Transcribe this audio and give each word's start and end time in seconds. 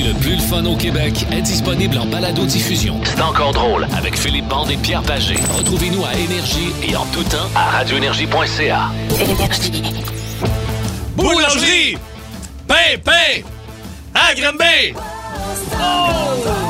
le 0.00 0.14
plus 0.14 0.36
le 0.36 0.40
fun 0.40 0.64
au 0.64 0.76
Québec 0.76 1.26
est 1.30 1.42
disponible 1.42 1.98
en 1.98 2.06
balado-diffusion. 2.06 3.00
C'est 3.04 3.20
encore 3.20 3.52
drôle 3.52 3.86
avec 3.96 4.16
Philippe 4.16 4.48
Bande 4.48 4.70
et 4.70 4.76
Pierre 4.76 5.02
Pagé. 5.02 5.36
Retrouvez-nous 5.56 6.04
à 6.04 6.14
Énergie 6.14 6.72
et 6.82 6.96
en 6.96 7.04
tout 7.06 7.22
temps 7.24 7.48
à 7.54 7.70
radioénergie.ca. 7.70 8.90
Boulangerie! 11.14 11.98
Pain, 12.66 12.98
pain! 13.04 13.42
À 14.14 14.34
Granby! 14.34 14.94
Oui, 14.94 16.61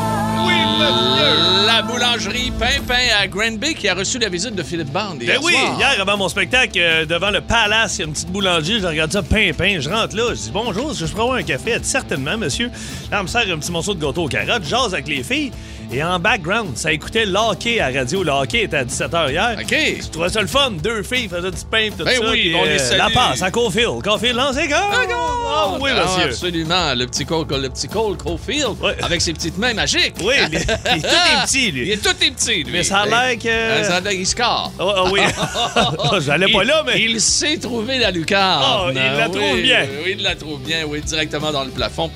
La 1.67 1.83
boulangerie 1.83 2.53
Pimpin 2.59 2.95
à 3.21 3.27
Granby 3.27 3.75
qui 3.75 3.89
a 3.89 3.95
reçu 3.95 4.19
la 4.19 4.29
visite 4.29 4.55
de 4.55 4.63
Philippe 4.63 4.91
Band. 4.91 5.17
Ben 5.19 5.39
oui, 5.43 5.55
soir. 5.55 5.77
hier 5.79 6.01
avant 6.01 6.17
mon 6.17 6.29
spectacle, 6.29 6.79
euh, 6.79 7.07
devant 7.07 7.31
le 7.31 7.41
Palace, 7.41 7.97
il 7.97 8.01
y 8.01 8.03
a 8.03 8.07
une 8.07 8.13
petite 8.13 8.31
boulangerie, 8.31 8.81
je 8.81 8.87
regarde 8.87 9.13
ça, 9.13 9.23
pain, 9.23 9.53
je 9.57 9.89
rentre 9.89 10.17
là, 10.17 10.31
je 10.31 10.35
dis 10.35 10.51
bonjour, 10.53 10.93
je 10.93 11.07
pourrais 11.07 11.23
avoir 11.23 11.37
un 11.39 11.43
café? 11.43 11.71
Elle 11.71 11.81
dit 11.81 11.89
certainement, 11.89 12.37
monsieur. 12.37 12.71
Là, 13.11 13.21
on 13.21 13.23
me 13.23 13.29
sert 13.29 13.43
un 13.43 13.59
petit 13.59 13.73
morceau 13.73 13.95
de 13.95 14.05
gâteau 14.05 14.25
aux 14.25 14.29
carottes, 14.29 14.65
jase 14.65 14.93
avec 14.93 15.09
les 15.09 15.23
filles, 15.23 15.53
et 15.93 16.03
en 16.03 16.19
background, 16.19 16.77
ça 16.77 16.93
écoutait 16.93 17.27
le 17.27 17.37
hockey 17.37 17.79
à 17.81 17.91
radio. 17.91 18.23
Le 18.23 18.31
hockey 18.33 18.63
était 18.63 18.79
à 18.79 18.85
17h 18.85 19.31
hier. 19.31 19.57
OK. 19.61 19.77
Je 20.03 20.09
trouvais 20.09 20.29
ça 20.31 20.41
le 20.41 20.47
fun, 20.47 20.71
deux 20.83 21.03
filles 21.03 21.29
faisaient 21.29 21.51
du 21.51 21.65
pain, 21.71 21.89
tout 21.97 22.05
Ben 22.05 22.17
ça. 22.19 22.31
oui, 22.31 22.41
puis, 22.41 22.55
on 22.55 22.65
les 22.65 22.71
euh, 22.73 22.79
salue. 22.79 22.99
La 22.99 23.11
passe 23.11 23.43
à 23.43 23.51
Caulfield. 23.51 24.03
Caulfield, 24.03 24.37
lancez 24.37 24.69
go! 24.69 24.75
Ah 24.75 25.69
oui, 25.81 25.91
Ah, 25.95 26.05
monsieur. 26.05 26.31
absolument. 26.31 26.95
Le 26.95 27.07
petit 27.07 27.27
Cole, 27.27 27.47
le 27.51 27.69
petit 27.69 27.89
Cole 27.89 28.17
Caulfield, 28.17 28.77
Ouais. 28.81 28.97
avec 29.03 29.21
ses 29.21 29.33
petites 29.35 29.59
mains 29.59 29.75
magiques. 29.75 30.15
Oui, 30.23 30.35
il 30.49 30.55
est, 30.57 30.67
il 30.67 30.99
est 30.99 31.01
tout 31.03 31.07
est 31.09 31.47
petit, 31.47 31.69
Il 31.69 31.75
lui. 31.75 31.91
est 31.93 31.97
tout 32.03 32.09
est 32.09 32.31
petit, 32.31 32.63
lui. 32.65 32.73
Mais 32.73 32.83
ça 32.83 33.01
a 33.01 33.07
l'air 33.07 33.39
que- 33.39 33.49
Euh, 33.49 33.85
Ça 33.85 33.97
a 33.97 34.01
l'air 34.01 34.13
qu'il 34.13 34.27
score. 34.27 34.73
Oh, 34.79 34.93
oh, 34.97 35.09
oui. 35.13 35.21
J'allais 36.25 36.51
pas 36.51 36.63
Il- 36.63 36.69
là, 36.69 36.83
mais. 36.87 37.01
Il 37.03 37.21
sait 37.21 37.59
trouver 37.59 37.99
la 37.99 38.11
lucarne. 38.11 38.65
Oh, 38.87 38.91
il 38.91 38.95
la 38.95 39.29
Oui, 39.29 39.33
trouve 39.39 39.61
bien. 39.61 39.87
Oui, 40.05 40.15
il 40.17 40.23
la 40.23 40.35
trouve 40.37 40.61
bien, 40.63 40.85
oui, 40.87 41.01
directement 41.03 41.53
dans 41.53 41.65
le 41.65 41.71
plafond. 41.71 42.11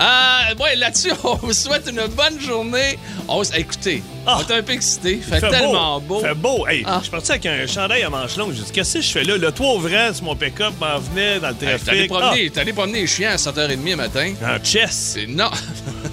Euh, 0.00 0.62
ouais, 0.62 0.76
là-dessus, 0.76 1.12
on 1.24 1.34
vous 1.36 1.52
souhaite 1.52 1.88
une 1.88 2.06
bonne 2.08 2.40
journée. 2.40 2.98
On, 3.28 3.42
s- 3.42 3.50
écoutez, 3.56 4.02
Ah. 4.26 4.38
on 4.40 4.52
est 4.52 4.56
un 4.58 4.62
peu 4.62 4.72
excités. 4.72 5.14
Il 5.16 5.22
fait, 5.22 5.40
Fait 5.40 5.48
tellement 5.50 6.00
beau. 6.00 6.20
Fait 6.20 6.34
beau. 6.34 6.66
Hey, 6.66 6.82
Ah. 6.86 6.96
je 6.98 7.02
suis 7.02 7.10
parti 7.10 7.30
avec 7.32 7.46
un 7.46 7.66
chandail 7.66 8.02
à 8.02 8.10
manches 8.10 8.36
longues. 8.36 8.52
J'ai 8.54 8.62
dit, 8.62 8.72
qu'est-ce 8.72 8.94
que 8.94 9.00
je 9.00 9.10
fais 9.10 9.24
là? 9.24 9.36
Le 9.36 9.52
toit 9.52 9.74
ouvrant 9.74 10.12
sur 10.12 10.24
mon 10.24 10.36
pick-up 10.36 10.72
m'en 10.80 10.98
venait 10.98 11.40
dans 11.40 11.48
le 11.48 11.54
Hey, 11.54 11.58
trafic. 11.78 11.84
T'es 11.84 11.90
allé 11.90 12.06
promener, 12.08 12.52
allé 12.56 12.72
promener 12.72 13.00
les 13.02 13.06
chiens 13.06 13.30
à 13.32 13.36
7h30 13.36 13.90
le 13.90 13.96
matin. 13.96 14.32
Ah, 14.44 14.56
en 14.60 14.64
chess. 14.64 15.12
C'est- 15.14 15.26
Non. 15.26 15.50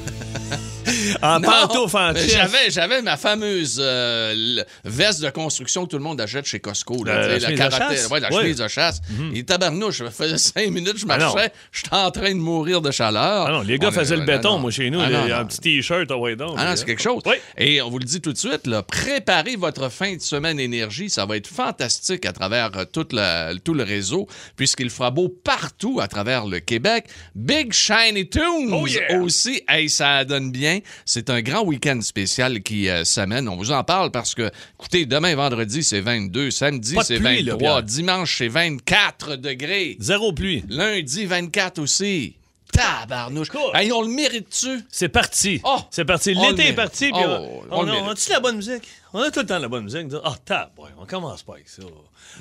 En 1.22 1.42
pantoufle 1.42 1.98
en. 1.98 2.14
J'avais, 2.16 2.70
j'avais 2.70 3.02
ma 3.02 3.17
fameuse 3.17 3.78
euh, 3.81 4.64
veste 4.86 5.22
de 5.22 5.30
construction 5.30 5.86
que 5.86 5.92
tout 5.92 5.98
le 5.98 6.03
monde 6.03 6.20
achète 6.22 6.45
chez 6.45 6.59
Costco. 6.59 7.03
Là, 7.03 7.14
Euh, 7.14 7.28
la 7.28 7.39
chemise 7.39 7.59
de 7.59 8.14
ouais, 8.14 8.20
la 8.20 8.30
Oui. 8.30 8.42
Chemise 8.42 8.58
de 8.58 8.67
chasse. 8.67 9.02
Et 9.34 9.44
tabarnouche, 9.44 9.97
ça 10.00 10.12
faisait 10.12 10.38
cinq 10.38 10.70
minutes 10.70 10.97
je 10.97 11.06
Ah 11.09 11.17
marchais. 11.17 11.52
J'étais 11.72 11.95
en 11.95 12.12
train 12.12 12.30
de 12.31 12.40
mourir 12.40 12.81
de 12.81 12.92
chaleur. 12.92 13.47
Ah 13.47 13.52
non, 13.52 13.62
les 13.62 13.78
gars 13.78 13.90
On 13.90 13.92
faisaient 13.92 14.16
est- 14.16 14.17
le 14.17 14.23
ah 14.23 14.38
béton, 14.38 14.52
non. 14.53 14.59
moi, 14.59 14.72
chez 14.72 14.90
nous. 14.90 15.00
Ah 15.02 15.09
là, 15.09 15.28
non, 15.28 15.36
un 15.36 15.45
petit 15.45 15.59
T-shirt, 15.59 16.09
ah 16.09 16.17
ouais, 16.17 16.36
donc. 16.36 16.56
Ah 16.58 16.66
non, 16.70 16.75
c'est 16.75 16.86
quelque 16.86 17.02
chose. 17.02 17.22
Oui. 17.25 17.36
Et 17.58 17.81
on 17.81 17.90
vous 17.90 18.00
le 18.00 18.06
dit 18.06 18.22
tout 18.22 18.31
de 18.34 18.38
suite, 18.38 18.66
là, 18.67 18.81
préparez 18.84 19.56
votre 19.56 19.90
fin 19.90 20.16
de 20.16 20.22
semaine 20.22 20.59
énergie. 20.59 21.09
Ça 21.09 21.25
va 21.25 21.38
être 21.38 21.47
fantastique 21.47 22.25
à 22.25 22.31
travers 22.34 22.72
euh, 22.78 22.86
toute 22.86 23.14
la- 23.14 23.52
tout 23.64 23.73
le 23.73 23.84
réseau, 23.84 24.28
puisqu'il 24.56 24.90
fera 24.90 25.12
beau 25.12 25.30
partout 25.30 26.00
à 26.02 26.08
travers 26.08 26.45
le 26.45 26.59
Québec. 26.59 27.06
Big 27.36 27.73
Shiny 27.73 28.30
Tunes 28.30 28.72
Oh 28.72 28.88
yeah! 28.88 29.20
aussi. 29.20 29.64
Hey, 29.67 29.90
ça 29.90 30.23
donne 30.25 30.52
bien. 30.52 30.80
C'est 31.11 31.31
un 31.31 31.41
grand 31.41 31.63
week-end 31.63 32.02
spécial 32.02 32.61
qui 32.61 32.88
euh, 32.88 33.03
s'amène. 33.03 33.49
On 33.49 33.55
vous 33.55 33.71
en 33.71 33.83
parle 33.83 34.11
parce 34.11 34.35
que, 34.35 34.52
écoutez, 34.79 35.07
demain, 35.07 35.33
vendredi, 35.33 35.81
c'est 35.81 36.01
22. 36.01 36.51
Samedi, 36.51 36.95
c'est 37.03 37.16
pluie, 37.16 37.41
là, 37.41 37.53
23. 37.53 37.57
Pierre. 37.57 37.83
Dimanche, 37.83 38.38
c'est 38.38 38.47
24 38.47 39.35
degrés. 39.38 39.97
Zéro 39.99 40.33
pluie. 40.33 40.63
Lundi, 40.69 41.25
24 41.25 41.79
aussi. 41.79 42.35
Tabarnouche. 42.71 43.47
Écoute. 43.47 43.71
Hey, 43.73 43.91
on 43.91 44.03
le 44.03 44.09
mérite-tu? 44.09 44.81
C'est 44.91 45.09
parti. 45.09 45.59
Oh! 45.63 45.79
c'est 45.89 46.05
parti. 46.05 46.35
L'été 46.35 46.67
est 46.67 46.73
parti. 46.73 47.11
puis 47.11 47.23
Oh, 47.25 47.63
on, 47.72 47.88
a-tu 48.09 48.29
la 48.29 48.39
bonne 48.39 48.57
musique? 48.57 48.88
On 49.11 49.22
a 49.22 49.31
tout 49.31 49.39
le 49.39 49.47
temps 49.47 49.57
la 49.57 49.67
bonne 49.67 49.85
musique. 49.85 50.09
Ah, 50.23 50.35
tab, 50.45 50.69
ouais, 50.78 50.89
on 51.00 51.07
commence 51.07 51.41
pas 51.41 51.53
avec 51.53 51.69
ça. 51.69 51.81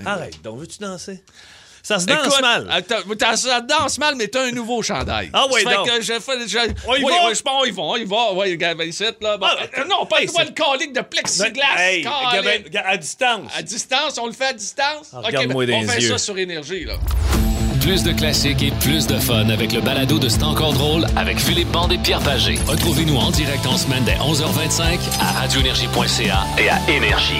Arrête, 0.04 0.43
donc, 0.43 0.59
veux-tu 0.59 0.78
danser? 0.78 1.22
Ça 1.88 1.99
se 1.99 2.04
danse 2.04 2.26
Écoute, 2.26 2.43
mal. 2.43 2.69
attends, 2.71 2.97
t'as- 3.19 3.37
ça 3.38 3.62
danse 3.62 3.97
mal, 3.97 4.15
mais 4.15 4.28
t'as 4.28 4.43
un 4.43 4.50
nouveau 4.50 4.82
chandail. 4.82 5.31
Ah 5.32 5.47
fait 5.54 5.65
donc. 5.65 5.87
que 5.88 6.03
je 6.03 6.12
fais, 6.21 6.47
je- 6.47 6.59
On 6.87 6.94
y 6.97 7.03
oui, 7.03 7.10
va? 7.10 7.28
oui, 7.28 7.34
je 7.34 7.41
pense 7.41 7.62
on 7.62 7.65
y 7.65 7.71
va, 7.71 7.82
on 7.82 7.97
y 7.97 8.04
va. 8.04 8.32
Oui, 8.34 8.50
regarde, 8.50 8.82
ici, 8.82 9.04
là. 9.22 9.38
Bon, 9.38 9.47
Ah, 9.49 9.56
euh, 9.78 9.84
non, 9.88 10.04
pas 10.04 10.21
hey, 10.21 10.26
toi 10.26 10.44
le 10.44 10.50
colique 10.50 10.93
de 10.93 11.00
plexiglas. 11.00 11.65
Hey, 11.78 12.06
à 12.84 12.97
distance. 12.99 13.50
À 13.56 13.62
distance, 13.62 14.19
on 14.21 14.26
le 14.26 14.32
fait 14.34 14.49
à 14.49 14.53
distance? 14.53 15.09
Ah, 15.15 15.21
OK, 15.25 15.32
ben, 15.32 15.50
on 15.56 15.88
fait 15.88 16.03
yeux. 16.03 16.09
ça 16.10 16.19
sur 16.19 16.37
énergie, 16.37 16.84
là. 16.84 16.97
Plus 17.81 18.03
de 18.03 18.12
classiques 18.12 18.62
et 18.62 18.70
plus 18.81 19.06
de 19.06 19.19
fun 19.19 19.49
avec 19.49 19.72
le 19.72 19.81
balado 19.81 20.19
de 20.19 20.28
C'est 20.28 20.43
encore 20.43 20.75
drôle 20.75 21.06
avec 21.16 21.38
Philippe 21.38 21.70
Bande 21.70 21.93
et 21.93 21.99
Pierre 21.99 22.20
Pagé. 22.20 22.59
Retrouvez-nous 22.66 23.16
en 23.16 23.31
direct 23.31 23.65
en 23.66 23.78
semaine 23.78 24.05
dès 24.05 24.16
11h25 24.16 24.99
à 25.22 25.41
radioénergie.ca 25.41 26.44
et 26.59 26.69
à 26.69 26.78
Énergie. 26.87 27.38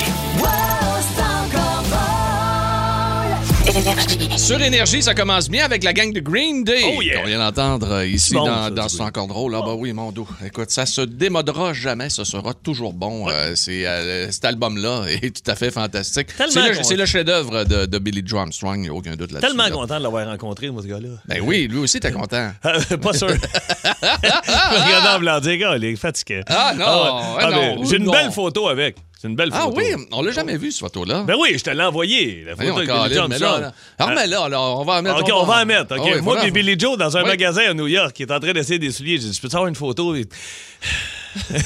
Sur 4.39 4.63
Énergie, 4.63 5.03
ça 5.03 5.15
commence 5.15 5.51
bien 5.51 5.63
avec 5.65 5.85
la 5.85 5.93
gang 5.93 6.11
de 6.11 6.21
Green 6.21 6.65
Day. 6.65 6.95
Oh 6.97 7.03
yeah. 7.03 7.21
Qu'on 7.21 7.27
vient 7.27 7.39
d'entendre 7.39 7.91
euh, 7.93 8.07
ici 8.07 8.33
Bon, 8.33 8.47
dans, 8.47 8.65
ça, 8.65 8.71
dans 8.71 8.89
c'est 8.89 9.03
encore 9.03 9.27
drôle. 9.27 9.55
Ah, 9.55 9.61
bah 9.61 9.75
oui, 9.77 9.93
mon 9.93 10.11
dos. 10.11 10.27
Écoute, 10.45 10.71
ça 10.71 10.87
se 10.87 11.03
démodera 11.03 11.75
jamais. 11.75 12.09
Ça 12.09 12.25
sera 12.25 12.55
toujours 12.55 12.95
bon. 12.95 13.29
Euh, 13.29 13.53
c'est, 13.57 13.87
euh, 13.87 14.31
cet 14.31 14.47
album-là 14.47 15.05
est 15.09 15.45
tout 15.45 15.51
à 15.51 15.55
fait 15.55 15.71
fantastique. 15.71 16.29
Tellement 16.35 16.53
C'est 16.53 16.63
le, 16.63 16.71
content. 16.71 16.83
c'est 16.85 16.97
le 16.97 17.05
chef-d'œuvre 17.07 17.65
de, 17.65 17.85
de 17.85 17.99
Billy 17.99 18.23
Joe 18.25 18.41
Armstrong. 18.41 18.79
Il 18.79 18.83
n'y 18.83 18.89
a 18.89 18.95
aucun 18.95 19.17
doute 19.17 19.33
là-dessus. 19.33 19.49
Tellement 19.49 19.65
là. 19.65 19.71
content 19.71 19.99
de 19.99 20.03
l'avoir 20.03 20.27
rencontré, 20.27 20.71
moi, 20.71 20.81
ce 20.83 20.89
gars-là. 20.89 21.09
Ben 21.27 21.43
oui, 21.43 21.69
lui 21.69 21.79
aussi, 21.79 22.01
t'es 22.01 22.13
content. 22.13 22.53
pas 23.03 23.13
sûr. 23.13 23.29
Regardez 24.03 25.09
en 25.15 25.19
blanc, 25.19 25.41
dire, 25.41 25.59
gars, 25.59 25.77
il 25.77 25.85
est 25.85 25.97
fatigué. 25.97 26.43
Ah, 26.47 26.73
non, 26.75 26.85
ouais. 26.85 27.43
ah, 27.43 27.49
mais 27.51 27.77
non, 27.77 27.85
J'ai 27.85 27.97
une 27.97 28.05
non. 28.05 28.13
belle 28.13 28.33
photo 28.33 28.69
avec. 28.69 28.97
C'est 29.21 29.27
une 29.27 29.35
belle 29.35 29.51
Ah 29.53 29.63
photo. 29.63 29.79
oui, 29.79 29.85
on 30.13 30.23
l'a 30.23 30.31
jamais 30.31 30.57
vu, 30.57 30.71
cette 30.71 30.79
photo-là. 30.83 31.25
Ben 31.27 31.35
oui, 31.37 31.55
je 31.59 31.65
te 31.65 31.71
l'ai 31.71 31.83
envoyé. 31.83 32.45
La 32.47 32.55
photo 32.55 32.77
avec 32.77 32.89
Billy 32.89 33.15
Johnson. 33.15 33.39
là. 33.61 33.73
Alors, 33.99 34.15
mais 34.15 34.27
là, 34.29 34.45
alors, 34.45 34.79
on 34.81 34.85
va 34.85 34.93
en 34.99 35.03
mettre. 35.03 35.19
OK, 35.21 35.31
on 35.35 35.45
va 35.45 35.63
en 35.63 35.67
mettre. 35.67 35.97
OK. 35.99 36.09
Ah 36.19 36.21
Moi 36.23 36.47
et 36.47 36.53
Billy 36.53 36.79
Joe 36.79 36.97
dans 36.97 37.17
un 37.17 37.25
magasin 37.25 37.63
à 37.69 37.75
New 37.75 37.89
York 37.89 38.13
qui 38.13 38.23
est 38.23 38.31
en 38.31 38.39
train 38.39 38.53
d'essayer 38.53 38.79
des 38.79 38.93
souliers. 38.93 39.19
J'ai 39.19 39.29
dit, 39.31 39.35
je 39.35 39.41
peux 39.41 39.49
te 39.49 39.57
avoir 39.57 39.67
une 39.69 39.75
photo? 39.75 40.15
Il... 40.15 40.27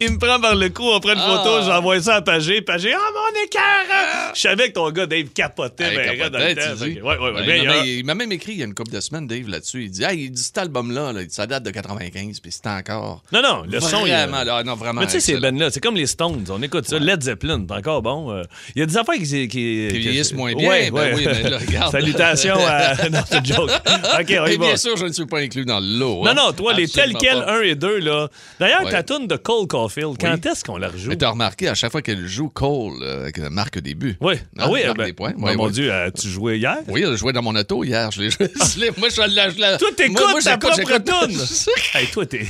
Il 0.00 0.12
me 0.12 0.18
prend 0.18 0.38
par 0.40 0.54
le 0.54 0.68
cou, 0.68 0.82
on 0.84 1.00
prend 1.00 1.12
une 1.14 1.18
Ah. 1.20 1.42
photo, 1.42 1.62
j'envoie 1.64 2.00
ça 2.00 2.16
à 2.16 2.22
Pagé. 2.22 2.60
Pagé, 2.62 2.92
ah, 2.94 2.98
mon 3.12 3.42
écœur! 3.44 4.32
Je 4.34 4.40
savais 4.40 4.68
que 4.68 4.72
ton 4.74 4.90
gars, 4.90 5.06
Dave, 5.06 5.28
capotait. 5.28 5.84
Hey, 5.84 5.96
ben, 5.96 6.18
capotait, 6.18 6.30
dans 6.30 6.38
le 6.38 6.54
temps. 6.54 6.84
que- 6.84 7.00
Ouais, 7.02 7.18
ouais, 7.18 7.46
Ben, 7.46 7.84
il 7.86 8.04
m'a- 8.04 8.14
même 8.14 8.30
écrit 8.32 8.52
il 8.52 8.58
y 8.58 8.62
a 8.62 8.66
une 8.66 8.74
couple 8.74 8.92
de 8.92 9.00
semaines, 9.00 9.26
Dave, 9.26 9.48
là-dessus. 9.48 9.84
Il 9.84 9.90
dit 9.90 10.04
Hey, 10.04 10.24
il 10.24 10.30
dit 10.30 10.42
cet 10.42 10.58
album-là, 10.58 11.12
là, 11.12 11.20
ça 11.28 11.46
date 11.46 11.62
de 11.64 11.70
95, 11.70 12.38
puis 12.40 12.52
c'est 12.52 12.66
encore. 12.68 13.22
Non, 13.32 13.42
non, 13.42 13.64
le 13.68 13.80
son, 13.80 14.04
il 14.04 14.10
y 14.10 14.12
a- 14.12 14.26
Vraiment, 14.26 14.44
là, 14.44 14.62
non, 14.62 14.74
vraiment. 14.76 15.00
Mais 15.00 15.06
tu 15.06 15.12
sais, 15.14 15.20
ces 15.20 15.36
bands-là, 15.38 15.70
c'est 15.70 15.80
comme 15.80 15.96
les 15.96 16.06
Stones. 16.06 16.23
On 16.26 16.62
écoute 16.62 16.86
ça. 16.88 16.98
Led 16.98 17.22
Zeppelin, 17.22 17.64
c'est 17.68 17.74
encore 17.74 18.02
bon. 18.02 18.30
Euh, 18.32 18.42
Il 18.74 18.80
y 18.80 18.82
a 18.82 18.86
des 18.86 18.96
affaires 18.96 19.14
qui. 19.16 19.48
Qui, 19.48 19.88
vieillissent 19.88 20.32
moins 20.32 20.52
bien, 20.54 20.68
Ouais, 20.68 20.90
ben 20.90 21.14
ouais. 21.14 21.14
oui, 21.14 21.26
mais 21.26 21.50
là, 21.50 21.58
regarde. 21.58 21.92
Salutations 21.92 22.56
à. 22.66 22.94
Non, 23.10 23.20
c'est 23.28 23.44
joke. 23.46 23.70
OK, 23.70 24.26
on 24.40 24.46
y 24.46 24.52
Et 24.52 24.56
va. 24.56 24.66
bien 24.66 24.76
sûr, 24.76 24.96
je 24.96 25.06
ne 25.06 25.12
suis 25.12 25.26
pas 25.26 25.38
inclus 25.40 25.64
dans 25.64 25.80
le 25.80 25.98
lot. 25.98 26.24
Non, 26.24 26.30
hein. 26.30 26.34
non, 26.34 26.52
toi, 26.52 26.72
les 26.72 26.88
tels 26.88 27.14
quels 27.14 27.38
pas. 27.44 27.58
1 27.58 27.62
et 27.62 27.74
2, 27.74 27.98
là. 27.98 28.28
D'ailleurs, 28.58 28.88
ta 28.88 29.02
toune 29.02 29.26
de 29.26 29.36
Cole 29.36 29.66
Caulfield, 29.66 30.16
quand 30.20 30.32
Oui. 30.32 30.50
est-ce 30.50 30.64
qu'on 30.64 30.78
la 30.78 30.88
rejoue? 30.88 31.10
Mais 31.10 31.16
t'as 31.16 31.30
remarqué, 31.30 31.68
à 31.68 31.74
chaque 31.74 31.92
fois 31.92 32.02
qu'elle 32.02 32.26
joue 32.26 32.48
Cole, 32.48 32.94
euh, 33.02 33.30
qu'elle 33.30 33.50
marque 33.50 33.78
des 33.78 33.94
buts. 33.94 34.16
Oui. 34.20 34.34
Hein, 34.34 34.38
Ah 34.58 34.70
oui, 34.70 34.80
ben, 34.96 35.04
des 35.06 35.12
points. 35.12 35.32
ben, 35.36 35.44
Ouais, 35.44 35.56
mon. 35.56 35.68
Dieu, 35.68 35.92
euh, 35.92 36.10
tu 36.10 36.28
jouais 36.28 36.58
hier? 36.58 36.78
Oui, 36.88 37.02
elle 37.04 37.12
a 37.12 37.16
joué 37.16 37.32
dans 37.32 37.42
mon 37.42 37.54
auto 37.54 37.84
hier. 37.84 38.10
Je 38.10 38.22
l'ai 38.22 38.30
joué. 38.30 38.48
je 38.54 39.00
moi, 39.00 39.08
je 39.08 39.34
la. 39.34 39.50
je 39.50 39.78
Toi, 39.78 39.88
t'écoutes 39.96 40.44
ta 40.44 40.58
propre 40.58 40.98
toune! 40.98 41.36
hey, 41.94 42.06
toi, 42.08 42.26
t'es. 42.26 42.46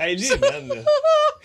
Hey, 0.00 0.16
lui, 0.16 0.28
man. 0.40 0.84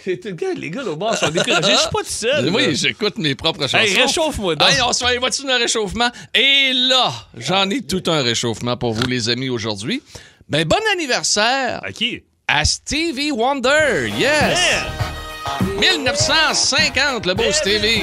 regarde, 0.05 0.57
Les 0.57 0.69
gars, 0.69 0.83
là, 0.83 0.91
au 0.91 0.95
bord 0.95 1.15
sont 1.15 1.29
découragés. 1.29 1.71
Je 1.73 1.77
suis 1.77 1.89
pas 1.89 1.99
tout 1.99 2.05
seul. 2.05 2.45
là. 2.45 2.51
Oui, 2.51 2.75
j'écoute 2.75 3.17
mes 3.17 3.35
propres 3.35 3.61
chansons. 3.67 3.77
Hey, 3.77 3.95
réchauffe-moi 3.95 4.55
donc. 4.55 4.69
Hey, 4.69 4.81
on 4.81 4.93
se 4.93 5.05
fait 5.05 5.17
voiture 5.17 5.45
d'un 5.45 5.57
réchauffement. 5.57 6.09
Et 6.33 6.71
là, 6.73 7.11
j'en 7.37 7.69
ai 7.69 7.81
tout 7.81 8.03
un 8.07 8.21
réchauffement 8.21 8.77
pour 8.77 8.93
vous, 8.93 9.05
les 9.07 9.29
amis, 9.29 9.49
aujourd'hui. 9.49 10.01
Ben, 10.49 10.65
bon 10.67 10.77
anniversaire 10.93 11.79
À 11.83 11.91
qui? 11.91 12.23
à 12.47 12.65
Stevie 12.65 13.31
Wonder. 13.31 14.09
Yes! 14.17 14.19
Yeah. 14.19 14.85
1950, 15.79 17.25
le 17.25 17.33
beau 17.33 17.51
Stevie. 17.51 18.01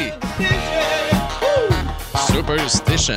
Superstition. 2.26 3.14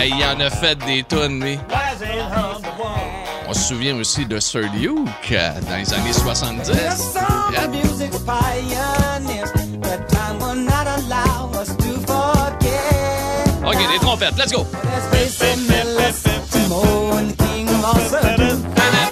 Hey, 0.00 0.14
il 0.16 0.24
en 0.24 0.40
a 0.40 0.48
fait 0.48 0.78
des 0.86 1.02
tonnes, 1.02 1.44
lui. 1.44 1.58
On 3.46 3.52
se 3.52 3.68
souvient 3.68 3.94
aussi 3.96 4.24
de 4.24 4.40
Sir 4.40 4.62
Luke 4.72 5.06
euh, 5.30 5.50
dans 5.68 5.76
les 5.76 5.92
années 5.92 6.14
70. 6.14 6.70
Yeah. 6.70 6.94
OK, 13.62 13.76
les 13.92 13.98
trompettes, 13.98 14.38
let's 14.38 14.52
go. 14.52 14.66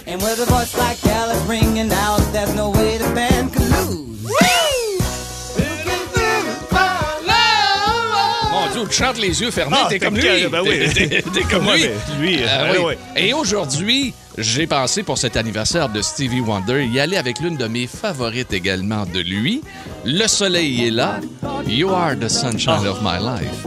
And 0.06 0.22
with 0.22 0.40
a 0.40 0.46
voice 0.46 0.74
like 0.78 0.98
ringing 1.46 1.92
out, 1.92 2.27
chantes 8.98 9.18
les 9.18 9.40
yeux 9.40 9.50
fermés, 9.50 9.76
Ah, 9.80 9.86
t'es 9.88 9.98
t'es 9.98 10.04
comme 10.06 10.16
lui. 10.16 10.22
ben. 10.50 10.62
T'es- 10.92 11.42
comme 11.50 11.66
Ouais, 11.66 11.76
lui. 11.78 11.86
ben, 11.86 12.20
lui, 12.20 12.36
Euh, 12.42 12.72
oui. 12.72 12.84
ouais. 12.84 12.98
Et 13.16 13.32
aujourd'hui, 13.34 14.12
j'ai 14.36 14.66
pensé 14.66 15.02
pour 15.02 15.18
cet 15.18 15.36
anniversaire 15.36 15.88
de 15.88 16.00
Stevie 16.02 16.40
Wonder 16.40 16.84
y 16.86 17.00
aller 17.00 17.16
avec 17.16 17.40
l'une 17.40 17.56
de 17.56 17.66
mes 17.66 17.86
favorites 17.86 18.52
également 18.52 19.04
de 19.06 19.20
lui. 19.20 19.62
Le 20.04 20.26
soleil 20.26 20.86
est 20.86 20.90
là. 20.90 21.20
You 21.66 21.90
are 21.90 22.14
the 22.18 22.28
sunshine 22.28 22.84
Ah. 22.84 22.90
of 22.90 23.00
my 23.02 23.18
life. 23.18 23.66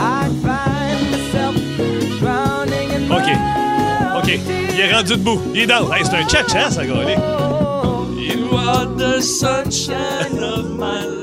I 0.00 0.28
find 0.42 1.10
myself 1.10 1.56
drowning 2.20 2.90
in 2.94 3.10
OK. 3.10 4.22
OK. 4.22 4.38
Il 4.74 4.80
est 4.80 4.94
rendu 4.94 5.12
debout. 5.12 5.40
Il 5.54 5.60
est 5.62 5.66
down. 5.66 5.90
Hey, 5.92 6.04
c'est 6.04 6.16
un 6.16 6.24
tcha-tcha, 6.26 6.70
ça, 6.70 6.84
gars. 6.86 6.94
You 8.16 8.56
are 8.56 8.86
the 8.96 9.20
sunshine 9.20 10.38
of 10.42 10.66
my 10.78 11.02
life. 11.04 11.17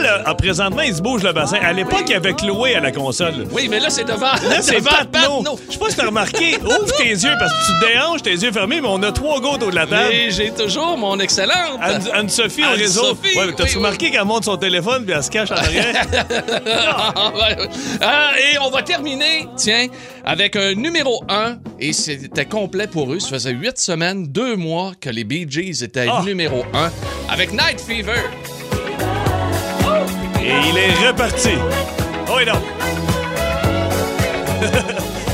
Là, 0.00 0.18
là, 0.18 0.22
ah, 0.26 0.34
présentement, 0.34 0.82
il 0.82 0.94
se 0.94 1.02
bouge 1.02 1.22
le 1.22 1.32
bassin. 1.32 1.58
À 1.62 1.72
l'époque, 1.72 2.04
il 2.08 2.14
avait 2.14 2.32
Chloé 2.34 2.74
à 2.74 2.80
la 2.80 2.92
console. 2.92 3.46
Oui, 3.52 3.68
mais 3.70 3.80
là, 3.80 3.90
c'est 3.90 4.04
devant. 4.04 4.32
Là, 4.32 4.38
c'est 4.62 4.76
devant 4.80 4.90
Patno. 4.90 5.36
Patno. 5.42 5.58
Je 5.68 5.72
sais 5.74 5.78
pas 5.78 5.90
si 5.90 5.96
t'as 5.96 6.06
remarqué. 6.06 6.56
Ouvre 6.62 6.96
tes 6.96 7.08
yeux 7.10 7.34
parce 7.38 7.52
que 7.52 7.66
tu 7.66 7.80
te 7.80 7.86
déhanches, 7.92 8.22
tes 8.22 8.30
yeux 8.32 8.52
fermés, 8.52 8.80
mais 8.80 8.88
on 8.90 9.02
a 9.02 9.12
trois 9.12 9.40
gars 9.40 9.50
autour 9.50 9.70
de 9.70 9.74
la 9.76 9.86
table. 9.86 10.12
Et 10.12 10.30
j'ai 10.30 10.50
toujours 10.50 10.96
mon 10.96 11.18
excellente. 11.20 11.78
Anne- 11.80 12.08
Anne-Sophie 12.14 12.64
au 12.64 12.76
réseau. 12.76 13.04
Anne-Sophie, 13.10 13.36
Ouais, 13.38 13.46
mais 13.46 13.52
t'as-tu 13.52 13.70
oui, 13.72 13.76
remarqué 13.76 14.10
qu'elle 14.10 14.24
monte 14.24 14.44
son 14.44 14.56
téléphone 14.56 15.04
puis 15.04 15.14
elle 15.14 15.22
se 15.22 15.30
cache 15.30 15.50
en 15.50 15.56
arrière? 15.56 16.06
Ah. 16.92 17.32
Ah, 18.00 18.30
et 18.38 18.58
on 18.58 18.70
va 18.70 18.82
terminer, 18.82 19.46
tiens, 19.56 19.86
avec 20.24 20.56
un 20.56 20.74
numéro 20.74 21.22
1. 21.28 21.56
Et 21.78 21.92
c'était 21.92 22.44
complet 22.46 22.86
pour 22.86 23.12
eux. 23.12 23.18
Ça 23.20 23.28
faisait 23.30 23.50
huit 23.52 23.78
semaines, 23.78 24.26
deux 24.28 24.56
mois 24.56 24.92
que 25.00 25.10
les 25.10 25.24
Bee 25.24 25.46
Gees 25.48 25.82
étaient 25.82 26.06
Ah. 26.10 26.22
numéro 26.24 26.64
1 26.74 26.90
avec 27.32 27.52
Night 27.52 27.80
Fever. 27.80 28.20
Et 30.40 30.52
il 30.68 30.78
est 30.78 31.06
reparti. 31.08 31.50
Oh, 32.28 32.38
et 32.40 32.44
non. 32.46 32.54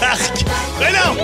Arc. 0.03 0.45
Mais 0.81 0.93
non! 0.93 1.17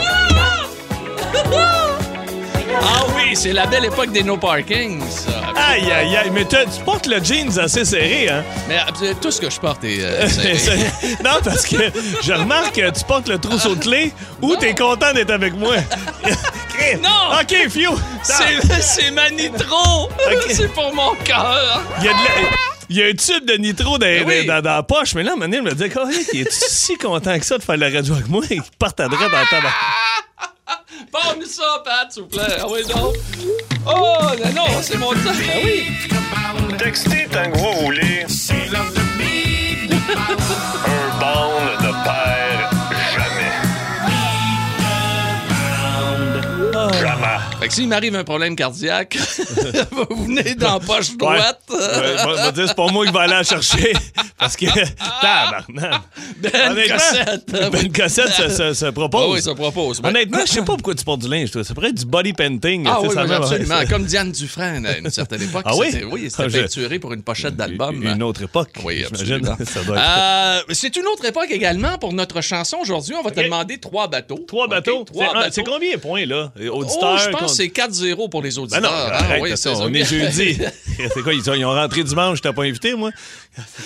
Ah 2.84 3.04
oui, 3.14 3.36
c'est 3.36 3.52
la 3.52 3.66
belle 3.66 3.84
époque 3.84 4.10
des 4.12 4.22
no 4.22 4.36
parking, 4.36 5.02
ça. 5.08 5.30
Aïe, 5.56 5.90
aïe, 5.92 6.16
aïe. 6.16 6.30
Mais 6.32 6.44
t'as- 6.44 6.64
tu 6.64 6.80
portes 6.84 7.06
le 7.06 7.22
jeans 7.22 7.58
assez 7.58 7.84
serré, 7.84 8.28
hein? 8.28 8.42
Mais 8.68 8.76
euh, 8.78 9.14
tout 9.20 9.30
ce 9.30 9.40
que 9.40 9.50
je 9.50 9.60
porte 9.60 9.84
est. 9.84 10.00
euh, 10.02 10.28
serré. 10.56 10.78
Non, 11.22 11.38
parce 11.44 11.66
que 11.66 11.76
je 12.22 12.32
remarque 12.32 12.74
que 12.76 12.90
tu 12.90 13.04
portes 13.04 13.28
le 13.28 13.38
trousseau 13.38 13.74
de 13.74 13.80
clés 13.82 14.12
ou 14.40 14.56
t'es 14.56 14.74
content 14.74 15.12
d'être 15.12 15.30
avec 15.30 15.54
moi. 15.56 15.74
Non! 17.00 17.38
OK, 17.40 17.54
Fio. 17.70 17.94
C'est 18.24 18.58
c'est 18.82 19.10
ma 19.12 19.30
nitro! 19.30 20.08
C'est 20.50 20.66
pour 20.72 20.92
mon 20.92 21.14
cœur! 21.24 21.80
Il 22.00 22.04
y, 22.04 22.08
a 22.08 22.12
de 22.12 22.16
la- 22.16 22.56
il 22.92 22.98
y 22.98 23.02
a 23.02 23.06
un 23.06 23.12
tube 23.14 23.46
de 23.46 23.54
nitro 23.54 23.92
dans, 23.92 23.98
Ben 24.06 24.24
oui. 24.26 24.46
dans- 24.46 24.60
dans 24.60 24.74
la 24.76 24.82
poche, 24.82 25.14
mais 25.14 25.22
là, 25.22 25.34
Mané 25.36 25.60
me 25.62 25.72
dit 25.74 25.84
oh, 25.96 26.08
il 26.32 26.40
est 26.42 26.52
si 26.52 26.96
content 26.96 27.38
que 27.38 27.44
ça 27.44 27.56
de 27.58 27.62
faire 27.62 27.76
la 27.78 27.88
radio 27.90 28.14
avec 28.14 28.28
moi, 28.28 28.42
il 28.50 28.60
part 28.78 28.92
à 28.98 29.08
droite 29.08 29.30
dans 29.30 29.40
le 29.40 29.46
tabac. 29.50 29.72
Parle-nous 31.12 31.46
ça, 31.46 31.82
Pat, 31.84 32.10
s'il 32.12 32.22
vous 32.22 32.28
plaît. 32.28 32.42
Ah 32.60 32.66
oui, 32.70 32.80
non. 32.94 33.12
Oh, 33.86 34.16
non, 34.44 34.52
non, 34.54 34.66
c'est 34.82 34.96
mon 34.98 35.10
temps. 35.12 35.18
Ah 35.26 35.58
oui. 35.64 35.84
Textez 36.78 37.26
tant 37.30 37.50
que 37.50 37.58
vous 37.58 37.84
voulez. 37.84 38.24
Un 40.86 41.18
bond 41.20 41.81
Fait 47.62 47.68
que 47.68 47.74
s'il 47.74 47.88
m'arrive 47.88 48.14
un 48.16 48.24
problème 48.24 48.56
cardiaque, 48.56 49.16
vous 50.10 50.24
venez 50.24 50.54
dans 50.54 50.74
la 50.74 50.80
poche 50.80 51.16
droite. 51.16 51.60
Ouais, 51.70 51.76
va- 52.16 52.34
va 52.34 52.52
dire, 52.52 52.66
c'est 52.68 52.74
pas 52.76 52.88
moi 52.88 53.06
qui 53.06 53.12
vais 53.12 53.18
aller 53.20 53.32
la 53.34 53.42
chercher. 53.44 53.92
Parce 54.38 54.56
que. 54.56 54.66
Tabarnak. 55.20 56.02
Ben 56.40 56.88
Cossette. 56.88 57.70
Ben 57.72 57.92
Cossette 57.92 58.32
se, 58.32 58.48
se- 58.48 58.74
se 58.74 58.86
propose. 58.86 59.22
Ah 59.24 59.30
oui, 59.32 59.42
ça 59.42 59.54
propose. 59.54 60.00
Ben- 60.00 60.08
Honnêtement, 60.10 60.38
je 60.44 60.50
sais 60.52 60.60
pas 60.60 60.74
pourquoi 60.74 60.94
tu 60.94 61.04
portes 61.04 61.20
du 61.20 61.28
linge, 61.28 61.50
toi. 61.50 61.62
Ça 61.64 61.74
pourrait 61.74 61.90
être 61.90 61.98
du 61.98 62.04
body 62.06 62.32
painting. 62.32 62.84
Ah 62.88 63.00
oui, 63.00 63.10
ça 63.14 63.20
absolument. 63.22 63.80
Comme 63.88 64.04
Diane 64.04 64.32
Dufresne 64.32 64.84
à 64.86 64.98
une 64.98 65.10
certaine 65.10 65.42
époque. 65.42 65.62
Ah 65.64 65.76
oui? 65.76 65.88
c'était- 65.92 66.04
Oui, 66.04 66.22
Ah, 66.26 66.30
c'était 66.30 66.50
je- 66.50 66.60
peinturé 66.62 66.98
pour 66.98 67.12
une 67.12 67.22
pochette 67.22 67.54
d'album. 67.56 68.02
Une 68.02 68.22
autre 68.22 68.42
époque. 68.42 68.70
Oui, 68.84 69.04
j'imagine. 69.06 69.46
absolument. 69.46 69.56
Ça 69.72 69.84
doit 69.84 69.96
être- 69.96 70.04
Euh, 70.68 70.74
c'est 70.74 70.96
une 70.96 71.06
autre 71.06 71.24
époque 71.24 71.50
également 71.50 71.98
pour 71.98 72.12
notre 72.12 72.40
chanson. 72.40 72.78
Aujourd'hui, 72.80 73.14
on 73.14 73.22
va 73.22 73.30
te 73.30 73.40
demander 73.40 73.78
trois 73.78 74.08
bateaux. 74.08 74.44
Trois 74.48 74.66
bateaux? 74.66 75.04
Trois 75.04 75.24
C'est 75.26 75.30
un- 75.30 75.40
bateaux. 75.40 75.52
C'est 75.52 75.64
combien 75.64 75.92
de 75.94 76.00
points, 76.00 76.26
là? 76.26 76.52
Oh, 76.70 76.78
Auditeurs. 76.80 77.18
je 77.18 77.28
pense 77.30 77.51
c'est 77.52 77.66
4-0 77.66 78.28
pour 78.30 78.42
les 78.42 78.50
Ben 78.50 78.58
auditeurs. 78.62 78.82
non, 78.82 78.88
arrête 78.88 79.42
Oui, 79.42 79.50
ça, 79.50 79.56
c'est 79.56 79.74
ça. 79.74 79.80
on 79.82 79.92
est 79.94 80.04
jeudi. 80.04 80.58
c'est 81.14 81.22
quoi, 81.22 81.32
ils 81.34 81.48
ont, 81.50 81.54
ils 81.54 81.64
ont 81.64 81.74
rentré 81.74 82.02
dimanche, 82.04 82.38
je 82.38 82.42
t'ai 82.42 82.52
pas 82.52 82.62
invité, 82.64 82.94
moi? 82.94 83.10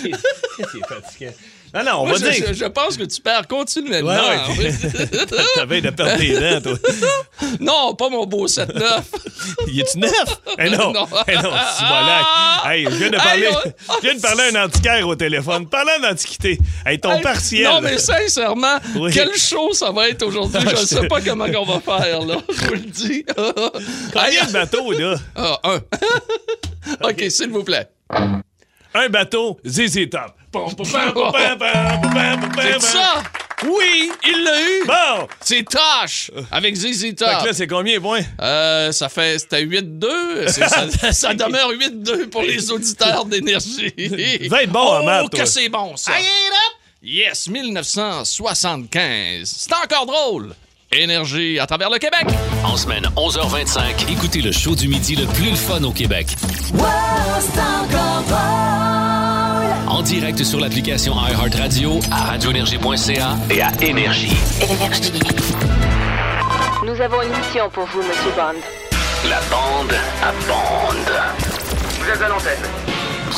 c'est 0.03 0.87
fatigant. 0.89 1.33
Non, 1.77 1.85
non, 1.85 1.93
on 2.03 2.07
Moi, 2.07 2.19
va 2.19 2.31
je, 2.31 2.33
dire. 2.41 2.47
je- 2.49 2.55
je 2.55 2.65
pense 2.65 2.97
que 2.97 3.03
tu 3.05 3.21
perds 3.21 3.47
continuellement. 3.49 4.11
Ouais, 4.11 4.57
ouais. 4.59 4.73
T'avais 5.55 5.81
de 5.83 5.91
perdre 5.91 6.17
tes 6.19 6.33
dents, 6.41 6.61
toi. 6.63 6.79
non, 7.61 7.95
pas 7.95 8.09
mon 8.09 8.25
beau 8.25 8.47
7-9. 8.47 8.83
Il 9.69 9.81
est-tu 9.81 9.99
neuf? 9.99 10.13
Eh 10.59 10.71
non! 10.71 10.93
Non. 10.93 11.07
Eh 11.29 11.35
non, 11.35 11.43
c'est 11.77 11.85
molac. 11.85 12.25
Hey, 12.65 12.85
je 12.85 12.89
viens 12.97 13.11
de 13.11 13.17
parler, 13.17 13.43
Hey, 13.47 13.53
on- 13.89 13.95
je 13.97 14.01
viens 14.03 14.15
de 14.15 14.21
parler 14.21 14.43
à 14.55 14.59
un 14.61 14.65
antiquaire 14.67 15.07
au 15.07 15.15
téléphone. 15.17 15.69
Parlant 15.69 15.99
d'antiquité. 16.03 16.59
Hey, 16.87 16.99
ton 16.99 17.17
Hey, 17.17 17.23
partiel. 17.23 17.65
Non, 17.65 17.81
mais 17.83 17.99
sincèrement, 17.99 18.79
Oui. 18.97 19.11
quel 19.13 19.35
show 19.37 19.73
ça 19.73 19.91
va 19.93 20.09
être 20.09 20.23
aujourd'hui? 20.25 20.59
Ah, 20.67 20.71
je 20.75 20.81
ne 20.81 20.87
sais 20.87 21.07
pas 21.09 21.21
comment 21.21 21.45
on 21.45 21.65
va 21.79 21.81
faire, 21.81 22.21
là. 22.23 22.37
Je 22.49 22.67
vous 22.67 22.73
le 22.75 22.79
dis. 22.81 23.25
Combien 24.13 24.47
de 24.47 24.53
bateaux, 24.53 24.93
là? 24.93 25.17
Ah, 25.37 25.59
un. 25.65 25.81
OK, 27.09 27.25
s'il 27.29 27.51
vous 27.51 27.65
plaît. 27.65 27.87
Un 28.97 29.09
bateau, 29.11 29.59
ZZ 29.67 30.09
Top. 30.09 30.33
C'est 32.63 32.81
ça? 32.81 33.23
Oui, 33.65 34.11
il 34.27 34.43
l'a 34.43 34.59
eu. 34.61 34.85
Bon! 34.87 35.29
C'est 35.41 35.65
Tosh 35.69 36.31
avec 36.51 36.75
ZZ 36.75 37.03
Fait 37.03 37.13
Top. 37.13 37.29
que 37.43 37.47
là, 37.47 37.53
c'est 37.53 37.67
combien 37.67 37.97
de 37.97 38.01
points? 38.01 38.23
Euh, 38.41 38.91
ça 38.93 39.11
fait. 39.11 39.39
C'était 39.39 39.63
8-2. 39.65 40.49
C'est- 40.49 40.67
Ça, 40.67 41.13
ça 41.15 41.35
demeure 41.35 41.71
8-2 41.73 42.29
pour 42.31 42.41
les 42.43 42.71
auditeurs 42.71 43.27
d'énergie. 43.27 43.93
Va 44.49 44.63
être 44.63 44.73
bon 44.73 44.81
en 44.81 45.01
oh, 45.01 45.05
maths, 45.05 45.29
que 45.31 45.45
c'est 45.45 45.69
bon, 45.69 45.95
ça. 45.97 46.13
Yes, 47.03 47.49
1975. 47.49 49.45
C'est 49.45 49.75
encore 49.75 50.07
drôle. 50.07 50.55
Énergie 50.91 51.59
à 51.59 51.67
travers 51.67 51.91
le 51.91 51.99
Québec. 51.99 52.25
En 52.65 52.77
semaine 52.79 53.05
11h25, 53.17 54.11
écoutez 54.11 54.41
le 54.41 54.53
show 54.53 54.75
du 54.75 54.89
midi 54.89 55.17
le 55.17 55.27
plus 55.27 55.51
le 55.51 55.57
fun 55.57 55.83
au 55.83 55.93
Québec. 55.93 56.29
En 59.97 60.03
direct 60.03 60.45
sur 60.45 60.61
l'application 60.61 61.15
iHeartRadio, 61.15 62.01
à 62.11 62.25
radioénergie.ca 62.25 63.39
et 63.49 63.63
à 63.63 63.73
Énergie. 63.81 64.37
Nous 66.85 67.01
avons 67.01 67.23
une 67.23 67.31
mission 67.31 67.71
pour 67.71 67.87
vous, 67.87 68.01
Monsieur 68.01 68.31
Bond. 68.37 68.61
La 69.27 69.41
bande 69.51 69.95
à 70.23 70.33
bande. 70.47 70.99
Vous 71.99 72.11
êtes 72.11 72.21
à 72.21 72.29
l'antenne. 72.29 72.86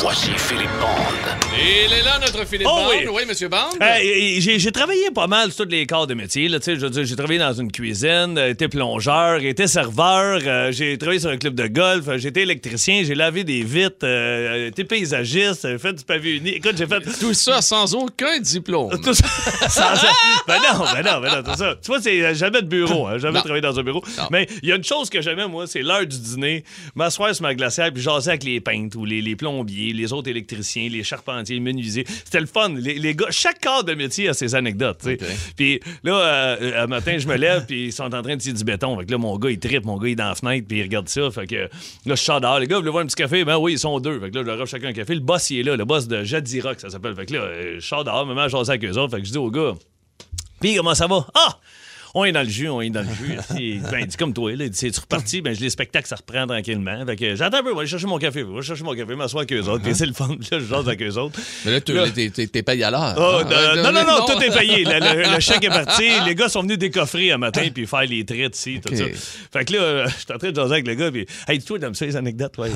Voici 0.01 0.31
Philippe 0.37 0.71
Bande. 0.81 1.37
Il 1.61 1.93
est 1.93 2.03
là, 2.05 2.19
notre 2.21 2.47
Philippe 2.47 2.69
Oh 2.71 2.77
Bond. 2.85 2.89
oui. 2.91 3.07
oui, 3.13 3.23
Monsieur 3.29 3.49
Bond. 3.49 3.57
Hey, 3.81 4.41
j'ai 4.41 4.59
j'ai 4.61 4.71
travaillé 4.71 5.11
pas 5.13 5.27
mal 5.27 5.51
sur 5.51 5.65
tous 5.65 5.71
les 5.73 5.87
corps 5.87 6.07
de 6.07 6.15
métier. 6.15 6.49
Là, 6.49 6.59
j'ai 6.65 7.17
travaillé 7.17 7.39
dans 7.41 7.53
une 7.53 7.73
cuisine, 7.73 8.37
euh, 8.39 8.51
été 8.51 8.69
plongeur, 8.69 9.43
été 9.43 9.67
serveur, 9.67 10.41
euh, 10.47 10.71
j'ai 10.71 10.97
travaillé 10.99 11.19
sur 11.21 11.31
un 11.31 11.37
club 11.37 11.55
de 11.55 11.67
golf, 11.67 12.07
euh, 12.09 12.17
j'ai 12.19 12.29
été 12.29 12.43
électricien, 12.43 13.03
j'ai 13.05 13.15
lavé 13.17 13.43
des 13.43 13.63
vitres, 13.65 13.97
euh, 14.05 14.69
été 14.69 14.85
paysagiste, 14.85 15.65
euh, 15.65 15.79
fait 15.79 15.93
du 15.95 16.05
pavé 16.05 16.37
uni. 16.37 16.51
Écoute, 16.51 16.75
j'ai 16.77 16.87
fait 16.87 17.01
Tout 17.19 17.35
ça 17.35 17.61
sans 17.61 17.93
aucun 17.95 18.39
diplôme. 18.39 18.91
tout 19.03 19.15
ça. 19.15 19.25
sans- 19.69 20.07
ben 20.47 20.59
non, 20.73 20.85
ben 20.95 21.03
non, 21.05 21.21
ben 21.21 21.29
non, 21.37 21.43
c'est 21.47 21.59
ça. 21.59 21.75
Tu 21.83 21.89
vois, 21.89 22.01
c'est 22.01 22.23
euh, 22.23 22.35
jamais 22.35 22.63
de 22.63 22.69
bureau, 22.69 23.07
hein, 23.09 23.19
jamais 23.19 23.35
Non. 23.39 23.41
travaillé 23.41 23.63
dans 23.63 23.79
un 23.79 23.83
bureau. 23.83 24.03
Non. 24.17 24.29
Mais 24.31 24.47
il 24.63 24.69
y 24.69 24.73
a 24.73 24.77
une 24.77 24.85
chose 24.85 25.11
que 25.11 25.21
j'aimais, 25.21 25.49
moi, 25.49 25.67
c'est 25.67 25.83
l'heure 25.83 26.07
du 26.07 26.19
dîner, 26.19 26.63
m'asseoir 26.95 27.35
sur 27.35 27.43
ma 27.43 27.55
glacière 27.55 27.93
puis 27.93 28.03
jaser 28.03 28.31
avec 28.31 28.45
les 28.45 28.61
peintres 28.61 28.97
ou 28.97 29.05
les, 29.05 29.21
les 29.21 29.35
plombiers, 29.35 29.88
les 29.93 30.13
autres 30.13 30.29
électriciens, 30.29 30.89
les 30.89 31.03
charpentiers, 31.03 31.57
les 31.57 31.61
menuisiers. 31.61 32.05
C'était 32.07 32.41
le 32.41 32.47
fun. 32.47 32.71
Les, 32.71 32.99
les 32.99 33.15
gars, 33.15 33.27
chaque 33.31 33.61
corps 33.61 33.85
de 33.85 33.95
métier 33.95 34.29
a 34.29 34.35
ses 34.35 34.55
anecdotes. 34.55 35.07
Puis 35.57 35.81
là, 36.05 36.15
euh, 36.15 36.85
un 36.85 36.87
matin, 36.87 37.19
je 37.19 37.27
me 37.27 37.37
lève 37.37 37.67
puis 37.67 37.87
ils 37.87 37.93
sont 37.93 38.05
en 38.15 38.23
train 38.23 38.37
de 38.37 38.41
tirer 38.41 38.57
du 38.57 38.65
béton. 38.65 38.99
Fait 38.99 39.07
que 39.07 39.11
là, 39.11 39.19
mon 39.19 39.37
gars, 39.39 39.51
il 39.51 39.59
tripe, 39.59 39.85
mon 39.85 39.97
gars, 39.97 40.09
il 40.09 40.13
est 40.13 40.17
dans 40.17 40.29
la 40.29 40.35
fenêtre 40.35 40.67
puis 40.69 40.79
il 40.79 40.83
regarde 40.83 41.09
ça. 41.09 41.31
Fait 41.31 41.47
que 41.47 41.57
là, 41.57 41.69
je 42.07 42.15
sors 42.15 42.41
dehors. 42.41 42.59
Les 42.59 42.67
gars, 42.67 42.77
vous 42.77 42.83
voulez 42.83 42.93
voir 42.93 43.05
un 43.05 43.07
petit 43.07 43.17
café? 43.17 43.45
Ben 43.45 43.59
oui, 43.59 43.73
ils 43.73 43.79
sont 43.79 43.99
deux. 44.01 44.21
Fait 44.21 44.31
que 44.31 44.37
là, 44.37 44.43
je 44.43 44.47
leur 44.47 44.61
offre 44.61 44.71
chacun 44.71 44.89
un 44.89 44.93
café. 44.93 45.15
Le 45.15 45.21
boss, 45.21 45.51
il 45.51 45.61
est 45.61 45.63
là, 45.63 45.77
le 45.77 45.85
boss 45.85 46.09
de 46.09 46.25
Jadira, 46.25 46.75
que 46.75 46.81
ça 46.81 46.91
s'appelle. 46.91 47.15
Fait 47.15 47.27
que 47.27 47.35
là, 47.35 47.41
euh, 47.41 47.77
je 47.79 47.87
sors 47.87 48.05
dehors, 48.05 48.27
maman, 48.27 48.49
je 48.49 48.57
avec 48.57 48.85
eux 48.85 48.99
autres. 48.99 49.15
Fait 49.15 49.21
que 49.21 49.27
je 49.27 49.33
dis 49.33 49.39
au 49.39 49.51
gars, 49.51 49.75
puis 50.61 50.75
comment 50.77 50.95
ça 50.95 51.07
va? 51.07 51.27
Ah! 51.35 51.59
On 52.15 52.25
est 52.25 52.33
dans 52.33 52.43
le 52.43 52.49
jus, 52.49 52.69
on 52.69 52.81
est 52.81 52.91
dans 52.91 53.03
le 53.03 53.09
jus. 53.09 53.37
Il, 53.59 53.81
ben, 53.91 54.05
dit 54.05 54.17
comme 54.17 54.33
toi, 54.33 54.55
là, 54.55 54.65
il 54.65 54.71
dit, 54.71 54.79
c'est 54.79 54.97
reparti, 54.99 55.41
ben, 55.41 55.55
je 55.55 55.61
les 55.61 55.71
spectacles, 55.71 56.07
ça 56.09 56.17
reprend 56.17 56.47
tranquillement. 56.47 57.05
Fait 57.07 57.17
que 57.17 57.35
j'attends 57.37 57.59
un 57.59 57.63
peu, 57.63 57.71
je 57.75 57.79
vais 57.81 57.87
chercher 57.87 58.07
mon 58.07 58.19
café, 58.19 58.41
je 58.41 58.55
vais 58.57 58.63
chercher 58.63 58.85
mon 58.85 58.95
café, 58.95 59.15
m'asseoir 59.15 59.43
avec 59.49 59.53
eux 59.53 59.69
autres, 59.69 59.83
puis 59.85 59.95
c'est 59.95 60.07
le 60.07 60.13
fun, 60.13 60.29
là, 60.29 60.59
je 60.59 60.65
jase 60.65 60.87
avec 60.89 61.03
eux 61.03 61.17
autres. 61.19 61.39
Mais 61.65 61.73
là, 61.73 61.81
t'es- 61.81 62.31
t'es 62.31 62.47
t'es 62.47 62.63
payé 62.63 62.85
à 62.85 62.91
l'heure. 62.91 63.15
Oh, 63.17 63.41
hein? 63.41 63.45
non, 63.45 63.83
Ouais, 63.83 63.93
non, 63.93 64.05
non, 64.05 64.27
tout 64.27 64.43
est 64.43 64.57
payé. 64.59 64.85
Le, 64.85 64.93
le- 65.25 65.35
le 65.35 65.41
chèque 65.41 65.65
est 65.65 65.69
parti. 65.69 66.09
Les 66.27 66.35
gars 66.35 66.49
sont 66.49 66.63
venus 66.63 66.79
décoffrer 66.79 67.33
un 67.33 67.39
matin 67.39 67.69
puis 67.73 67.87
faire 67.87 68.03
les 68.07 68.25
traits 68.25 68.57
ici, 68.57 68.81
tout 68.85 68.95
ça. 68.95 69.05
Fait 69.53 69.65
que 69.65 69.73
là, 69.75 69.81
euh, 69.81 70.07
je 70.09 70.15
suis 70.15 70.33
en 70.35 70.39
train 70.39 70.51
de 70.51 70.57
jaser 70.57 70.73
avec 70.73 70.87
le 70.87 70.95
gars. 70.95 71.11
Puis, 71.11 71.27
hey, 71.47 71.61
toi, 71.63 71.79
ça 71.93 72.07
les 72.07 72.17
anecdotes? 72.17 72.57
Ouais. 72.59 72.71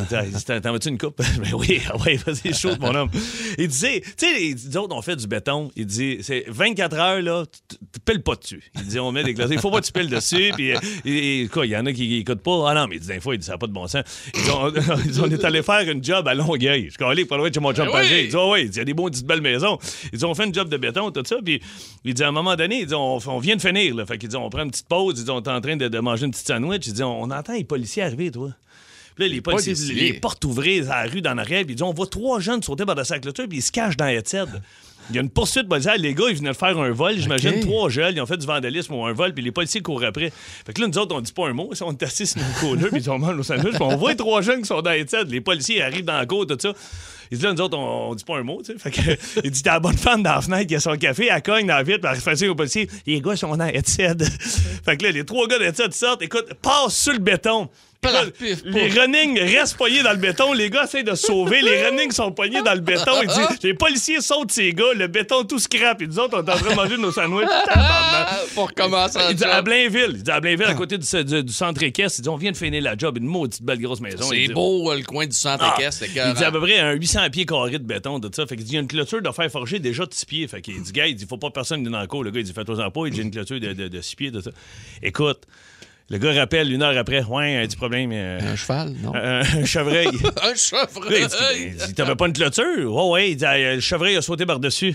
T'en 0.62 0.72
veux-tu 0.72 0.88
une 0.88 0.98
coupe? 0.98 1.18
ben 1.38 1.54
oui, 1.54 1.80
ah 1.90 1.96
ouais, 1.98 2.16
vas-y, 2.16 2.54
chaud, 2.54 2.74
mon 2.80 2.94
homme. 2.94 3.10
Il 3.58 3.68
disait, 3.68 4.00
tu 4.16 4.26
sais, 4.26 4.32
les 4.38 4.76
autres, 4.76 4.94
on 4.94 5.02
fait 5.02 5.16
du 5.16 5.26
béton. 5.26 5.70
Il 5.76 5.86
dit, 5.86 6.18
c'est 6.22 6.44
24 6.48 6.96
heures, 6.96 7.22
là, 7.22 7.44
tu 7.68 7.76
piles 8.04 8.22
pas 8.22 8.34
dessus. 8.36 8.62
Il 8.76 8.86
dit, 8.86 8.98
on 8.98 9.12
met 9.12 9.21
Il 9.28 9.58
faut 9.58 9.70
pas 9.70 9.80
que 9.80 9.86
tu 9.86 9.92
piles 9.92 10.08
dessus. 10.10 10.50
Puis, 10.54 10.72
euh, 10.72 10.78
et- 11.04 11.42
et 11.42 11.48
quoi, 11.48 11.66
il 11.66 11.70
y 11.72 11.76
en 11.76 11.86
a 11.86 11.92
qui 11.92 12.06
qui 12.08 12.16
écoutent 12.18 12.42
pas. 12.42 12.70
Ah 12.70 12.74
non, 12.74 12.86
mais 12.88 12.96
il 12.96 13.00
dit, 13.00 13.06
des 13.08 13.20
fois, 13.20 13.34
il 13.34 13.38
dit, 13.38 13.46
ça 13.46 13.52
n'a 13.52 13.58
pas 13.58 13.66
de 13.66 13.72
bon 13.72 13.86
sens. 13.86 14.02
Il 14.34 14.42
dit, 14.42 14.50
on, 15.22 15.30
est 15.30 15.44
allé 15.44 15.62
faire 15.62 15.88
une 15.88 16.02
job 16.02 16.26
à 16.28 16.34
Longueuil. 16.34 16.86
Je 16.86 16.94
suis 16.94 17.04
allé 17.04 17.24
pas 17.24 17.36
loin 17.36 17.48
de 17.48 17.54
chez 17.54 17.60
mon 17.60 17.72
chum 17.72 17.86
Ben 17.86 17.92
Pagé. 17.92 18.14
oui. 18.16 18.20
Il 18.24 18.28
dit, 18.30 18.36
ah 18.38 18.48
ouais, 18.48 18.64
il 18.66 18.76
y 18.76 18.80
a 18.80 18.84
des 18.84 18.94
beaux 18.94 19.08
petites 19.08 19.26
belles 19.26 19.40
maisons. 19.40 19.78
Ils 20.12 20.18
dit, 20.18 20.24
on 20.24 20.34
fait 20.34 20.44
une 20.46 20.54
job 20.54 20.68
de 20.68 20.76
béton, 20.76 21.10
tout 21.10 21.22
ça. 21.26 21.36
Puis 21.44 21.60
il 22.04 22.14
dit, 22.14 22.22
à 22.22 22.28
un 22.28 22.32
moment 22.32 22.56
donné, 22.56 22.80
il 22.80 22.86
dit, 22.86 22.94
on, 22.94 23.18
on 23.26 23.38
vient 23.38 23.56
de 23.56 23.60
finir. 23.62 23.94
Là. 23.94 24.06
Fait 24.06 24.18
qu'il 24.18 24.28
dit, 24.28 24.36
on 24.36 24.50
prend 24.50 24.62
une 24.62 24.70
petite 24.70 24.88
pause. 24.88 25.14
Il 25.18 25.24
dit, 25.24 25.30
on 25.30 25.42
est 25.42 25.48
en 25.48 25.60
train 25.60 25.76
de, 25.76 25.88
de 25.88 25.98
manger 26.00 26.26
une 26.26 26.30
petite 26.32 26.46
sandwich. 26.46 26.86
Il 26.86 26.92
dit, 26.94 27.02
on, 27.02 27.22
on 27.22 27.30
entend 27.30 27.52
les 27.54 27.64
policiers 27.64 28.02
arriver, 28.02 28.30
toi. 28.30 28.50
Puis 29.14 29.28
là, 29.28 29.34
les, 29.34 29.40
policiers, 29.42 29.74
policiers. 29.74 29.94
les 29.94 30.12
portes 30.14 30.42
ouvrées 30.44 30.80
à 30.88 31.04
la 31.04 31.10
rue 31.10 31.20
dans 31.20 31.34
l'arrière. 31.34 31.64
Puis 31.64 31.74
il 31.74 31.76
dit, 31.76 31.82
on 31.82 31.92
voit 31.92 32.06
trois 32.06 32.40
jeunes 32.40 32.62
sauter 32.62 32.86
par 32.86 32.94
la 32.94 33.04
clôture, 33.04 33.46
puis 33.48 33.58
ils 33.58 33.62
se 33.62 33.70
cachent 33.70 33.96
dans 33.96 34.06
la 34.06 34.22
tête. 34.22 34.48
Il 35.10 35.16
y 35.16 35.18
a 35.18 35.22
une 35.22 35.30
poursuite 35.30 35.68
policière. 35.68 35.96
Les 35.96 36.14
gars, 36.14 36.24
ils 36.28 36.36
venaient 36.36 36.50
de 36.50 36.56
faire 36.56 36.78
un 36.78 36.90
vol. 36.90 37.16
J'imagine 37.16 37.60
trois 37.60 37.88
jeunes. 37.88 38.14
Ils 38.16 38.20
ont 38.20 38.26
fait 38.26 38.36
du 38.36 38.46
vandalisme 38.46 38.94
ou 38.94 39.04
un 39.04 39.12
vol, 39.12 39.32
puis 39.34 39.42
les 39.42 39.52
policiers 39.52 39.80
courent 39.80 40.04
après. 40.04 40.32
Fait 40.66 40.72
que 40.72 40.80
là, 40.80 40.88
nous 40.88 40.98
autres, 40.98 41.14
on 41.14 41.20
dit 41.20 41.32
pas 41.32 41.48
un 41.48 41.52
mot. 41.52 41.70
On 41.80 41.92
est 41.92 42.02
assis 42.02 42.26
sur 42.26 42.40
nos 42.40 42.60
couleurs, 42.60 42.90
puis 42.90 43.08
on 43.08 43.18
mange 43.18 43.36
nos 43.36 43.42
sandwichs. 43.42 43.74
Puis 43.74 43.82
on 43.82 43.96
voit 43.96 44.10
les 44.10 44.16
trois 44.16 44.42
jeunes 44.42 44.62
qui 44.62 44.66
sont 44.68 44.80
dans 44.80 44.90
la 44.90 45.04
tête. 45.04 45.28
Les 45.28 45.40
policiers 45.40 45.82
arrivent 45.82 46.04
dans 46.04 46.18
la 46.18 46.26
cour, 46.26 46.46
tout 46.46 46.56
ça. 46.58 46.72
Il 47.32 47.38
dit 47.38 47.44
là, 47.44 47.54
nous 47.54 47.60
autres, 47.62 47.78
on, 47.78 48.10
on 48.10 48.14
dit 48.14 48.24
pas 48.24 48.36
un 48.36 48.42
mot, 48.42 48.60
tu 48.62 48.72
sais. 48.72 48.78
Fait 48.78 48.90
que, 48.90 49.00
il 49.44 49.50
dit, 49.50 49.62
t'as 49.62 49.72
la 49.72 49.80
bonne 49.80 49.96
femme 49.96 50.22
dans 50.22 50.34
la 50.34 50.42
fenêtre 50.42 50.66
qui 50.66 50.74
a 50.74 50.80
son 50.80 50.96
café, 50.96 51.28
elle 51.32 51.42
cogne 51.42 51.66
dans 51.66 51.76
la 51.76 51.82
vitre, 51.82 52.00
puis 52.00 52.10
elle 52.12 52.20
fait 52.20 52.36
signe 52.36 52.50
aux 52.50 52.54
policiers. 52.54 52.90
Les 53.06 53.22
gars 53.22 53.36
sont 53.36 53.56
dans 53.56 53.64
Headset. 53.64 54.16
fait 54.84 54.96
que 54.98 55.04
là, 55.04 55.12
les 55.12 55.24
trois 55.24 55.48
gars 55.48 55.58
d'Headset 55.58 55.92
sortent, 55.92 56.20
écoute, 56.20 56.52
passent 56.60 56.94
sur 56.94 57.14
le 57.14 57.20
béton. 57.20 57.70
Les 58.64 58.88
running 58.88 59.38
restent 59.38 59.76
poignés 59.76 60.02
dans 60.02 60.10
le 60.10 60.16
béton. 60.16 60.52
Les 60.52 60.70
gars 60.70 60.84
essayent 60.84 61.04
de 61.04 61.14
se 61.14 61.26
sauver. 61.26 61.62
Les 61.62 61.84
running 61.86 62.10
sont 62.10 62.32
poignés 62.32 62.60
dans 62.62 62.74
le 62.74 62.80
béton. 62.80 63.12
Il 63.22 63.28
dit, 63.28 63.40
les 63.62 63.74
policiers 63.74 64.20
sautent 64.20 64.50
ces 64.50 64.72
gars. 64.72 64.92
Le 64.96 65.06
béton 65.06 65.44
tout 65.44 65.60
scrap. 65.60 66.02
Et 66.02 66.06
nous 66.08 66.18
autres, 66.18 66.36
on 66.36 66.44
est 66.44 66.50
en 66.50 66.56
train 66.56 66.70
de 66.70 66.74
manger 66.74 66.96
nos 66.98 67.12
sandwichs. 67.12 67.48
Ah, 68.24 68.38
pour 68.54 68.68
recommencer 68.68 69.18
Il 69.20 69.24
un 69.30 69.32
dit 69.34 69.44
à. 69.44 69.62
Blainville. 69.62 70.12
Il 70.14 70.22
dit 70.22 70.30
à 70.30 70.40
Blainville, 70.40 70.66
à 70.66 70.74
côté 70.74 70.96
du, 70.98 71.24
du- 71.24 71.44
du 71.44 71.52
centre 71.52 71.82
équestre. 71.82 72.18
Il 72.20 72.22
dit, 72.22 72.28
on 72.28 72.36
vient 72.36 72.52
de 72.52 72.56
finir 72.56 72.82
la 72.82 72.96
job. 72.96 73.16
Une 73.18 73.26
maudite 73.26 73.62
belle 73.62 73.80
grosse 73.80 74.00
maison. 74.00 74.24
C'est 74.30 74.48
beau, 74.48 74.90
euh, 74.90 74.96
le 74.96 75.02
coin 75.04 75.26
du 75.26 75.34
centre 75.36 75.64
ah, 75.64 75.74
équestre, 75.78 76.04
il 76.06 76.34
dit 76.34 76.44
à 76.44 76.50
peu 76.52 76.60
près 76.60 76.78
un 76.78 76.92
800 76.92 77.30
pieds 77.30 77.46
carrés 77.46 77.70
de 77.78 77.84
béton, 77.84 78.18
de 78.18 78.32
ça. 78.34 78.46
Fait 78.46 78.56
qu'il 78.56 78.64
dit, 78.64 78.72
il 78.72 78.74
y 78.74 78.78
a 78.78 78.80
une 78.80 78.88
clôture 78.88 79.22
de 79.22 79.30
fer 79.30 79.50
forgé 79.50 79.78
déjà 79.78 80.04
de 80.06 80.12
6 80.14 80.26
pieds. 80.26 80.48
Fait 80.48 80.60
qu'il 80.60 80.80
dit, 80.82 80.92
gars, 80.92 81.06
il 81.06 81.14
dit, 81.16 81.26
faut 81.28 81.36
pas 81.38 81.48
que 81.48 81.54
personne 81.54 81.82
dans 81.84 82.00
le 82.00 82.06
cours. 82.06 82.24
Le 82.24 82.30
gars, 82.30 82.40
il 82.40 82.44
dit, 82.44 82.52
fais-toi-en 82.52 82.90
pas. 82.90 83.06
Il 83.06 83.12
dit, 83.12 83.22
une 83.22 83.30
clôture 83.30 83.58
de, 83.60 83.72
de, 83.72 83.88
de 83.88 84.00
6 84.00 84.16
pieds, 84.16 84.30
de 84.30 84.40
ça. 84.40 84.50
Écoute, 85.02 85.42
le 86.12 86.18
gars 86.18 86.32
rappelle 86.34 86.70
une 86.72 86.82
heure 86.82 86.96
après, 86.96 87.24
ouais, 87.24 87.66
petit 87.66 87.76
problème. 87.76 88.10
euh, 88.12 88.38
Un 88.40 88.54
cheval, 88.54 88.92
non? 89.02 89.12
un, 89.14 89.40
un 89.40 89.64
chevreuil. 89.64 90.08
Un 90.42 90.54
chevreuil! 90.54 91.22
il 91.22 91.26
dit, 91.26 91.36
il 91.80 91.86
dit, 91.86 91.94
t'avais 91.94 92.14
pas 92.14 92.26
une 92.26 92.32
clôture? 92.34 92.94
Oh, 92.94 93.12
ouais, 93.14 93.30
il 93.30 93.36
dit, 93.36 93.44
le 93.46 93.80
chevreuil 93.80 94.16
a 94.16 94.22
sauté 94.22 94.44
par-dessus. 94.46 94.94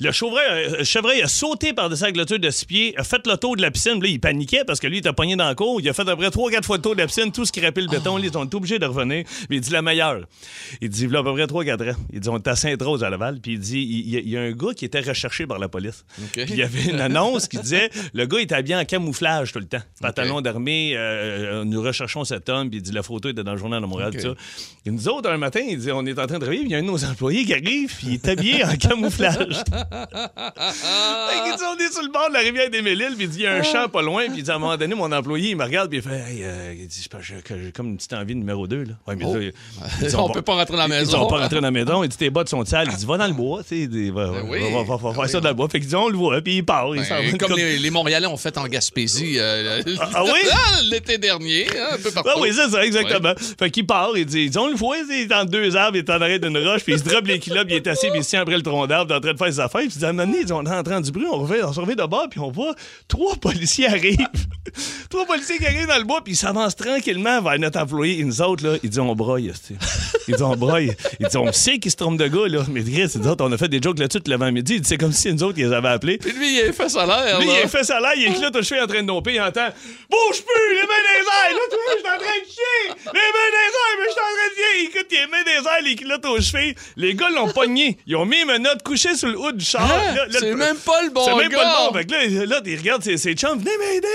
Le 0.00 0.12
chevreuil, 0.12 0.44
euh, 0.48 0.84
chevreuil 0.84 1.22
a 1.22 1.26
sauté 1.28 1.72
par-dessus 1.72 2.04
la 2.04 2.12
clôture 2.12 2.38
de 2.38 2.50
six 2.50 2.64
pieds, 2.64 2.94
a 2.96 3.02
fait 3.02 3.26
le 3.26 3.36
tour 3.36 3.56
de 3.56 3.62
la 3.62 3.70
piscine. 3.72 4.00
Là, 4.00 4.08
il 4.08 4.20
paniquait 4.20 4.62
parce 4.64 4.78
que 4.78 4.86
lui, 4.86 4.96
il 4.96 5.00
était 5.00 5.12
pogné 5.12 5.34
dans 5.34 5.48
le 5.48 5.54
cours. 5.56 5.80
Il 5.80 5.88
a 5.88 5.92
fait 5.92 6.02
à 6.02 6.16
peu 6.16 6.16
près 6.16 6.28
3-4 6.28 6.62
fois 6.64 6.76
le 6.76 6.82
tour 6.82 6.94
de 6.94 7.00
la 7.00 7.06
piscine, 7.08 7.32
tout 7.32 7.44
ce 7.44 7.50
qui 7.50 7.60
rappelle 7.60 7.84
le 7.84 7.90
béton. 7.90 8.16
Là, 8.16 8.24
Ils 8.26 8.32
sont 8.32 8.54
obligés 8.54 8.78
de 8.78 8.86
revenir. 8.86 9.24
Puis 9.48 9.58
il 9.58 9.60
dit 9.60 9.70
la 9.70 9.82
meilleure. 9.82 10.20
Il 10.80 10.88
dit, 10.88 11.08
là, 11.08 11.18
à 11.18 11.22
peu 11.24 11.32
près 11.34 11.46
3-4 11.46 11.90
ans. 11.90 11.96
Il 12.12 12.20
dit, 12.20 12.28
on 12.28 12.38
était 12.38 12.50
à 12.50 12.56
Sainte-Rose 12.56 13.02
à 13.02 13.10
Laval. 13.10 13.40
Puis 13.40 13.54
il 13.54 13.58
dit, 13.58 13.80
il 13.80 14.10
y, 14.10 14.16
a- 14.16 14.20
il 14.20 14.28
y 14.28 14.36
a 14.36 14.40
un 14.42 14.52
gars 14.52 14.72
qui 14.74 14.84
était 14.84 15.00
recherché 15.00 15.46
par 15.48 15.58
la 15.58 15.68
police. 15.68 16.04
Puis 16.32 16.54
il 16.54 16.58
y 16.58 16.62
avait 16.62 16.84
une 16.84 17.00
annonce 17.00 17.48
qui 17.48 17.58
disait, 17.58 17.90
le 18.14 18.26
gars 18.26 18.38
était 18.40 18.54
habillé 18.54 18.76
en 18.76 18.84
camouflage 18.84 19.52
tout 19.52 19.58
le 19.58 19.66
temps. 19.66 19.82
Pantalon 20.00 20.40
d'armée, 20.40 20.92
euh, 20.96 21.64
nous 21.64 21.82
recherchons 21.82 22.22
cet 22.24 22.48
homme. 22.48 22.70
Puis 22.70 22.78
il 22.78 22.82
dit, 22.82 22.92
la 22.92 23.02
photo 23.02 23.30
était 23.30 23.42
dans 23.42 23.52
le 23.52 23.58
journal 23.58 23.80
de 23.82 23.86
Montréal, 23.86 24.10
OK. 24.14 24.20
tout 24.20 24.28
ça. 24.28 24.34
Et 24.86 24.90
nous 24.92 25.08
autres, 25.08 25.28
un 25.28 25.38
matin, 25.38 25.60
il 25.68 25.76
dit, 25.78 25.90
on 25.90 26.06
est 26.06 26.12
en 26.18 26.26
train 26.26 26.36
de 26.38 26.42
travailler, 26.44 26.62
il 26.62 26.70
y 26.70 26.74
a 26.74 26.78
un 26.78 26.82
de 26.82 26.86
nos 26.86 27.04
employés 27.04 27.44
qui 27.44 27.52
arrive, 27.52 27.94
puis 27.96 28.06
il 28.08 28.14
est 28.14 28.28
habillé 28.28 28.64
en 28.64 28.76
camouflage. 28.76 29.62
Qu'il 29.90 31.56
dit, 31.56 31.62
on 31.64 31.76
est 31.78 31.92
sur 31.92 32.02
le 32.02 32.12
bord 32.12 32.28
de 32.28 32.34
la 32.34 32.40
rivière 32.40 32.70
des 32.70 32.82
Méliles, 32.82 33.14
puis 33.16 33.24
il 33.24 33.30
dit, 33.30 33.38
il 33.38 33.42
y 33.44 33.46
a 33.46 33.54
un 33.54 33.62
champ 33.62 33.88
pas 33.88 34.02
loin, 34.02 34.24
puis 34.28 34.38
il 34.38 34.42
dit, 34.42 34.50
à 34.50 34.56
un 34.56 34.58
moment 34.58 34.76
donné, 34.76 34.94
mon 34.94 35.10
employé, 35.12 35.50
il 35.50 35.56
me 35.56 35.64
regarde, 35.64 35.88
puis 35.88 35.98
il 35.98 36.02
fait, 36.02 36.14
hey, 36.30 36.44
euh, 36.44 36.74
il 36.78 36.86
dit, 36.86 37.08
j'ai 37.20 37.72
comme 37.72 37.88
une 37.88 37.96
petite 37.96 38.12
envie 38.12 38.34
numéro 38.34 38.66
2, 38.66 38.84
là. 38.84 38.92
Ouais, 39.06 39.16
mais 39.16 39.24
Oh. 39.26 39.34
là, 39.36 39.40
il 40.02 40.16
On 40.16 40.28
peut 40.30 40.42
pas 40.42 40.54
rentrer 40.54 40.76
dans 40.76 40.86
la 40.86 40.96
Ils 40.96 41.00
maison. 41.00 41.18
sont 41.20 41.26
pas 41.26 41.38
rentrés 41.40 41.56
dans 41.56 41.62
la 41.62 41.70
maison. 41.70 42.02
Il 42.02 42.08
dit 42.08 42.16
tes 42.16 42.30
bottes 42.30 42.48
sont 42.48 42.64
sales. 42.64 42.88
Il 42.90 42.96
dit 42.96 43.04
va 43.06 43.16
dans 43.18 43.26
le 43.26 43.32
bois. 43.32 43.62
Tu 43.62 43.68
sais, 43.68 43.78
il 43.90 44.12
va, 44.12 44.28
Ben 44.30 44.42
oui. 44.48 44.60
va- 44.60 44.82
va- 44.82 44.96
va 44.96 44.96
Ben 44.96 45.12
faire 45.14 45.22
oui. 45.22 45.28
ça 45.28 45.40
dans 45.40 45.48
le 45.48 45.54
bois. 45.54 45.68
Fait 45.68 45.80
qu'ils 45.80 45.96
on 45.96 46.08
le 46.08 46.16
voit. 46.16 46.40
Puis 46.40 46.56
il 46.56 46.64
part. 46.64 46.94
il 46.96 47.04
s'en 47.04 47.16
va. 47.16 47.20
Ben, 47.22 47.36
comme 47.38 47.56
les, 47.56 47.78
les 47.78 47.90
Montréalais 47.90 48.26
ont 48.26 48.36
fait 48.36 48.56
en 48.58 48.66
Gaspésie 48.66 49.36
euh, 49.38 49.82
ah 50.14 50.24
oui? 50.24 50.30
l'été 50.90 51.18
dernier, 51.18 51.66
hein, 51.68 51.88
un 51.94 51.96
peu 51.98 52.10
partout. 52.10 52.30
Ah 52.34 52.38
oui, 52.40 52.50
c'est 52.52 52.68
ça, 52.70 52.84
exactement. 52.84 53.32
Fait 53.58 53.70
qu'il 53.70 53.86
part, 53.86 54.10
il 54.16 54.26
dit, 54.26 54.50
on 54.56 54.68
le 54.68 54.74
voit, 54.76 54.96
il 54.98 55.22
est 55.30 55.34
entre 55.34 55.50
deux 55.50 55.76
arbres, 55.76 55.96
il 55.96 56.00
est 56.00 56.10
en 56.10 56.20
arrêt 56.20 56.38
d'une 56.38 56.56
roche, 56.58 56.82
puis 56.84 56.94
il 56.94 56.98
se 56.98 57.04
drop 57.04 57.26
les 57.26 57.38
kilos, 57.38 57.64
puis 57.64 57.74
il 57.74 57.76
est 57.76 57.86
assis, 57.86 58.08
puis 58.10 58.20
il 58.20 58.24
se 58.24 58.30
tient 58.30 58.42
après 58.42 58.56
le 58.56 58.62
tronc 58.62 58.86
d'arbre, 58.86 59.12
il 59.12 59.16
en 59.16 59.20
train 59.20 59.32
de 59.32 59.38
faire 59.38 59.52
ses 59.52 59.60
affaires. 59.60 59.77
Puis 59.86 59.94
il 59.94 59.98
dit, 59.98 60.04
à 60.04 60.08
un 60.08 60.12
moment 60.12 60.32
donné, 60.32 60.52
on 60.52 60.66
entend 60.66 61.00
du 61.00 61.10
bruit, 61.10 61.26
on, 61.30 61.38
revient, 61.38 61.62
on 61.64 61.72
se 61.72 61.80
revient 61.80 61.96
de 61.96 62.04
bord, 62.04 62.28
puis 62.30 62.40
on 62.40 62.50
voit 62.50 62.74
trois 63.08 63.36
policiers 63.40 63.88
arrivent. 63.88 64.18
trois 65.10 65.26
policiers 65.26 65.58
qui 65.58 65.66
arrivent 65.66 65.88
dans 65.88 65.98
le 65.98 66.04
bois, 66.04 66.22
puis 66.22 66.34
ils 66.34 66.36
s'avancent 66.36 66.76
tranquillement 66.76 67.40
vers 67.42 67.58
notre 67.58 67.80
employé. 67.80 68.20
Et 68.20 68.24
nous 68.24 68.40
autres, 68.42 68.66
là, 68.66 68.76
ils 68.82 68.90
disent, 68.90 68.98
on 68.98 69.14
broille. 69.14 69.52
Ils 70.28 70.34
disent, 70.34 70.42
on 70.42 70.56
broille. 70.56 70.92
Ils 71.20 71.26
disent, 71.26 71.36
on 71.36 71.52
sait 71.52 71.78
qu'ils 71.78 71.90
se 71.90 71.96
trompent 71.96 72.18
de 72.18 72.28
gars, 72.28 72.48
là. 72.48 72.64
Mais 72.70 72.82
Chris, 72.82 73.10
nous 73.16 73.28
autres, 73.28 73.44
on 73.44 73.52
a 73.52 73.58
fait 73.58 73.68
des 73.68 73.80
jokes 73.82 73.98
là-dessus 73.98 74.20
l'avant-midi. 74.26 74.80
C'est 74.84 74.98
comme 74.98 75.12
si 75.12 75.32
nous 75.32 75.42
autres, 75.42 75.58
ils 75.58 75.66
les 75.66 75.72
avaient 75.72 75.88
appelés. 75.88 76.18
Puis 76.18 76.32
lui, 76.32 76.58
il 76.58 76.68
a 76.68 76.72
fait 76.72 76.88
ça 76.88 77.06
l'air. 77.06 77.40
Lui, 77.40 77.46
là. 77.46 77.54
il 77.60 77.64
a 77.64 77.68
fait 77.68 77.84
ça 77.84 78.00
là, 78.00 78.14
il 78.16 78.24
est 78.24 78.40
là, 78.40 78.50
au 78.54 78.62
cheveux 78.62 78.82
en 78.82 78.86
train 78.86 79.02
de 79.02 79.06
domper, 79.06 79.34
il 79.34 79.40
entend 79.40 79.68
Bouge 80.10 80.42
plus, 80.42 80.74
les 80.74 80.82
mains 80.82 81.04
des 81.04 81.24
airs, 81.26 81.52
là, 81.52 81.60
toi, 81.70 81.78
je 81.88 81.98
suis 81.98 82.08
en 82.08 82.18
train 82.18 82.38
de 82.38 82.46
chier, 82.46 82.88
les 82.88 83.12
mains 83.12 83.50
des 83.54 83.68
airs, 83.78 83.96
mais 83.98 84.06
je 84.06 84.10
suis 84.10 84.20
en 84.20 84.34
train 84.34 84.48
de 84.48 84.54
chier. 84.54 84.84
Écoute, 84.84 85.06
il 85.10 85.16
a 85.16 85.20
les 85.20 85.26
mains 85.26 85.44
des 85.44 85.68
airs, 85.68 85.82
les 85.82 85.96
culottes 85.96 86.26
aux 86.26 86.40
cheveux. 86.40 86.74
Les 86.96 87.14
gars 87.14 87.30
l'ont 87.30 87.50
pogné. 87.50 87.98
Ils 88.06 88.16
ont 88.16 88.24
mis 88.24 88.40
une 88.40 88.62
note 88.62 88.82
couchée 88.82 89.14
sur 89.14 89.28
le 89.28 89.38
haut 89.38 89.52
du 89.52 89.64
char. 89.68 89.82
Hein? 89.90 90.16
C'est 90.30 90.54
même 90.54 90.76
pas 90.76 91.02
le 91.02 91.10
bon 91.10 91.24
C'est 91.24 91.34
même 91.36 91.48
gars. 91.50 91.58
pas 91.58 91.64
le 91.64 91.92
bon. 91.92 91.98
Fait 91.98 92.04
que 92.04 92.12
là, 92.12 92.46
là, 92.46 92.60
ils 92.64 92.76
regardent 92.78 93.02
ses, 93.02 93.16
ses 93.16 93.34
chums, 93.34 93.58
venez 93.58 93.70
m'aider, 93.78 94.06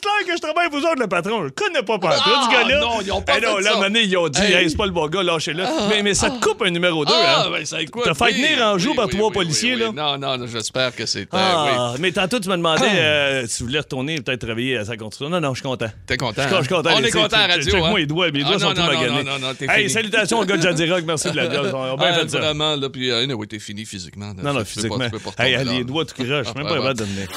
clair 0.00 0.12
que 0.26 0.36
je 0.36 0.40
travaille 0.40 0.68
vous 0.70 0.78
autres, 0.78 1.00
le 1.00 1.06
patron. 1.06 1.44
Je 1.44 1.48
connais 1.50 1.82
pas 1.82 1.98
tout, 1.98 2.06
Ah, 2.08 2.46
ce 2.48 2.52
gars-là. 2.52 2.80
non, 2.80 3.00
ils 3.04 3.12
ont 3.12 3.20
pas 3.22 3.34
Eh 3.38 3.40
non, 3.40 3.56
fait 3.56 3.62
là, 3.62 3.70
ça. 3.72 3.88
ils 4.02 4.16
ont 4.16 4.28
dit, 4.28 4.40
Hey. 4.42 4.52
hey, 4.54 4.70
c'est 4.70 4.76
pas 4.76 4.86
le 4.86 4.92
bon 4.92 5.06
gars, 5.08 5.22
lâchez-le. 5.22 5.64
mais, 5.88 6.02
mais 6.02 6.14
ça 6.14 6.30
te 6.30 6.40
coupe 6.44 6.62
un 6.62 6.70
numéro 6.70 7.04
2, 7.04 7.12
Ah, 7.14 7.44
hein. 7.46 7.50
ben 7.50 7.64
ça 7.64 7.80
écoute. 7.82 8.02
T'as 8.04 8.14
fait 8.14 8.32
tenir 8.32 8.62
en 8.66 8.78
joue 8.78 8.90
oui, 8.90 8.96
par 8.96 9.06
oui, 9.06 9.14
trois 9.16 9.28
oui, 9.28 9.34
policiers, 9.34 9.76
là. 9.76 9.90
Non, 9.92 10.18
non, 10.18 10.36
non, 10.38 10.46
j'espère 10.46 10.94
que 10.94 11.06
c'était. 11.06 11.28
Ah, 11.32 11.92
oui. 11.94 11.98
mais 12.00 12.12
tantôt, 12.12 12.38
tu 12.40 12.48
me 12.48 12.56
demandais 12.56 12.86
euh, 12.86 13.46
si 13.46 13.58
tu 13.58 13.62
voulais 13.64 13.78
retourner 13.80 14.20
peut-être 14.20 14.40
travailler 14.46 14.76
à 14.78 14.84
sa 14.84 14.96
construction. 14.96 15.30
Non, 15.30 15.40
non, 15.40 15.54
je 15.54 15.60
suis 15.60 15.68
content. 15.68 15.86
T'es 16.06 16.16
content? 16.16 16.42
Je 16.50 16.56
suis- 16.56 16.68
content. 16.68 16.90
On 16.94 17.00
Les- 17.00 17.08
est 17.08 17.10
content 17.12 17.36
à 17.36 17.46
radio. 17.46 17.70
check-moi 17.70 17.88
hein? 17.90 17.94
les 17.96 18.06
doigts, 18.06 18.30
mes 18.30 18.42
Ah, 18.44 18.48
doigts 18.48 18.58
sont 18.58 18.74
tout 18.74 18.82
maganés. 18.82 19.24
Non, 19.24 19.38
non, 19.38 19.52
Hey, 19.68 19.90
salutations 19.90 20.38
au 20.40 20.44
gars 20.44 20.56
de 20.56 20.62
Jadirock, 20.62 21.04
merci 21.06 21.30
de 21.30 21.36
la 21.36 21.50
job. 21.54 21.70
On 21.74 21.82
a 21.94 21.96
bien 21.96 22.06
Ah, 22.10 22.14
fait 22.20 22.28
ça. 22.30 22.38
Vraiment, 22.38 22.76
là, 22.76 22.88
puis 22.90 23.10
euh, 23.10 23.26
t'es 23.48 23.58
fini 23.58 23.84
physiquement. 23.84 24.32
Non, 24.42 24.52
non, 24.52 24.64
tu 25.04 25.10
peux 25.10 25.18
pas 25.18 25.44
Hey, 25.44 25.56
les 25.64 25.84
doigts 25.84 26.04
tout 26.04 26.14
croche. 26.14 26.26
Je 26.28 26.44
suis 26.44 26.54
même 26.54 26.66
pas 26.66 26.74
capable 26.76 26.98
de 26.98 27.04
venir. 27.04 27.28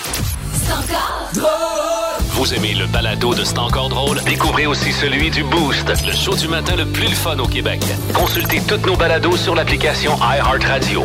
Vous 2.34 2.54
aimez 2.54 2.74
le 2.74 2.88
balado 2.88 3.34
de 3.36 3.44
C'est 3.44 3.60
encore 3.60 3.90
drôle? 3.90 4.20
Découvrez 4.26 4.66
aussi 4.66 4.92
celui 4.92 5.30
du 5.30 5.44
Boost, 5.44 5.88
le 6.06 6.14
show 6.14 6.36
du 6.36 6.48
matin 6.48 6.76
le 6.76 6.86
plus 6.86 7.10
fun 7.10 7.38
au 7.40 7.48
Québec. 7.48 7.82
Consultez 8.14 8.62
toutes 8.68 8.86
nos 8.86 8.96
balados 8.96 9.38
sur 9.38 9.54
l'application 9.56 10.18
iHeartRadio. 10.18 11.04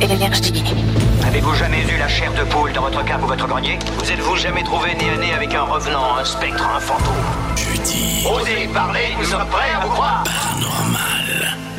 Énergie. 0.00 0.64
Avez-vous 1.26 1.54
jamais 1.54 1.82
vu 1.82 1.96
la 1.96 2.08
chair 2.08 2.32
de 2.34 2.42
poule 2.44 2.72
dans 2.72 2.82
votre 2.82 3.04
cave 3.04 3.22
ou 3.22 3.26
votre 3.28 3.46
grenier? 3.46 3.78
Vous 3.98 4.10
êtes-vous 4.10 4.36
jamais 4.36 4.62
trouvé 4.64 4.94
nez 4.94 5.10
à 5.10 5.16
nez 5.16 5.32
avec 5.32 5.54
un 5.54 5.62
revenant, 5.62 6.16
un 6.16 6.24
spectre, 6.24 6.68
un 6.68 6.80
fantôme? 6.80 7.14
Jeudi. 7.56 8.26
Osez 8.28 8.68
parler, 8.74 9.14
nous 9.18 9.24
sommes 9.24 9.46
prêts 9.46 9.70
à 9.74 9.80
vous 9.86 9.90
croire. 9.92 10.24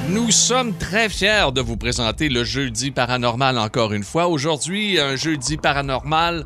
Nous 0.10 0.32
sommes 0.32 0.74
très 0.78 1.10
fiers 1.10 1.52
de 1.54 1.62
vous 1.62 1.78
présenter 1.78 2.30
le 2.30 2.44
jeudi 2.44 2.92
paranormal 2.92 3.58
encore 3.58 3.94
une 3.94 4.04
fois. 4.04 4.28
Aujourd'hui, 4.28 5.00
un 5.00 5.16
jeudi 5.16 5.58
paranormal 5.58 6.46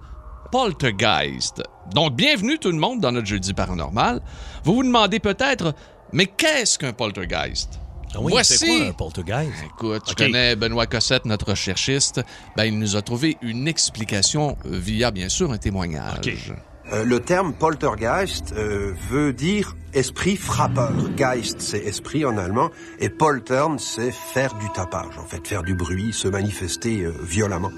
poltergeist. 0.52 1.64
Donc, 1.94 2.16
bienvenue 2.16 2.58
tout 2.60 2.72
le 2.72 2.78
monde 2.78 3.02
dans 3.02 3.12
notre 3.12 3.28
jeudi 3.28 3.54
paranormal. 3.54 4.22
Vous 4.64 4.76
vous 4.76 4.84
demandez 4.84 5.20
peut-être, 5.20 5.74
mais 6.14 6.28
qu'est-ce 6.28 6.78
qu'un 6.78 6.94
poltergeist? 6.94 7.80
Ah 8.14 8.20
oui, 8.22 8.32
Voici. 8.32 8.58
c'est 8.58 8.68
quoi 8.78 8.88
un 8.88 8.94
poltergeist? 8.94 9.52
Écoute, 9.66 10.04
je 10.08 10.12
OK. 10.12 10.18
connais 10.18 10.56
Benoît 10.56 10.86
Cossette, 10.86 11.26
notre 11.26 11.50
recherchiste. 11.50 12.22
Ben, 12.56 12.66
il 12.66 12.78
nous 12.80 12.96
a 12.96 13.02
trouvé 13.02 13.38
une 13.42 13.68
explication 13.68 14.58
via, 14.66 15.12
bien 15.12 15.30
sûr, 15.30 15.52
un 15.52 15.58
témoignage. 15.58 16.54
Euh, 16.94 17.04
le 17.04 17.20
terme 17.20 17.54
poltergeist 17.54 18.54
euh, 18.56 18.94
veut 19.10 19.34
dire 19.34 19.76
esprit 19.94 20.38
frappeur. 20.38 20.94
Geist, 21.18 21.60
c'est 21.60 21.80
esprit 21.80 22.24
en 22.26 22.38
allemand, 22.38 22.70
et 23.00 23.10
poltern, 23.10 23.78
c'est 23.78 24.12
faire 24.12 24.54
du 24.56 24.68
tapage, 24.74 25.18
en 25.18 25.26
fait, 25.26 25.46
faire 25.46 25.64
du 25.64 25.76
bruit, 25.76 26.14
se 26.14 26.28
manifester 26.28 27.04
euh, 27.04 27.14
violemment. 27.24 27.72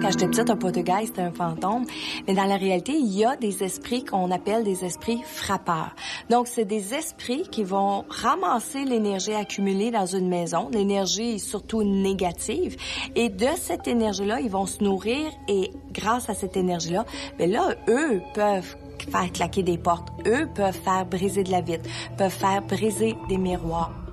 Quand 0.00 0.10
j'étais 0.10 0.28
petite, 0.28 0.50
un 0.50 0.56
poltergeist, 0.56 1.06
c'était 1.06 1.22
un 1.22 1.32
fantôme. 1.32 1.86
Mais 2.26 2.34
dans 2.34 2.44
la 2.44 2.56
réalité, 2.56 2.92
il 2.92 3.12
y 3.12 3.24
a 3.24 3.34
des 3.36 3.64
esprits 3.64 4.04
qu'on 4.04 4.30
appelle 4.30 4.62
des 4.62 4.84
esprits 4.84 5.22
frappeurs. 5.24 5.94
Donc, 6.28 6.48
c'est 6.48 6.66
des 6.66 6.94
esprits 6.94 7.44
qui 7.50 7.64
vont 7.64 8.04
ramasser 8.08 8.84
l'énergie 8.84 9.32
accumulée 9.32 9.90
dans 9.90 10.06
une 10.06 10.28
maison, 10.28 10.68
l'énergie 10.70 11.38
surtout 11.38 11.82
négative. 11.82 12.76
Et 13.14 13.30
de 13.30 13.48
cette 13.56 13.88
énergie-là, 13.88 14.40
ils 14.40 14.50
vont 14.50 14.66
se 14.66 14.84
nourrir 14.84 15.30
et 15.48 15.70
grâce 15.92 16.28
à 16.28 16.34
cette 16.34 16.56
énergie-là, 16.56 17.06
ben 17.38 17.50
là, 17.50 17.74
eux 17.88 18.20
peuvent 18.34 18.76
faire 19.10 19.32
claquer 19.32 19.62
des 19.62 19.78
portes. 19.78 20.08
Eux 20.26 20.48
peuvent 20.54 20.78
faire 20.78 21.06
briser 21.06 21.42
de 21.42 21.50
la 21.50 21.62
vitre, 21.62 21.88
peuvent 22.18 22.30
faire 22.30 22.62
briser 22.62 23.16
des 23.28 23.38
miroirs. 23.38 24.05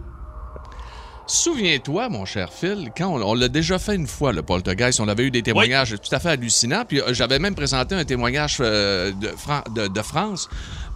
Souviens-toi, 1.25 2.09
mon 2.09 2.25
cher 2.25 2.51
Phil, 2.51 2.91
quand 2.97 3.07
on, 3.07 3.21
on 3.21 3.33
l'a 3.33 3.47
déjà 3.47 3.79
fait 3.79 3.95
une 3.95 4.07
fois, 4.07 4.33
le 4.33 4.41
poltergeist, 4.43 4.99
on 4.99 5.07
avait 5.07 5.23
eu 5.23 5.31
des 5.31 5.41
témoignages 5.41 5.91
tout 5.91 6.13
à 6.13 6.19
fait 6.19 6.29
hallucinants. 6.31 6.83
Puis 6.87 6.99
euh, 7.01 7.13
j'avais 7.13 7.39
même 7.39 7.55
présenté 7.55 7.95
un 7.95 8.03
témoignage 8.03 8.57
euh, 8.59 9.11
de, 9.13 9.29
Fran- 9.29 9.63
de- 9.73 9.87
de 9.87 10.01
France 10.01 10.49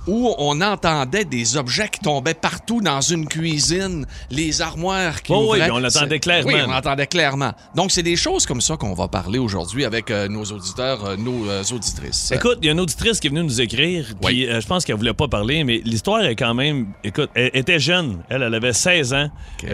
où 0.08 0.34
on 0.38 0.62
entendait 0.62 1.26
des 1.26 1.58
objets 1.58 1.90
qui 1.90 2.00
tombaient 2.00 2.34
partout 2.34 2.82
dans 2.82 3.02
une 3.02 3.28
cuisine, 3.28 4.06
les 4.32 4.62
armoires 4.62 5.22
qui 5.22 5.34
Oh 5.34 5.54
oui, 5.54 5.60
on 5.72 5.80
l'entendait 5.80 6.20
clairement. 6.20 6.52
Oui, 6.52 6.60
on 6.66 6.72
l'entendait 6.72 7.08
clairement. 7.08 7.52
Donc, 7.76 7.92
c'est 7.92 8.04
des 8.04 8.16
choses 8.16 8.46
comme 8.46 8.62
ça 8.62 8.78
qu'on 8.78 8.94
va 8.94 9.08
parler 9.08 9.40
aujourd'hui 9.40 9.86
avec 9.86 10.10
euh, 10.10 10.28
nos 10.28 10.46
auditeurs, 10.46 11.06
euh, 11.06 11.18
nos 11.18 11.50
euh, 11.50 11.64
auditrices. 11.72 12.32
Écoute, 12.32 12.60
il 12.62 12.68
y 12.68 12.70
a 12.70 12.72
une 12.72 12.80
auditrice 12.80 13.20
qui 13.20 13.28
est 13.28 13.30
venue 13.30 13.44
nous 13.44 13.62
écrire, 13.62 14.06
puis 14.22 14.48
je 14.48 14.66
pense 14.66 14.86
qu'elle 14.86 14.96
voulait 14.96 15.14
pas 15.14 15.28
parler, 15.28 15.64
mais 15.64 15.82
l'histoire 15.84 16.22
est 16.24 16.36
quand 16.36 16.54
même. 16.54 16.88
Écoute, 17.04 17.30
elle 17.36 17.52
était 17.54 17.80
jeune. 17.80 18.20
Elle, 18.30 18.44
elle 18.44 18.54
avait 18.54 18.74
16 18.74 19.14
ans. 19.14 19.30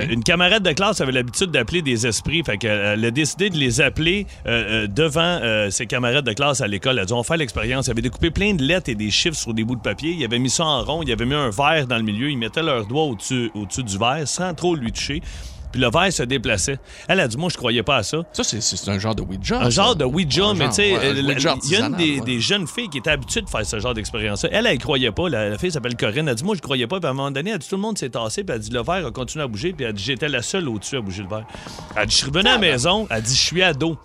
Une 0.10 0.24
camarade 0.24 0.64
de 0.64 0.72
classe 0.72 1.02
avait 1.02 1.12
l'habitude 1.12 1.52
d'appeler 1.52 1.82
des 1.82 2.08
esprits, 2.08 2.44
fait 2.44 2.58
qu'elle 2.58 2.94
elle 2.94 3.06
a 3.06 3.12
décidé 3.12 3.50
de 3.50 3.58
les 3.58 3.82
appeler 3.82 4.26
devant 4.46 5.70
ses 5.70 5.86
camarades 5.86 6.26
de 6.26 6.34
classe 6.34 6.62
à 6.62 6.68
l'école. 6.68 6.98
Elle 6.98 7.04
a 7.04 7.06
dit 7.06 7.14
on 7.14 7.18
va 7.18 7.24
faire 7.24 7.38
l'expérience. 7.38 7.88
Elle 7.88 7.94
avait 7.94 8.02
découpé 8.02 8.32
plein 8.32 8.54
de 8.54 8.64
lettres 8.64 8.90
et 8.90 8.96
des 8.96 9.12
chiffres 9.12 9.38
sur 9.38 9.54
des 9.54 9.64
bouts 9.64 9.76
de 9.76 9.82
papier. 9.82 10.23
Il 10.24 10.26
avait 10.28 10.40
mis 10.40 10.50
ça 10.50 10.64
en 10.66 10.84
rond, 10.84 11.04
il 11.04 11.12
avait 11.12 11.26
mis 11.26 11.36
un 11.36 11.50
verre 11.50 11.86
dans 11.86 11.98
le 11.98 12.04
milieu, 12.04 12.30
il 12.30 12.38
mettait 12.38 12.64
leurs 12.64 12.86
doigts 12.86 13.04
au-dessus 13.04 13.52
au-dessus 13.54 13.84
du 13.84 13.98
verre 13.98 14.26
sans 14.28 14.54
trop 14.54 14.74
lui 14.76 14.92
toucher. 14.92 15.22
Puis 15.74 15.82
le 15.82 15.90
verre 15.90 16.14
se 16.14 16.22
déplaçait. 16.22 16.78
Elle 17.08 17.20
a 17.20 17.28
dit 17.28 17.36
moi 17.36 17.50
je 17.52 17.58
croyais 17.58 17.82
pas 17.82 17.98
à 17.98 18.04
ça. 18.04 18.20
Ça, 18.32 18.44
c'est- 18.44 18.62
c'est 18.62 18.90
un 18.92 19.00
genre 19.00 19.16
de 19.16 19.24
Ouija. 19.24 19.60
Un 19.60 19.64
ça. 19.64 19.70
genre 19.72 19.96
de 19.96 20.06
Ouija, 20.06 20.46
Un 20.46 20.54
mais 20.54 20.68
tu 20.70 20.76
sais, 20.76 20.90
il 20.92 21.72
y 21.72 21.76
a 21.76 21.88
une 21.88 21.96
des, 21.96 22.20
ouais. 22.20 22.26
des 22.26 22.40
jeunes 22.40 22.68
filles 22.68 22.90
qui 22.90 23.00
étaient 23.00 23.10
habituées 23.10 23.42
de 23.42 23.50
faire 23.50 23.66
ce 23.66 23.80
genre 23.80 23.96
d'expérience-là. 23.96 24.50
Elle, 24.54 24.68
elle, 24.68 24.78
croyait 24.78 25.12
pas. 25.12 25.30
La, 25.30 25.50
la 25.50 25.58
fille 25.58 25.72
s'appelle 25.72 25.96
Corinne. 25.98 26.28
Elle 26.30 26.36
dit 26.36 26.44
Moi, 26.44 26.56
je 26.56 26.62
croyais 26.62 26.86
pas. 26.86 27.00
Puis 27.00 27.08
à 27.08 27.10
un 27.10 27.14
moment 27.14 27.32
donné, 27.32 27.50
elle 27.50 27.58
dit 27.58 27.68
Tout 27.68 27.76
le 27.76 27.82
monde 27.82 27.98
s'est 27.98 28.10
tassé. 28.12 28.44
Puis 28.44 28.54
elle 28.56 28.62
dit 28.62 28.70
Le 28.70 28.84
verre 28.84 29.08
a 29.08 29.12
continué 29.12 29.44
à 29.44 29.48
bouger. 29.48 29.74
Puis 29.74 29.84
elle 29.86 29.94
dit 29.94 30.04
J'étais 30.04 30.30
la 30.30 30.44
seule 30.44 30.70
au-dessus 30.70 30.96
à 30.98 31.02
bouger 31.02 31.24
le 31.24 31.30
verre. 31.30 31.46
Elle 31.96 32.06
dit 32.06 32.12
Je 32.14 32.18
suis 32.18 32.28
revenue 32.28 32.48
à 32.50 32.54
la 32.54 32.58
maison. 32.60 33.08
Elle 33.10 33.24
dit 33.24 33.36
Je 33.36 33.42
suis 33.42 33.64
ado. 33.64 33.98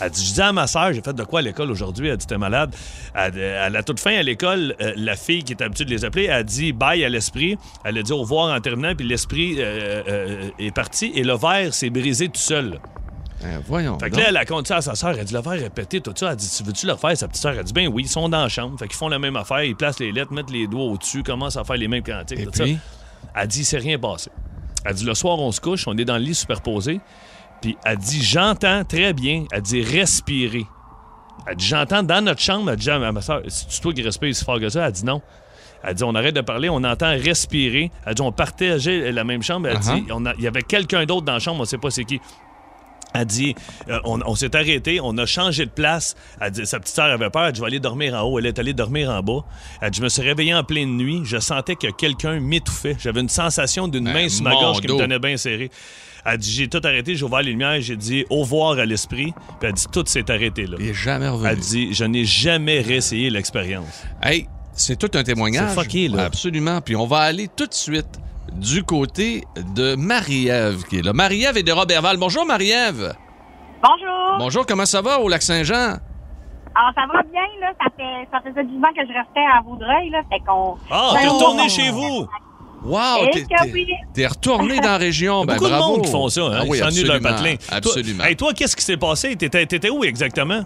Elle 0.00 0.10
dit, 0.10 0.26
je 0.26 0.34
dis 0.34 0.40
à 0.40 0.52
ma 0.52 0.66
soeur, 0.66 0.92
j'ai 0.92 1.02
fait 1.02 1.12
de 1.12 1.24
quoi 1.24 1.40
à 1.40 1.42
l'école 1.42 1.70
aujourd'hui? 1.70 2.08
Elle 2.08 2.16
dit, 2.16 2.26
t'es 2.26 2.38
malade. 2.38 2.74
Elle, 3.14 3.42
à 3.42 3.70
la 3.70 3.82
toute 3.82 4.00
fin, 4.00 4.16
à 4.16 4.22
l'école, 4.22 4.74
euh, 4.80 4.92
la 4.96 5.16
fille 5.16 5.44
qui 5.44 5.52
est 5.52 5.62
habituée 5.62 5.84
de 5.84 5.90
les 5.90 6.04
appeler, 6.04 6.24
elle 6.24 6.32
a 6.32 6.42
dit 6.42 6.72
bye 6.72 7.04
à 7.04 7.08
l'esprit. 7.08 7.58
Elle 7.84 7.98
a 7.98 8.02
dit 8.02 8.12
au 8.12 8.18
revoir 8.18 8.54
en 8.54 8.60
terminant, 8.60 8.94
puis 8.94 9.06
l'esprit 9.06 9.56
euh, 9.58 10.02
euh, 10.08 10.50
est 10.58 10.70
parti 10.70 11.12
et 11.14 11.24
le 11.24 11.36
verre 11.36 11.74
s'est 11.74 11.90
brisé 11.90 12.28
tout 12.28 12.40
seul. 12.40 12.78
Euh, 13.44 13.58
voyons. 13.66 13.98
Fait 13.98 14.10
que 14.10 14.16
donc. 14.16 14.20
là, 14.22 14.26
elle 14.30 14.36
a 14.36 14.44
compté 14.44 14.68
ça 14.68 14.76
à 14.76 14.82
sa 14.82 14.94
sœur. 14.94 15.14
Elle 15.16 15.24
dit, 15.24 15.34
le 15.34 15.40
verre 15.40 15.62
est 15.62 15.70
pété, 15.70 16.00
tout 16.00 16.12
ça. 16.14 16.30
Elle 16.30 16.36
dit, 16.36 16.50
tu 16.50 16.62
veux-tu 16.64 16.86
le 16.86 16.92
refaire? 16.92 17.16
Sa 17.16 17.28
petite 17.28 17.42
sœur, 17.42 17.54
elle 17.56 17.64
dit, 17.64 17.72
ben 17.72 17.88
oui, 17.88 18.02
ils 18.04 18.08
sont 18.08 18.28
dans 18.28 18.42
la 18.42 18.48
chambre. 18.48 18.78
Fait 18.78 18.88
qu'ils 18.88 18.96
font 18.96 19.08
la 19.08 19.18
même 19.18 19.36
affaire. 19.36 19.62
Ils 19.62 19.76
placent 19.76 20.00
les 20.00 20.12
lettres, 20.12 20.32
mettent 20.32 20.50
les 20.50 20.66
doigts 20.66 20.84
au-dessus, 20.84 21.22
commencent 21.22 21.56
à 21.56 21.64
faire 21.64 21.76
les 21.76 21.88
mêmes 21.88 22.02
cantiques. 22.02 22.40
Et 22.40 22.44
tout 22.44 22.50
puis? 22.50 22.74
ça. 22.74 23.40
Elle 23.42 23.48
dit, 23.48 23.64
c'est 23.64 23.78
rien 23.78 23.98
passé. 23.98 24.30
Elle 24.84 24.94
dit, 24.94 25.04
le 25.04 25.14
soir, 25.14 25.38
on 25.38 25.52
se 25.52 25.60
couche, 25.60 25.86
on 25.86 25.96
est 25.96 26.04
dans 26.04 26.16
le 26.16 26.24
lit 26.24 26.34
superposé. 26.34 27.00
Puis 27.60 27.76
elle 27.84 27.98
dit, 27.98 28.22
j'entends 28.22 28.84
très 28.84 29.12
bien. 29.12 29.44
Elle 29.52 29.62
dit, 29.62 29.82
respirer. 29.82 30.66
Elle 31.46 31.56
dit, 31.56 31.66
j'entends 31.66 32.02
dans 32.02 32.24
notre 32.24 32.40
chambre. 32.40 32.70
Elle 32.70 32.76
dit 32.76 32.90
à 32.90 32.98
ma 33.12 33.20
soeur, 33.20 33.42
c'est 33.48 33.80
toi 33.80 33.92
qui 33.92 34.02
respires 34.02 34.34
si 34.34 34.44
fort 34.44 34.60
que 34.60 34.68
ça? 34.68 34.86
Elle 34.86 34.92
dit, 34.92 35.04
non. 35.04 35.20
Elle 35.82 35.94
dit, 35.94 36.04
on 36.04 36.14
arrête 36.14 36.34
de 36.34 36.40
parler, 36.40 36.68
on 36.68 36.82
entend 36.84 37.10
respirer. 37.10 37.90
Elle 38.04 38.14
dit, 38.14 38.22
on 38.22 38.32
partageait 38.32 39.12
la 39.12 39.24
même 39.24 39.42
chambre. 39.42 39.68
Elle 39.68 39.76
Uh-huh. 39.78 39.94
dit, 39.94 40.34
il 40.38 40.44
y 40.44 40.46
avait 40.48 40.62
quelqu'un 40.62 41.04
d'autre 41.04 41.24
dans 41.24 41.34
la 41.34 41.38
chambre, 41.38 41.60
on 41.60 41.64
sait 41.64 41.78
pas 41.78 41.90
c'est 41.90 42.04
qui. 42.04 42.20
Elle 43.14 43.24
dit, 43.24 43.54
euh, 43.88 43.98
on, 44.04 44.20
on 44.26 44.34
s'est 44.34 44.54
arrêté, 44.54 45.00
on 45.02 45.16
a 45.18 45.26
changé 45.26 45.64
de 45.64 45.70
place. 45.70 46.14
Elle 46.40 46.50
dit, 46.52 46.66
sa 46.66 46.78
petite 46.78 46.94
sœur 46.94 47.06
avait 47.06 47.30
peur. 47.30 47.46
Elle 47.46 47.52
dit, 47.52 47.58
je 47.58 47.62
vais 47.62 47.68
aller 47.68 47.80
dormir 47.80 48.14
en 48.14 48.22
haut. 48.22 48.38
Elle 48.38 48.46
est 48.46 48.58
allée 48.58 48.74
dormir 48.74 49.10
en 49.10 49.22
bas. 49.22 49.44
Elle 49.80 49.90
dit, 49.90 49.98
je 49.98 50.04
me 50.04 50.08
suis 50.08 50.22
réveillé 50.22 50.54
en 50.54 50.62
pleine 50.64 50.96
nuit. 50.96 51.22
Je 51.24 51.38
sentais 51.38 51.76
que 51.76 51.90
quelqu'un 51.90 52.38
m'étouffait. 52.38 52.96
J'avais 52.98 53.20
une 53.20 53.28
sensation 53.28 53.88
d'une 53.88 54.04
main 54.10 54.28
sur 54.28 54.44
ma 54.44 54.52
gorge 54.52 54.80
qui 54.80 54.88
me 54.88 54.98
tenait 54.98 55.18
bien 55.18 55.36
serré. 55.36 55.70
Elle 56.24 56.36
dit, 56.38 56.50
j'ai 56.50 56.68
tout 56.68 56.80
arrêté, 56.84 57.16
j'ai 57.16 57.24
ouvert 57.24 57.40
les 57.40 57.52
lumières, 57.52 57.80
j'ai 57.80 57.96
dit 57.96 58.26
au 58.28 58.40
revoir 58.40 58.78
à 58.78 58.84
l'esprit. 58.84 59.32
Puis 59.60 59.68
elle 59.68 59.72
dit, 59.72 59.86
tout 59.90 60.04
s'est 60.06 60.30
arrêté 60.30 60.66
là. 60.66 60.76
Il 60.78 60.88
est 60.88 60.94
jamais 60.94 61.28
revenu. 61.28 61.48
Elle 61.48 61.58
dit, 61.58 61.94
je 61.94 62.04
n'ai 62.04 62.24
jamais 62.26 62.80
réessayé 62.80 63.30
l'expérience. 63.30 64.02
Hey, 64.22 64.46
c'est 64.74 64.98
tout 64.98 65.10
un 65.16 65.22
témoignage. 65.22 65.70
C'est 65.74 65.80
fucké, 65.80 66.08
là. 66.08 66.24
Absolument. 66.24 66.80
Puis 66.82 66.96
on 66.96 67.06
va 67.06 67.20
aller 67.20 67.48
tout 67.56 67.66
de 67.66 67.74
suite 67.74 68.18
du 68.58 68.82
côté 68.84 69.44
de 69.74 69.94
Marie-Ève 69.94 70.84
qui 70.84 70.98
est 70.98 71.02
là. 71.02 71.12
Marie-Ève 71.12 71.56
est 71.56 71.62
de 71.62 71.72
Robertval. 71.72 72.16
Bonjour, 72.16 72.44
Marie-Ève. 72.44 73.14
Bonjour. 73.82 74.38
Bonjour, 74.38 74.66
comment 74.66 74.86
ça 74.86 75.00
va 75.00 75.20
au 75.20 75.28
Lac-Saint-Jean? 75.28 75.96
Alors, 76.74 76.92
ça 76.94 77.02
va 77.12 77.22
bien, 77.22 77.42
là. 77.60 77.72
Ça, 77.80 77.86
fait, 77.96 78.28
ça 78.30 78.38
faisait 78.40 78.64
10 78.64 78.76
ans 78.76 78.92
que 78.94 79.02
je 79.02 79.12
restais 79.16 79.46
à 79.56 79.62
Vaudreuil, 79.64 80.10
là. 80.10 80.20
Fait 80.30 80.40
qu'on. 80.46 80.76
Ah, 80.90 81.14
t'es 81.20 81.28
retourné 81.28 81.62
on- 81.64 81.68
chez 81.68 81.90
vous! 81.90 82.26
Wow, 82.84 83.26
t'es, 83.32 83.42
que 83.42 83.48
t'es- 83.48 83.72
oui. 83.72 83.86
t'es 84.14 84.26
retourné 84.28 84.76
dans 84.76 84.90
la 84.90 84.98
région. 84.98 85.44
Ben, 85.44 85.54
beaucoup 85.56 85.68
de 85.68 85.76
monde 85.76 86.02
qui 86.04 86.10
font 86.12 86.28
ça. 86.28 86.42
Hein? 86.42 86.58
Ah 86.60 86.62
oui, 86.68 86.78
de 86.78 86.82
leur 86.84 86.86
absolument, 86.88 87.20
patelin. 87.20 87.54
Absolument. 87.72 88.18
Toi, 88.18 88.28
hey, 88.28 88.36
toi, 88.36 88.52
qu'est-ce 88.54 88.76
qui 88.76 88.84
s'est 88.84 88.96
passé? 88.96 89.34
T'étais, 89.34 89.66
t'étais 89.66 89.90
où 89.90 90.04
exactement? 90.04 90.62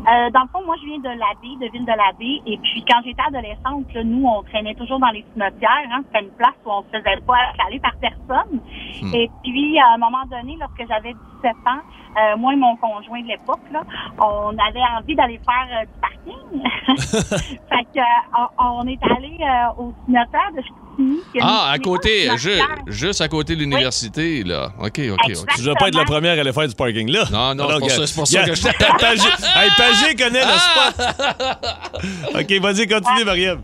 Euh, 0.00 0.30
dans 0.30 0.40
le 0.42 0.48
fond, 0.48 0.64
moi, 0.64 0.76
je 0.80 0.86
viens 0.86 0.98
de 0.98 1.08
l'Abbé, 1.08 1.56
de 1.60 1.70
Ville 1.72 1.84
de 1.84 1.92
l'Abbé. 1.92 2.42
Et 2.46 2.56
puis, 2.58 2.84
quand 2.88 3.00
j'étais 3.04 3.22
adolescente, 3.22 3.92
là, 3.92 4.02
nous, 4.02 4.26
on 4.26 4.42
traînait 4.42 4.74
toujours 4.74 4.98
dans 4.98 5.10
les 5.10 5.24
cimetières. 5.32 5.88
Hein. 5.92 6.02
C'était 6.06 6.24
une 6.24 6.32
place 6.32 6.56
où 6.64 6.70
on 6.70 6.82
se 6.82 6.88
faisait 6.88 7.20
pas 7.26 7.52
caler 7.58 7.80
par 7.80 7.94
personne. 8.00 8.60
Hmm. 9.02 9.14
Et 9.14 9.30
puis, 9.42 9.78
à 9.78 9.94
un 9.94 9.98
moment 9.98 10.24
donné, 10.30 10.56
lorsque 10.58 10.88
j'avais 10.88 11.14
17 11.42 11.56
ans, 11.66 11.80
euh, 12.16 12.36
moi 12.36 12.52
et 12.52 12.56
mon 12.56 12.76
conjoint 12.76 13.20
de 13.22 13.28
l'époque, 13.28 13.60
là, 13.72 13.82
on 14.18 14.50
avait 14.58 14.80
envie 14.98 15.14
d'aller 15.14 15.40
faire 15.44 15.68
euh, 15.72 15.84
du 15.84 16.00
parking. 16.00 16.62
fait 17.68 17.84
que, 17.94 17.98
euh, 18.00 18.46
on, 18.58 18.64
on 18.82 18.86
est 18.86 18.98
allé 19.16 19.36
euh, 19.40 19.82
au 19.82 19.94
cimetière 20.06 20.50
de 20.56 20.62
Chicoutimi. 20.62 21.20
Ah, 21.40 21.70
à 21.72 21.78
côté, 21.78 22.28
ju- 22.36 22.60
juste 22.88 23.20
à 23.20 23.28
côté 23.28 23.54
de 23.54 23.60
l'université, 23.60 24.42
là. 24.42 24.70
OK, 24.78 25.00
OK, 25.12 25.18
OK. 25.30 25.46
Tu 25.56 25.62
dois 25.62 25.74
pas 25.76 25.88
être 25.88 25.94
la 25.96 26.04
première 26.04 26.36
à 26.36 26.40
aller 26.40 26.52
faire 26.52 26.68
du 26.68 26.74
parking 26.74 27.08
là. 27.10 27.24
Non, 27.32 27.54
non, 27.54 27.68
c'est 27.88 28.14
pour 28.14 28.26
ça- 28.26 28.44
que 28.44 28.54
je- 28.54 28.62
Pa- 28.62 28.96
Pagé, 28.98 29.28
hey, 29.56 29.70
Pagé 29.78 30.14
connaît 30.16 30.40
le 30.44 30.52
Ah! 30.52 30.90
spot. 30.92 32.34
OK, 32.40 32.52
vas-y, 32.60 32.86
continue, 32.86 33.24
Mariam. 33.24 33.62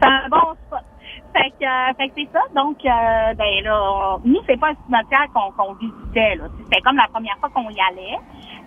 C'est 0.00 0.08
un 0.08 0.28
bon 0.30 0.36
spot. 0.38 0.58
Fait 1.36 1.50
que, 1.58 1.64
euh, 1.64 1.92
fait 1.98 2.08
que 2.08 2.14
c'est 2.16 2.28
ça. 2.32 2.40
Donc, 2.54 2.76
euh, 2.84 3.34
ben 3.34 3.64
là, 3.64 3.80
on- 3.82 4.20
nous, 4.24 4.38
c'est 4.46 4.58
pas 4.58 4.68
un 4.70 4.74
cimetière 4.86 5.26
qu'on 5.34 5.50
qu'on 5.52 5.74
visitait. 5.74 6.36
là. 6.36 6.44
C'était 6.62 6.80
comme 6.82 6.96
la 6.96 7.08
première 7.12 7.36
fois 7.38 7.50
qu'on 7.50 7.68
y 7.70 7.80
allait. 7.90 8.18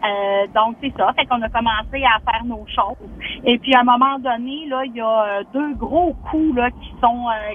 Euh, 0.04 0.48
donc, 0.54 0.76
c'est 0.82 0.94
ça. 0.98 1.14
Fait 1.18 1.26
qu'on 1.26 1.42
a 1.42 1.50
commencé 1.50 2.04
à 2.04 2.20
faire 2.30 2.44
nos 2.46 2.66
choses. 2.68 3.10
Et 3.46 3.58
puis, 3.58 3.74
à 3.74 3.80
un 3.80 3.84
moment 3.84 4.20
donné, 4.20 4.66
là, 4.68 4.84
il 4.86 4.94
y 4.94 5.02
a 5.02 5.24
euh, 5.24 5.44
deux 5.54 5.74
gros 5.76 6.14
coups 6.30 6.56
là, 6.56 6.70
qui 6.72 6.94
sont 7.02 7.26
euh, 7.30 7.54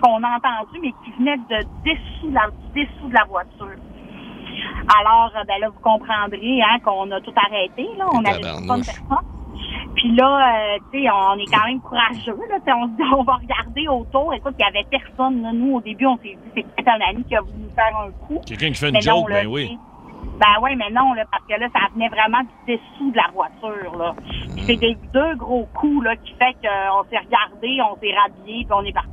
qu'on 0.00 0.22
a 0.24 0.36
entendus, 0.36 0.80
mais 0.82 0.92
qui 1.04 1.12
venaient 1.18 1.36
de 1.36 1.62
dessous, 1.84 2.30
la, 2.32 2.46
dessous 2.74 3.08
de 3.08 3.14
la 3.14 3.24
voiture. 3.24 3.76
Alors, 4.98 5.32
euh, 5.36 5.44
ben 5.46 5.60
là, 5.60 5.68
vous 5.68 5.80
comprendrez 5.80 6.62
hein, 6.62 6.78
qu'on 6.84 7.10
a 7.10 7.20
tout 7.20 7.34
arrêté. 7.36 7.88
Là. 7.98 8.06
On 8.12 8.24
avait 8.24 8.40
une 8.58 8.66
bonne 8.66 8.84
personne. 8.84 9.35
Puis 9.96 10.14
là, 10.14 10.76
euh, 10.76 10.78
tu 10.92 11.02
sais, 11.02 11.10
on 11.10 11.38
est 11.38 11.50
quand 11.50 11.66
même 11.66 11.80
courageux. 11.80 12.36
Là, 12.50 12.56
Tu 12.58 12.64
sais, 12.64 12.72
on 12.72 12.84
se 12.84 12.96
dit, 12.96 13.02
on 13.16 13.22
va 13.24 13.36
regarder 13.36 13.88
autour. 13.88 14.34
Écoute, 14.34 14.54
il 14.58 14.62
y 14.62 14.68
avait 14.68 14.86
personne. 14.90 15.42
Là. 15.42 15.52
Nous, 15.52 15.76
au 15.76 15.80
début, 15.80 16.06
on 16.06 16.16
s'est 16.18 16.36
dit, 16.36 16.50
c'est 16.54 16.62
peut-être 16.62 16.88
un 16.88 17.10
ami 17.10 17.24
qui 17.24 17.34
a 17.34 17.40
voulu 17.40 17.58
nous 17.58 17.74
faire 17.74 17.96
un 17.98 18.10
coup. 18.26 18.40
Quelqu'un 18.46 18.68
qui 18.68 18.74
fait 18.74 18.88
une 18.88 18.92
Mais 18.92 19.00
non, 19.06 19.20
joke, 19.20 19.30
là, 19.30 19.42
ben 19.42 19.46
oui. 19.48 19.78
Ben 20.38 20.46
oui, 20.62 20.76
mais 20.76 20.90
non, 20.90 21.14
là, 21.14 21.24
parce 21.30 21.44
que 21.48 21.58
là, 21.58 21.66
ça 21.72 21.88
venait 21.94 22.08
vraiment 22.10 22.42
du 22.42 22.74
dessous 22.74 23.10
de 23.10 23.16
la 23.16 23.30
voiture. 23.32 23.96
Là. 23.96 24.14
Puis 24.54 24.64
c'est 24.66 24.76
des 24.76 24.96
deux 25.14 25.34
gros 25.36 25.66
coups 25.74 26.04
là, 26.04 26.14
qui 26.16 26.32
fait 26.34 26.52
qu'on 26.60 27.02
s'est 27.08 27.18
regardé, 27.18 27.78
on 27.80 27.98
s'est 27.98 28.14
rhabillé, 28.14 28.64
puis 28.64 28.72
on 28.72 28.84
est 28.84 28.92
parti. 28.92 29.08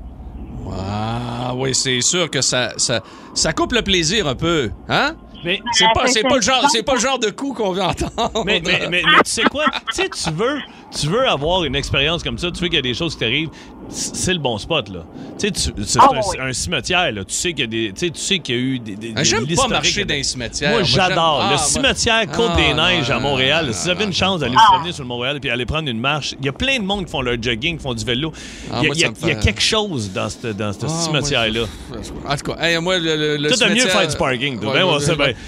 Ah 0.71 1.53
oui, 1.55 1.73
c'est 1.73 2.01
sûr 2.01 2.29
que 2.29 2.41
ça, 2.41 2.77
ça, 2.77 3.01
ça 3.33 3.53
coupe 3.53 3.71
le 3.73 3.81
plaisir 3.81 4.27
un 4.27 4.35
peu, 4.35 4.71
hein? 4.89 5.13
Mais 5.45 5.62
c'est 5.73 5.86
pas, 5.93 6.08
c'est 6.08 6.23
pas 6.23 6.36
le 6.36 6.41
genre, 6.41 6.67
c'est 6.71 6.84
pas 6.84 6.93
le 6.95 6.99
genre 6.99 7.19
de 7.19 7.29
coup 7.29 7.53
qu'on 7.53 7.71
veut 7.71 7.82
entendre. 7.84 8.43
Mais, 8.45 8.62
mais, 8.65 8.79
mais, 8.89 9.01
mais 9.03 9.21
tu 9.25 9.32
sais 9.32 9.43
quoi? 9.43 9.65
tu 9.89 9.95
sais, 9.95 10.10
tu 10.10 10.29
veux, 10.32 10.60
tu 10.97 11.08
veux 11.08 11.27
avoir 11.27 11.63
une 11.65 11.75
expérience 11.75 12.23
comme 12.23 12.38
ça, 12.38 12.49
tu 12.51 12.62
veux 12.62 12.67
qu'il 12.67 12.75
y 12.75 12.79
a 12.79 12.82
des 12.82 12.93
choses 12.93 13.13
qui 13.13 13.19
t'arrivent, 13.19 13.49
c'est 13.89 14.34
le 14.34 14.39
bon 14.39 14.58
spot, 14.58 14.89
là. 14.89 15.01
Tu 15.39 15.47
sais, 15.53 15.71
c'est 15.86 15.99
Ah, 15.99 16.10
un, 16.13 16.17
oui. 16.17 16.38
un 16.39 16.53
cimetière, 16.53 17.12
là. 17.12 17.23
Tu 17.25 17.34
sais 17.34 17.49
qu'il 17.53 17.60
y 17.62 17.63
a 17.63 17.67
des. 17.67 17.93
Tu 17.93 17.99
sais, 18.06 18.10
tu 18.12 18.19
sais 18.21 18.39
qu'il 18.39 18.56
y 18.56 18.58
a 18.58 18.62
eu 18.62 18.79
des. 18.79 18.95
des 18.95 19.13
Ah, 19.15 19.23
j'aime 19.23 19.45
des- 19.45 19.56
pas 19.56 19.67
marcher 19.67 20.06
dans 20.06 20.13
les 20.13 20.23
cimetières. 20.23 20.71
Moi, 20.71 20.84
j'adore. 20.84 21.39
Ah, 21.41 21.49
le 21.51 21.56
moi- 21.56 21.58
cimetière 21.58 22.25
Côte-des-Neiges 22.32 23.10
Ah, 23.12 23.15
à 23.17 23.19
Montréal, 23.19 23.69
si 23.73 23.84
vous 23.86 23.89
avez 23.89 24.06
une 24.06 24.13
chance 24.13 24.39
d'aller 24.39 24.56
Ah. 24.58 24.62
se 24.63 24.71
promener 24.73 24.91
sur 24.93 25.03
le 25.03 25.08
Montréal 25.10 25.39
puis 25.41 25.49
aller 25.49 25.65
prendre 25.65 25.89
une 25.89 25.99
marche, 25.99 26.34
il 26.39 26.45
y 26.45 26.49
a 26.49 26.53
plein 26.53 26.77
de 26.79 26.84
monde 26.86 27.06
qui 27.06 27.12
font 27.12 27.21
leur 27.21 27.36
jogging, 27.41 27.77
qui 27.77 27.84
font 27.84 27.93
du 27.93 28.06
vélo. 28.06 28.32
Ah, 28.71 28.79
il 28.82 28.97
y 28.97 29.03
a, 29.03 29.10
moi, 29.10 29.29
y 29.29 29.32
y 29.34 29.39
quelque 29.39 29.62
chose 29.62 30.12
dans 30.13 30.29
ce 30.29 30.47
dans 30.47 30.71
ce 30.71 30.79
Ah, 30.86 30.88
cimetière-là. 30.88 31.65
En 32.27 32.36
tout 32.38 32.51
cas, 32.53 32.62
hey, 32.62 32.77
moi, 32.79 32.97
le, 32.99 33.38
le, 33.38 33.49
t'as 33.51 33.69
mieux 33.69 33.88
faire 33.88 34.08
du 34.08 34.15
parking. 34.15 34.60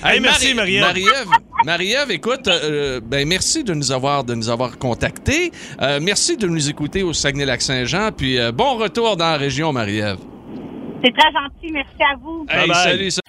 Ouais. 0.03 0.15
Hey, 0.15 0.19
merci, 0.19 0.53
Marie-Ève. 0.53 1.27
Marie-Ève, 1.65 2.11
écoute, 2.11 2.47
euh, 2.47 2.99
ben 3.03 3.27
merci 3.27 3.63
de 3.63 3.73
nous 3.73 3.91
avoir, 3.91 4.23
de 4.23 4.35
nous 4.35 4.49
avoir 4.49 4.77
contactés. 4.77 5.51
Euh, 5.81 5.99
merci 6.01 6.37
de 6.37 6.47
nous 6.47 6.69
écouter 6.69 7.03
au 7.03 7.13
Saguenay-Lac-Saint-Jean. 7.13 8.11
Puis 8.11 8.37
euh, 8.39 8.51
bon 8.51 8.75
retour 8.77 9.17
dans 9.17 9.31
la 9.31 9.37
région, 9.37 9.71
Marie-Ève. 9.73 10.17
C'est 11.03 11.11
très 11.11 11.31
gentil. 11.31 11.71
Merci 11.71 12.01
à 12.01 12.15
vous. 12.21 12.45
Hey, 12.49 12.71
salut, 12.73 13.11
salut. 13.11 13.21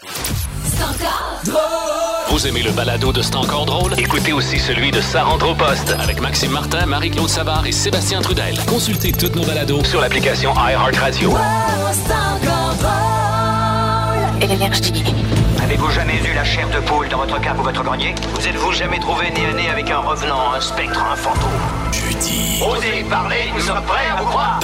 Vous 2.28 2.46
aimez 2.46 2.62
le 2.62 2.72
balado 2.72 3.12
de 3.12 3.22
C'est 3.22 3.36
encore 3.36 3.66
drôle? 3.66 3.92
Écoutez 3.98 4.32
aussi 4.32 4.58
celui 4.58 4.90
de 4.90 5.00
Sa 5.00 5.22
rentre 5.24 5.48
au 5.50 5.54
poste 5.54 5.94
avec 5.98 6.20
Maxime 6.20 6.50
Martin, 6.50 6.84
Marie-Claude 6.86 7.28
Savard 7.28 7.66
et 7.66 7.72
Sébastien 7.72 8.20
Trudel. 8.20 8.56
Consultez 8.66 9.12
toutes 9.12 9.36
nos 9.36 9.44
balados 9.44 9.84
sur 9.84 10.00
l'application 10.00 10.52
iHeartRadio. 10.54 11.32
Énergie. 14.42 15.45
Avez-vous 15.66 15.90
jamais 15.90 16.18
vu 16.18 16.33
la 16.33 16.44
chair 16.44 16.68
de 16.70 16.79
poule 16.79 17.09
dans 17.09 17.18
votre 17.18 17.40
cave 17.40 17.59
ou 17.59 17.64
votre 17.64 17.83
grenier? 17.83 18.14
Vous 18.35 18.46
êtes-vous 18.46 18.72
jamais 18.72 19.00
trouvé 19.00 19.33
nez 19.33 19.46
à 19.46 19.52
nez 19.52 19.68
avec 19.68 19.90
un 19.90 19.98
revenant, 19.98 20.52
un 20.52 20.61
spectre, 20.61 21.05
un 21.05 21.16
fantôme? 21.16 21.50
Jeudi. 21.92 22.62
Osez 22.64 23.05
parler, 23.11 23.50
nous 23.52 23.61
sommes 23.62 23.83
prêts 23.83 24.07
à 24.09 24.22
vous 24.22 24.26
croire 24.26 24.61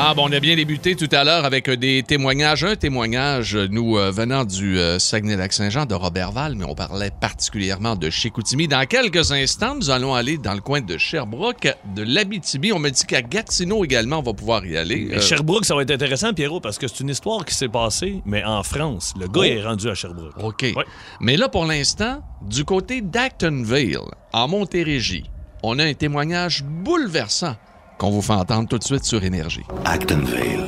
Ah, 0.00 0.14
bon, 0.14 0.28
on 0.28 0.32
a 0.32 0.38
bien 0.38 0.54
débuté 0.54 0.94
tout 0.94 1.08
à 1.10 1.24
l'heure 1.24 1.44
avec 1.44 1.68
euh, 1.68 1.76
des 1.76 2.04
témoignages. 2.04 2.62
Un 2.62 2.76
témoignage, 2.76 3.56
euh, 3.56 3.66
nous, 3.68 3.98
euh, 3.98 4.12
venant 4.12 4.44
du 4.44 4.78
euh, 4.78 5.00
Saguenay-Lac-Saint-Jean, 5.00 5.86
de 5.86 5.94
Robertval, 5.96 6.54
mais 6.54 6.64
on 6.64 6.76
parlait 6.76 7.10
particulièrement 7.10 7.96
de 7.96 8.08
Chicoutimi. 8.08 8.68
Dans 8.68 8.86
quelques 8.86 9.32
instants, 9.32 9.74
nous 9.74 9.90
allons 9.90 10.14
aller 10.14 10.38
dans 10.38 10.54
le 10.54 10.60
coin 10.60 10.80
de 10.82 10.96
Sherbrooke, 10.96 11.74
de 11.96 12.02
l'Abitibi. 12.02 12.72
On 12.72 12.78
me 12.78 12.90
dit 12.90 13.04
qu'à 13.06 13.22
Gatineau 13.22 13.84
également, 13.84 14.20
on 14.20 14.22
va 14.22 14.34
pouvoir 14.34 14.64
y 14.64 14.76
aller. 14.76 15.08
Euh, 15.14 15.20
Sherbrooke, 15.20 15.64
ça 15.64 15.74
va 15.74 15.82
être 15.82 15.90
intéressant, 15.90 16.32
Pierrot, 16.32 16.60
parce 16.60 16.78
que 16.78 16.86
c'est 16.86 17.00
une 17.00 17.08
histoire 17.10 17.44
qui 17.44 17.56
s'est 17.56 17.68
passée, 17.68 18.22
mais 18.24 18.44
en 18.44 18.62
France. 18.62 19.14
Le 19.18 19.26
gars 19.26 19.40
Oh. 19.40 19.44
est 19.44 19.62
rendu 19.64 19.88
à 19.90 19.94
Sherbrooke. 19.94 20.32
OK. 20.40 20.62
Ouais. 20.76 20.84
Mais 21.20 21.36
là, 21.36 21.48
pour 21.48 21.64
l'instant, 21.66 22.22
du 22.42 22.64
côté 22.64 23.00
d'Actonville, 23.00 23.98
en 24.32 24.46
Montérégie, 24.46 25.24
on 25.64 25.76
a 25.80 25.84
un 25.84 25.94
témoignage 25.94 26.62
bouleversant 26.62 27.56
qu'on 27.98 28.10
vous 28.10 28.22
fait 28.22 28.32
entendre 28.32 28.68
tout 28.68 28.78
de 28.78 28.84
suite 28.84 29.04
sur 29.04 29.22
Énergie. 29.22 29.66
Actonville. 29.84 30.66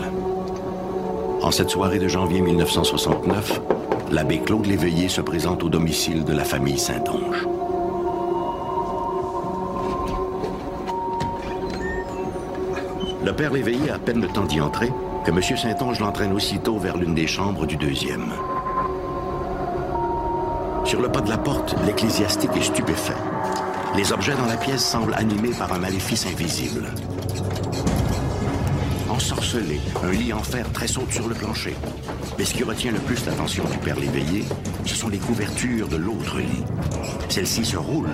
En 1.42 1.50
cette 1.50 1.70
soirée 1.70 1.98
de 1.98 2.08
janvier 2.08 2.40
1969, 2.42 3.60
l'abbé 4.10 4.40
Claude 4.40 4.66
Léveillé 4.66 5.08
se 5.08 5.20
présente 5.20 5.62
au 5.62 5.68
domicile 5.68 6.24
de 6.24 6.32
la 6.32 6.44
famille 6.44 6.78
Saint-Onge. 6.78 7.46
Le 13.24 13.32
père 13.32 13.52
Léveillé 13.52 13.90
a 13.90 13.94
à 13.94 13.98
peine 13.98 14.20
le 14.20 14.28
temps 14.28 14.44
d'y 14.44 14.60
entrer 14.60 14.90
que 15.24 15.30
M. 15.30 15.40
Saint-Onge 15.42 16.00
l'entraîne 16.00 16.32
aussitôt 16.32 16.78
vers 16.78 16.96
l'une 16.96 17.14
des 17.14 17.26
chambres 17.26 17.66
du 17.66 17.76
deuxième. 17.76 18.32
Sur 20.84 21.00
le 21.00 21.08
pas 21.08 21.20
de 21.20 21.30
la 21.30 21.38
porte, 21.38 21.76
l'ecclésiastique 21.86 22.50
est 22.56 22.64
stupéfait. 22.64 23.12
Les 23.96 24.12
objets 24.12 24.34
dans 24.34 24.46
la 24.46 24.56
pièce 24.56 24.84
semblent 24.84 25.14
animés 25.14 25.52
par 25.56 25.72
un 25.72 25.78
maléfice 25.78 26.26
invisible. 26.26 26.86
Ensorcelé, 29.08 29.80
un 30.02 30.10
lit 30.12 30.32
en 30.32 30.42
fer 30.42 30.70
tressaute 30.72 31.12
sur 31.12 31.28
le 31.28 31.34
plancher. 31.34 31.74
Mais 32.38 32.44
ce 32.44 32.54
qui 32.54 32.62
retient 32.62 32.92
le 32.92 32.98
plus 33.00 33.24
l'attention 33.26 33.64
du 33.64 33.76
père 33.78 33.98
l'éveillé, 33.98 34.44
ce 34.86 34.94
sont 34.94 35.08
les 35.08 35.18
couvertures 35.18 35.88
de 35.88 35.96
l'autre 35.96 36.38
lit. 36.38 36.64
Celles-ci 37.28 37.64
se 37.64 37.76
roulent 37.76 38.08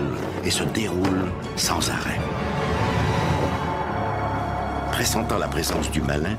et 0.44 0.50
se 0.50 0.64
déroulent 0.64 1.30
sans 1.56 1.90
arrêt. 1.90 2.18
Pressentant 4.92 5.38
la 5.38 5.48
présence 5.48 5.90
du 5.90 6.00
malin, 6.00 6.36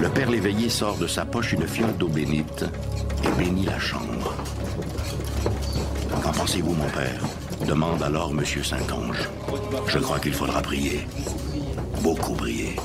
le 0.00 0.08
père 0.10 0.30
l'éveillé 0.30 0.68
sort 0.68 0.98
de 0.98 1.06
sa 1.06 1.24
poche 1.24 1.54
une 1.54 1.66
fiole 1.66 1.96
d'eau 1.96 2.08
bénite 2.08 2.64
et 3.24 3.38
bénit 3.38 3.64
la 3.64 3.78
chambre. 3.78 4.34
Qu'en 6.22 6.32
pensez-vous, 6.32 6.74
mon 6.74 6.88
père? 6.90 7.22
demande 7.66 8.02
alors 8.02 8.30
M. 8.30 8.44
Saint-Onge. 8.62 9.28
Je 9.86 9.98
crois 9.98 10.18
qu'il 10.18 10.34
faudra 10.34 10.60
prier. 10.60 11.06
Beaucoup 12.06 12.34
prier. 12.34 12.76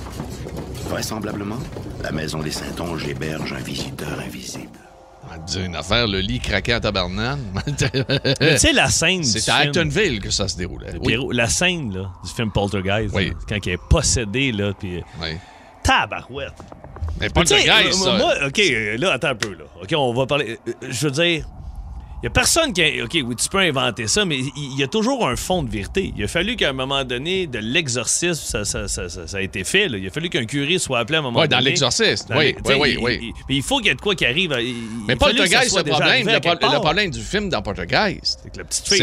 Vraisemblablement, 0.90 1.60
la 2.02 2.12
maison 2.12 2.40
des 2.40 2.50
Saint-Onge 2.50 3.08
héberge 3.08 3.54
un 3.54 3.60
visiteur 3.62 4.20
invisible. 4.20 4.80
On 5.24 5.28
va 5.28 5.38
te 5.38 5.52
dire 5.52 5.64
une 5.66 5.76
affaire, 5.76 6.08
le 6.08 6.22
lit 6.22 6.40
craqué 6.40 6.74
à 6.74 6.80
tabarnane. 6.80 7.40
Mais 7.68 7.74
tu 7.76 8.58
sais, 8.58 8.74
la 8.74 8.90
scène. 8.90 9.24
C'est 9.24 9.52
à 9.52 9.58
Actonville 9.58 10.20
que 10.22 10.32
ça 10.32 10.48
se 10.48 10.58
déroulait. 10.58 10.94
Oui. 10.94 11.02
Pierrot, 11.06 11.32
la 11.34 11.48
scène 11.48 11.94
là, 11.94 12.10
du 12.24 12.32
film 12.32 12.52
Poltergeist, 12.52 13.14
Oui. 13.14 13.28
là, 13.30 13.34
quand 13.48 13.64
il 13.64 13.74
est 13.74 13.80
possédé, 13.92 14.52
là, 14.52 14.74
puis 14.74 15.04
Oui. 15.22 15.38
tabarouette. 15.84 16.56
Mais 17.20 17.30
Poltergeist, 17.30 17.90
euh, 17.90 17.92
ça. 17.92 18.18
Moi, 18.18 18.34
OK, 18.48 18.60
là, 18.98 19.12
attends 19.14 19.28
un 19.30 19.36
peu, 19.36 19.52
là. 19.54 19.66
OK, 19.84 19.94
on 19.96 20.14
va 20.16 20.26
parler... 20.26 20.58
euh, 20.68 20.72
Je 20.90 21.06
veux 21.08 21.12
dire, 21.12 21.46
il 22.22 22.26
y 22.26 22.28
a 22.28 22.30
personne 22.30 22.72
qui... 22.74 22.82
a- 22.84 23.04
OK, 23.04 23.18
oui, 23.26 23.36
tu 23.36 23.50
peux 23.50 23.58
inventer 23.60 24.08
ça, 24.08 24.26
mais 24.26 24.38
il 24.40 24.78
y 24.78 24.84
a 24.84 24.88
toujours 24.88 25.28
un 25.28 25.36
fond 25.36 25.64
de 25.64 25.70
vérité. 25.72 26.14
Il 26.16 26.24
a 26.24 26.28
fallu 26.28 26.56
qu'à 26.56 26.70
un 26.70 26.74
moment 26.74 27.04
donné, 27.04 27.48
de 27.48 27.60
l'exorcisme, 27.60 28.42
ça, 28.44 28.64
ça, 28.66 28.88
ça, 28.88 29.10
ça- 29.10 29.28
ça 29.28 29.38
a 29.38 29.42
été 29.42 29.64
fait, 29.64 29.88
là. 29.88 29.98
Il 29.98 30.06
a 30.08 30.10
fallu 30.12 30.30
qu'un 30.30 30.46
curé 30.46 30.78
soit 30.80 31.00
appelé 31.00 31.16
à 31.18 31.20
un 31.20 31.24
moment 31.24 31.40
Ouais, 31.40 31.48
donné. 31.48 31.62
dans 31.62 31.66
l'exorciste. 31.66 32.30
Dans 32.30 32.38
Oui, 32.38 32.56
oui, 32.66 32.76
oui, 32.80 32.90
il- 32.92 32.98
oui. 33.00 33.34
il- 33.50 33.64
faut 33.64 33.78
qu'il 33.78 33.88
y 33.88 33.90
ait 33.90 33.96
de 33.96 34.02
quoi 34.02 34.16
qui 34.16 34.26
arrive. 34.26 34.56
Mais 35.08 35.16
Poltergeist, 35.16 35.76
le 35.78 35.84
problème, 35.84 36.28
le, 36.28 36.40
pro- 36.40 36.52
le 36.74 36.80
problème 36.80 37.10
du 37.12 37.22
film 37.22 37.50
dans 37.50 37.62
Poltergeist, 37.62 38.40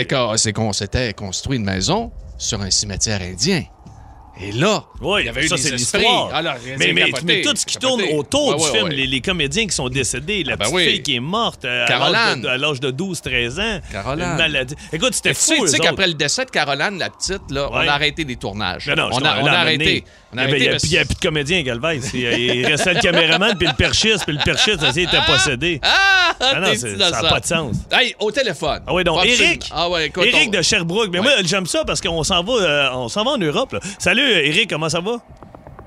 qu'on 0.09 0.37
c'est 0.37 0.52
qu'on 0.52 0.72
s'était 0.72 1.12
construit 1.12 1.57
une 1.59 1.64
maison 1.64 2.11
sur 2.37 2.61
un 2.62 2.70
cimetière 2.70 3.20
indien. 3.20 3.64
Et 4.40 4.53
là, 4.53 4.85
Oui, 5.01 5.22
il 5.22 5.27
y 5.27 5.29
avait 5.29 5.44
eu 5.44 5.48
ça, 5.48 5.57
des 5.57 5.62
c'est 5.62 5.74
esprits. 5.74 5.98
l'histoire. 6.01 6.33
Alors, 6.35 6.55
mais, 6.79 6.92
mais, 6.92 7.07
capoté, 7.11 7.24
mais 7.27 7.42
tout 7.42 7.55
ce 7.57 7.66
qui 7.66 7.77
tourne 7.77 8.03
autour 8.14 8.55
du 8.57 8.64
film. 8.77 8.88
Les, 8.88 9.07
les 9.07 9.20
comédiens 9.20 9.66
qui 9.66 9.74
sont 9.74 9.88
décédés, 9.88 10.44
la 10.44 10.53
Ah 10.53 10.57
ben 10.57 10.64
petite 10.70 10.88
fille 10.90 11.03
qui 11.03 11.16
est 11.16 11.20
morte 11.20 11.64
euh, 11.64 11.85
à 11.85 11.88
Caroline. 11.88 12.12
l'âge 12.14 12.40
de- 12.42 12.48
à 12.48 12.57
l'âge 12.57 12.81
de, 12.81 12.90
12-13 12.92 13.61
ans. 13.61 13.81
Caroline. 13.90 14.24
Une 14.24 14.37
maladie. 14.37 14.74
Écoute, 14.92 15.14
c'était 15.14 15.35
fou, 15.35 15.55
tu 15.62 15.68
sais 15.68 15.79
qu'après 15.79 16.07
le 16.07 16.14
décès 16.14 16.44
de 16.44 16.51
Caroline, 16.51 16.98
la 16.98 17.11
petite, 17.11 17.42
là, 17.51 17.68
on 17.72 17.77
a 17.77 17.90
arrêté 17.92 18.24
les 18.24 18.37
tournages. 18.37 18.87
Non, 18.87 18.94
non, 18.96 19.09
on 19.12 19.24
a, 19.24 19.40
on 19.42 19.46
arrêté. 19.46 20.05
On 20.34 20.36
a 20.38 20.46
Il 20.46 20.68
a- 20.68 20.70
parce- 20.72 20.90
n'y 20.90 20.98
a 20.98 21.04
plus 21.06 21.14
de 21.14 21.20
comédien, 21.20 21.62
Galvez. 21.62 22.00
Il, 22.12 22.20
il 22.20 22.66
restait 22.66 22.92
le 22.94 23.00
caméraman, 23.00 23.56
puis 23.56 23.66
le 23.66 23.74
perchiste, 23.74 24.24
puis 24.26 24.36
le 24.36 24.44
perchiste, 24.44 24.80
ça, 24.80 24.90
il 24.94 25.04
était 25.04 25.16
possédé. 25.26 25.80
Ah! 25.82 26.34
Ah 26.40 26.60
non, 26.60 26.74
ça 26.74 27.22
n'a 27.22 27.28
pas 27.30 27.40
de 27.40 27.46
sens. 27.46 27.76
Hey, 27.90 28.14
au 28.20 28.30
téléphone. 28.30 28.80
Ah 28.86 28.92
oui, 28.94 29.04
donc, 29.04 29.24
Eric. 29.24 29.68
Ah 29.72 29.88
ouais, 29.88 30.06
écoute, 30.08 30.24
Éric 30.26 30.48
on- 30.48 30.58
de 30.58 30.62
Sherbrooke. 30.62 31.08
Mais 31.10 31.18
Ouais. 31.20 31.24
moi, 31.24 31.32
j'aime 31.44 31.66
ça 31.66 31.84
parce 31.84 32.00
qu'on 32.00 32.22
s'en 32.22 32.42
va, 32.44 32.52
euh, 32.52 32.88
on 32.92 33.08
s'en 33.08 33.24
va 33.24 33.32
en 33.32 33.38
Europe. 33.38 33.72
là. 33.72 33.80
Salut, 33.98 34.22
Eric, 34.22 34.68
comment 34.70 34.88
ça 34.90 35.00
va? 35.00 35.16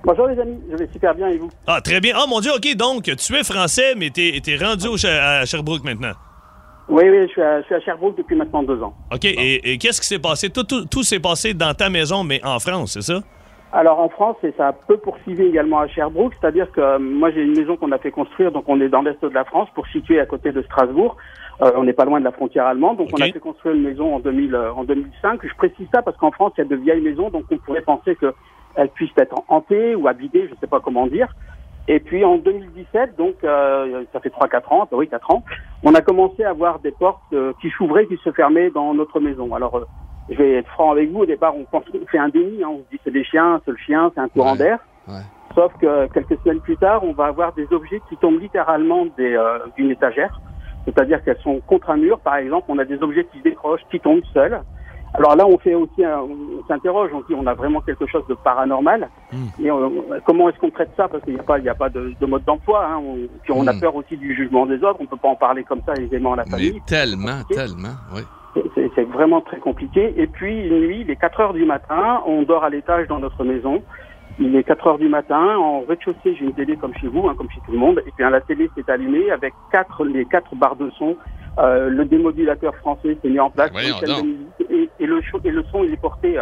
Bonjour 0.04 0.26
les 0.28 0.40
amis, 0.40 0.58
je 0.72 0.78
vais 0.78 0.90
super 0.92 1.14
bien 1.14 1.28
et 1.28 1.38
vous? 1.38 1.52
Ah, 1.68 1.80
très 1.80 2.02
bien. 2.02 2.16
Ah, 2.18 2.26
mon 2.28 2.40
Dieu, 2.40 2.52
OK, 2.56 2.76
donc, 2.76 3.04
tu 3.04 3.36
es 3.36 3.44
français, 3.44 3.94
mais 3.96 4.10
t'es 4.10 4.42
es 4.46 4.58
rendu 4.58 4.88
au 4.88 4.96
à 5.06 5.46
Sherbrooke 5.46 5.84
maintenant. 5.84 6.14
Oui, 6.90 7.04
oui, 7.08 7.28
je 7.28 7.32
suis, 7.34 7.42
à, 7.44 7.62
je 7.62 7.66
suis 7.68 7.76
à 7.76 7.80
Sherbrooke 7.82 8.18
depuis 8.18 8.36
maintenant 8.36 8.64
deux 8.64 8.82
ans. 8.82 8.94
OK, 9.14 9.24
et, 9.26 9.72
et 9.74 9.78
qu'est-ce 9.78 10.02
qui 10.02 10.08
s'est 10.08 10.20
passé? 10.20 10.50
Tout, 10.50 10.64
tout- 10.64 10.86
tout 10.86 11.04
s'est 11.04 11.20
passé 11.20 11.54
dans 11.54 11.74
ta 11.76 11.90
maison, 11.92 12.24
mais 12.24 12.42
en 12.44 12.60
France, 12.60 12.94
c'est 12.94 13.04
ça? 13.04 13.22
Alors 13.74 14.00
en 14.00 14.10
France, 14.10 14.36
et 14.44 14.54
ça 14.58 14.74
peut 14.74 14.98
poursuivre 14.98 15.42
également 15.42 15.80
à 15.80 15.88
Sherbrooke, 15.88 16.34
c'est-à-dire 16.40 16.70
que 16.74 16.82
euh, 16.82 17.00
moi 17.00 17.32
j'ai 17.32 17.42
une 17.42 17.58
maison 17.58 17.78
qu'on 17.78 17.94
a 17.94 17.98
fait 17.98 18.12
construire, 18.12 18.52
donc 18.52 18.66
on 18.68 18.82
est 18.82 18.90
dans 18.90 19.02
l'est 19.02 19.22
de 19.22 19.30
la 19.30 19.46
France, 19.46 19.70
pour 19.74 19.88
situer 19.88 20.20
à 20.20 20.26
côté 20.26 20.52
de 20.52 20.62
Strasbourg. 20.64 21.16
Euh, 21.62 21.72
on 21.76 21.84
n'est 21.84 21.94
pas 21.94 22.04
loin 22.04 22.20
de 22.20 22.26
la 22.26 22.32
frontière 22.32 22.66
allemande, 22.66 22.98
donc 22.98 23.10
on 23.14 23.22
a 23.22 23.28
fait 23.28 23.40
construire 23.40 23.76
une 23.76 23.84
maison 23.84 24.16
en, 24.16 24.20
2000, 24.20 24.56
euh, 24.56 24.74
en 24.74 24.84
2005. 24.84 25.40
Je 25.44 25.56
précise 25.56 25.88
ça 25.94 26.02
parce 26.02 26.18
qu'en 26.18 26.32
France, 26.32 26.52
il 26.58 26.62
y 26.62 26.64
a 26.64 26.68
de 26.68 26.76
vieilles 26.76 27.02
maisons, 27.02 27.30
donc 27.30 27.46
on 27.50 27.58
pourrait 27.58 27.82
penser 27.82 28.18
qu'elles 28.18 28.90
puissent 28.90 29.18
être 29.18 29.36
hantées 29.48 29.96
ou 29.96 30.08
abîmées, 30.08 30.48
je 30.48 30.52
ne 30.52 30.60
sais 30.60 30.68
pas 30.68 30.82
comment 30.82 31.08
dire. 31.08 31.30
Et 31.88 32.00
puis 32.00 32.24
en 32.24 32.38
2017, 32.38 33.18
donc 33.18 33.36
euh, 33.44 34.04
ça 34.14 34.20
fait 34.20 34.30
3-4 34.30 34.74
ans, 34.74 34.88
oui 34.92 35.08
4 35.08 35.32
ans, 35.32 35.44
on 35.84 35.96
a 35.96 36.02
commencé 36.02 36.44
à 36.44 36.54
voir 36.54 36.80
des 36.80 36.92
portes 36.92 37.22
euh, 37.34 37.54
qui 37.62 37.70
s'ouvraient, 37.72 38.06
qui 38.06 38.18
se 38.24 38.32
fermaient 38.32 38.70
dans 38.70 38.94
notre 38.94 39.20
maison. 39.20 39.54
Alors 39.56 39.76
euh, 39.78 39.86
je 40.32 40.38
vais 40.38 40.54
être 40.54 40.70
franc 40.70 40.92
avec 40.92 41.12
vous, 41.12 41.20
au 41.20 41.26
départ 41.26 41.56
on 41.56 41.66
pense 41.66 41.84
fait 42.10 42.18
un 42.18 42.30
déni, 42.30 42.64
hein, 42.64 42.70
on 42.72 42.78
se 42.80 42.90
dit 42.92 43.00
c'est 43.04 43.12
des 43.12 43.24
chiens, 43.24 43.62
c'est 43.66 43.72
le 43.72 43.78
chien, 43.78 44.12
c'est 44.16 44.22
un 44.22 44.30
courant 44.30 44.54
Ouais. 44.54 44.58
d'air. 44.58 44.80
Ouais. 45.08 45.22
Sauf 45.54 45.74
que 45.80 46.08
quelques 46.14 46.40
semaines 46.42 46.62
plus 46.62 46.78
tard, 46.78 47.04
on 47.04 47.12
va 47.14 47.26
avoir 47.26 47.52
des 47.54 47.68
objets 47.72 48.02
qui 48.10 48.16
tombent 48.18 48.40
littéralement 48.40 49.06
des, 49.18 49.36
euh, 49.36 49.60
d'une 49.76 49.92
étagère. 49.92 50.40
C'est-à-dire 50.86 51.22
qu'elles 51.24 51.38
sont 51.44 51.60
contre 51.68 51.90
un 51.92 51.98
mur, 51.98 52.20
par 52.22 52.38
exemple, 52.38 52.66
on 52.70 52.80
a 52.80 52.86
des 52.86 53.04
objets 53.04 53.26
qui 53.32 53.40
se 53.40 53.44
décrochent, 53.44 53.82
qui 53.92 54.00
tombent 54.00 54.24
seuls. 54.34 54.62
Alors 55.14 55.36
là, 55.36 55.46
on 55.46 55.58
fait 55.58 55.74
aussi, 55.76 56.06
un- 56.06 56.22
on 56.22 56.64
s'interroge, 56.70 57.12
on 57.14 57.20
dit, 57.22 57.34
on 57.36 57.46
a 57.46 57.54
vraiment 57.54 57.82
quelque 57.82 58.06
chose 58.08 58.24
de 58.30 58.34
paranormal. 58.34 59.10
Et 59.62 59.70
euh, 59.70 59.90
comment 60.26 60.48
est-ce 60.50 60.58
qu'on 60.58 60.70
traite 60.72 60.92
ça? 60.96 61.10
Parce 61.10 61.22
qu'il 61.26 61.34
n'y 61.34 61.40
a 61.40 61.44
pas, 61.44 61.58
il 61.60 61.64
n'y 61.64 61.70
a 61.70 61.76
pas 61.76 61.90
de, 61.90 62.14
de 62.20 62.26
mode 62.26 62.46
d'emploi. 62.46 62.86
Hein. 62.88 63.02
On, 63.06 63.18
puis 63.44 63.52
on 63.54 63.68
a 63.68 63.74
Mm. 63.74 63.80
peur 63.82 63.96
aussi 63.96 64.16
du 64.16 64.34
jugement 64.34 64.66
des 64.66 64.78
autres. 64.84 65.00
On 65.02 65.06
peut 65.06 65.18
pas 65.18 65.28
en 65.28 65.36
parler 65.36 65.66
comme 65.66 65.82
ça 65.86 65.94
aisément 65.96 66.34
à 66.34 66.38
la 66.38 66.44
Mais 66.46 66.52
famille. 66.52 66.82
tellement, 66.88 67.44
tellement, 67.50 67.96
oui. 68.16 68.22
C'est- 68.54 69.04
vraiment 69.04 69.42
très 69.42 69.60
compliqué. 69.60 70.14
Et 70.18 70.28
puis, 70.28 70.68
une 70.68 70.80
nuit, 70.80 71.02
il 71.02 71.10
est 71.10 71.16
4 71.16 71.40
heures 71.40 71.54
du 71.54 71.66
matin, 71.66 72.22
on 72.26 72.44
dort 72.44 72.64
à 72.64 72.70
l'étage 72.70 73.08
dans 73.08 73.20
notre 73.20 73.44
maison. 73.44 73.84
Il 74.40 74.56
est 74.56 74.64
4 74.64 74.88
heures 74.88 74.98
du 74.98 75.08
matin, 75.08 75.58
en 75.58 75.82
rez-de-chaussée, 75.82 76.36
j'ai 76.36 76.46
une 76.46 76.54
télé 76.54 76.78
comme 76.78 76.94
chez 76.96 77.08
vous, 77.08 77.28
hein, 77.28 77.36
comme 77.38 77.50
chez 77.50 77.62
tout 77.62 77.72
le 77.72 77.78
monde. 77.78 78.02
Et 78.06 78.12
puis, 78.12 78.24
la 78.30 78.42
télé 78.42 78.72
s'est 78.76 78.90
allumée 78.90 79.32
avec 79.32 79.54
quatre, 79.72 80.06
les 80.06 80.26
quatre 80.26 80.56
barres 80.56 80.76
de 80.76 80.90
son. 80.92 81.18
Euh, 81.60 81.90
le 81.90 82.06
démodulateur 82.06 82.76
français 82.78 83.18
s'est 83.22 83.30
mis 83.30 83.40
en 83.40 83.50
place. 83.50 83.72
Et, 84.70 84.90
et 85.00 85.06
le, 85.06 85.22
et 85.44 85.52
le 85.52 85.64
son, 85.72 85.84
il 85.84 85.94
est 85.94 86.02
porté 86.02 86.38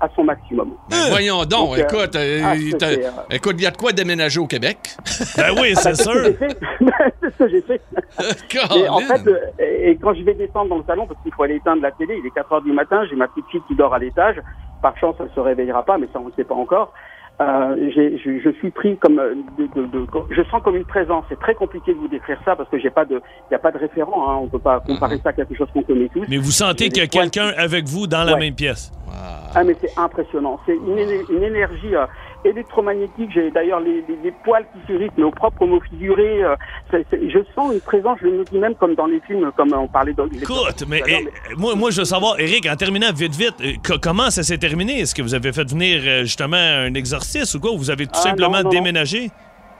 à 0.00 0.08
son 0.14 0.24
maximum. 0.24 0.72
Ben, 0.90 0.96
voyons 1.10 1.44
donc, 1.44 1.48
Donc, 1.50 1.78
euh, 1.78 1.82
écoute, 1.82 2.16
euh, 2.16 2.40
ah, 2.44 2.54
euh, 2.54 3.10
écoute, 3.30 3.54
il 3.58 3.62
y 3.62 3.66
a 3.66 3.70
de 3.70 3.76
quoi 3.76 3.92
déménager 3.92 4.40
au 4.40 4.46
Québec? 4.46 4.78
Ben 5.36 5.52
oui, 5.60 5.72
Ah, 5.76 5.80
c'est 5.80 5.94
c'est 5.94 6.02
ce 6.04 6.08
que 6.08 6.24
sûr. 6.24 6.48
c'est 7.22 7.30
ce 7.30 7.38
que 7.38 7.48
j'ai 7.48 7.62
fait. 7.62 7.80
Et 8.76 8.88
en 8.88 8.98
fait, 9.00 9.26
euh, 9.26 9.38
et 9.60 9.96
quand 9.96 10.14
je 10.14 10.22
vais 10.22 10.34
descendre 10.34 10.70
dans 10.70 10.78
le 10.78 10.84
salon, 10.86 11.06
parce 11.06 11.20
qu'il 11.22 11.32
faut 11.32 11.42
aller 11.42 11.56
éteindre 11.56 11.82
la 11.82 11.90
télé, 11.92 12.18
il 12.20 12.26
est 12.26 12.30
4 12.34 12.52
heures 12.52 12.62
du 12.62 12.72
matin, 12.72 13.02
j'ai 13.08 13.16
ma 13.16 13.28
petite 13.28 13.46
fille 13.50 13.62
qui 13.68 13.74
dort 13.74 13.94
à 13.94 13.98
l'étage. 13.98 14.36
Par 14.82 14.96
chance, 14.98 15.16
elle 15.20 15.30
se 15.34 15.40
réveillera 15.40 15.84
pas, 15.84 15.96
mais 15.98 16.06
ça, 16.12 16.20
on 16.20 16.28
ne 16.28 16.32
sait 16.32 16.44
pas 16.44 16.54
encore. 16.54 16.92
Euh, 17.40 17.90
j'ai- 17.92 18.16
je, 18.18 18.38
je 18.38 18.50
suis 18.58 18.70
pris 18.70 18.96
comme 18.96 19.18
euh, 19.18 19.34
de, 19.58 19.66
de- 19.74 19.86
de- 19.88 20.06
je 20.30 20.42
sens 20.50 20.62
comme 20.62 20.76
une 20.76 20.84
présence. 20.84 21.24
C'est 21.28 21.38
très 21.40 21.54
compliqué 21.54 21.92
de 21.92 21.98
vous 21.98 22.06
décrire 22.06 22.38
ça 22.44 22.54
parce 22.54 22.68
que 22.70 22.78
j'ai 22.78 22.90
pas 22.90 23.04
de, 23.04 23.20
il 23.50 23.52
y 23.52 23.54
a 23.56 23.58
pas 23.58 23.72
de 23.72 23.78
référent. 23.78 24.30
Hein, 24.30 24.38
on 24.42 24.46
peut 24.46 24.60
pas 24.60 24.78
comparer 24.78 25.18
ça 25.18 25.30
à 25.30 25.32
quelque 25.32 25.56
chose 25.56 25.66
qu'on 25.72 25.82
connaît 25.82 26.08
tous. 26.14 26.24
Mais 26.28 26.36
vous 26.36 26.52
sentez 26.52 26.90
qu'il 26.90 26.98
y 27.02 27.06
a 27.06 27.08
quelqu'un 27.08 27.50
avec 27.56 27.86
vous 27.88 28.06
dans 28.06 28.22
la 28.22 28.34
Ouais. 28.34 28.38
même 28.40 28.54
pièce. 28.54 28.92
Ah 29.56 29.62
mais 29.64 29.76
c'est 29.80 29.90
impressionnant. 29.98 30.60
C'est 30.66 30.76
une 30.76 31.42
énergie 31.42 31.94
euh, 31.96 32.06
électromagnétique. 32.44 33.30
J'ai 33.32 33.50
d'ailleurs 33.50 33.80
les, 33.80 34.04
les, 34.08 34.16
les 34.22 34.32
poils 34.44 34.64
qui 34.72 34.86
s'irritent, 34.86 35.12
mais 35.16 35.24
au 35.24 35.30
propre 35.30 35.66
mot 35.66 35.80
figuré. 35.80 36.42
euh, 36.44 36.54
c'est- 36.90 37.04
c'est- 37.10 37.28
je 37.30 37.38
sens 37.54 37.72
une 37.74 37.80
présence. 37.80 38.18
Je 38.22 38.28
me 38.28 38.44
dis 38.44 38.58
même 38.58 38.74
comme 38.74 38.94
dans 38.94 39.06
les 39.06 39.20
films, 39.20 39.50
comme 39.56 39.72
on 39.72 39.88
parlait 39.88 40.12
dans 40.12 40.24
les. 40.26 40.42
Écoute, 40.42 40.84
mais, 40.88 41.02
eh, 41.08 41.28
moi, 41.56 41.74
moi, 41.74 41.90
je 41.90 41.98
veux 42.00 42.04
savoir, 42.04 42.38
Eric, 42.38 42.66
en 42.70 42.76
terminant 42.76 43.12
vite, 43.12 43.34
vite, 43.34 43.54
euh, 43.60 43.72
co- 43.86 43.98
comment 44.00 44.30
ça 44.30 44.42
s'est 44.42 44.58
terminé? 44.58 45.00
Est-ce 45.00 45.14
que 45.14 45.22
vous 45.22 45.34
avez 45.34 45.52
fait 45.52 45.68
venir 45.68 46.02
euh, 46.06 46.20
justement 46.22 46.56
un 46.56 46.94
exorciste 46.94 47.54
ou 47.54 47.60
quoi? 47.60 47.72
Ou 47.72 47.78
vous 47.78 47.90
avez 47.90 48.06
tout 48.06 48.12
Ah, 48.14 48.18
simplement 48.28 48.50
non, 48.52 48.56
non, 48.58 48.64
non. 48.64 48.70
déménagé? 48.70 49.30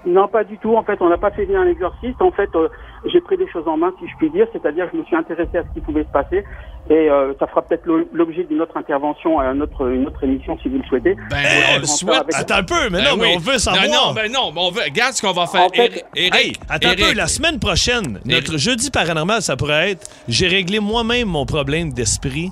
Non, 0.06 0.28
pas 0.28 0.44
du 0.44 0.58
tout. 0.58 0.74
En 0.76 0.82
fait, 0.82 1.00
on 1.00 1.08
n'a 1.08 1.16
pas 1.16 1.30
fait 1.30 1.46
venir 1.46 1.60
un 1.60 1.66
exorciste. 1.66 2.20
En 2.20 2.30
fait, 2.30 2.50
euh, 2.54 2.68
j'ai 3.12 3.20
pris 3.20 3.36
des 3.36 3.48
choses 3.50 3.66
en 3.66 3.76
main, 3.76 3.92
si 4.00 4.06
je 4.08 4.12
puis 4.18 4.30
dire. 4.30 4.46
C'est-à-dire, 4.52 4.86
je 4.92 4.98
me 4.98 5.04
suis 5.04 5.16
intéressé 5.16 5.58
à 5.58 5.62
ce 5.62 5.68
qui 5.74 5.80
pouvait 5.80 6.04
se 6.04 6.08
passer. 6.12 6.44
Et 6.90 7.08
euh, 7.08 7.32
ça 7.38 7.46
fera 7.46 7.62
peut-être 7.62 7.86
lo- 7.86 8.06
l'objet 8.12 8.44
d'une 8.44 8.60
autre 8.60 8.76
intervention 8.76 9.38
à 9.40 9.44
un 9.46 9.60
autre, 9.62 9.88
une 9.90 10.06
autre 10.06 10.22
émission, 10.22 10.58
si 10.62 10.68
vous 10.68 10.76
le 10.78 10.84
souhaitez. 10.84 11.14
Ben, 11.30 11.36
Euh, 11.36 11.78
on 11.82 11.86
souhaite. 11.86 12.20
avec- 12.20 12.34
Attends 12.34 12.56
un 12.56 12.62
peu, 12.62 12.90
mais 12.90 12.98
Ben 12.98 13.10
non, 13.10 13.16
mais 13.16 13.24
oui. 13.28 13.32
on 13.36 13.38
veut 13.38 13.58
savoir. 13.58 13.84
Non, 13.86 13.92
non, 14.08 14.12
ben 14.14 14.30
non, 14.30 14.52
mais 14.52 14.60
on 14.60 14.70
veut. 14.70 14.82
Regarde 14.82 15.14
ce 15.14 15.22
qu'on 15.22 15.32
va 15.32 15.46
faire. 15.46 15.62
En 15.62 15.68
fait- 15.70 16.04
Eric, 16.14 16.34
Hey, 16.34 16.52
attends 16.68 16.90
un 16.90 16.94
peu, 16.94 17.14
la 17.14 17.26
semaine 17.26 17.58
prochaine, 17.58 18.20
notre 18.26 18.58
jeudi 18.58 18.90
paranormal, 18.90 19.40
ça 19.40 19.56
pourrait 19.56 19.92
être 19.92 20.06
j'ai 20.28 20.46
réglé 20.48 20.78
moi-même 20.78 21.28
mon 21.28 21.46
problème 21.46 21.92
d'esprit. 21.92 22.50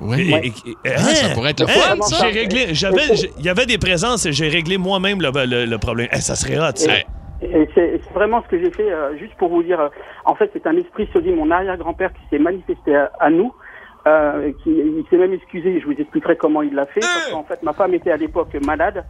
Oui. 0.00 0.20
Et- 0.32 0.46
et- 0.46 0.48
et- 0.48 0.92
Ah, 0.96 0.98
ça 1.14 1.28
pourrait 1.34 1.50
être 1.50 1.60
le 1.60 1.66
fun, 1.68 1.96
ça. 2.02 2.26
J'ai 2.32 2.38
réglé, 2.40 2.66
il 3.38 3.44
y 3.44 3.48
avait 3.48 3.66
des 3.66 3.78
présences 3.78 4.26
et 4.26 4.32
j'ai 4.32 4.48
réglé 4.48 4.76
moi-même 4.78 5.20
le, 5.20 5.30
le- 5.46 5.64
le 5.66 5.78
problème. 5.78 6.08
Eh, 6.12 6.20
ça 6.20 6.34
serait 6.36 6.58
hot, 6.58 6.72
ça. 6.76 6.92
C'est 7.74 8.00
vraiment 8.12 8.42
ce 8.42 8.48
que 8.48 8.58
j'ai 8.58 8.70
fait, 8.70 8.90
euh, 8.90 9.16
juste 9.16 9.34
pour 9.34 9.48
vous 9.48 9.62
dire. 9.62 9.80
euh, 9.80 9.88
en 10.24 10.34
fait, 10.34 10.50
c'est 10.52 10.66
un 10.66 10.76
esprit 10.76 11.08
saudi, 11.12 11.30
mon 11.30 11.50
arrière-grand-père, 11.50 12.12
qui 12.12 12.20
s'est 12.30 12.38
manifesté 12.38 12.94
à, 12.96 13.10
à 13.20 13.30
nous. 13.30 13.52
Euh, 14.06 14.52
qui, 14.62 14.70
il 14.70 15.04
s'est 15.08 15.16
même 15.16 15.32
excusé. 15.32 15.80
Je 15.80 15.86
vous 15.86 15.92
expliquerai 15.92 16.36
comment 16.36 16.62
il 16.62 16.74
l'a 16.74 16.86
fait. 16.86 17.00
Parce 17.00 17.30
qu'en 17.30 17.44
fait, 17.44 17.62
ma 17.62 17.72
femme 17.72 17.94
était 17.94 18.10
à 18.10 18.16
l'époque 18.16 18.54
malade. 18.64 19.04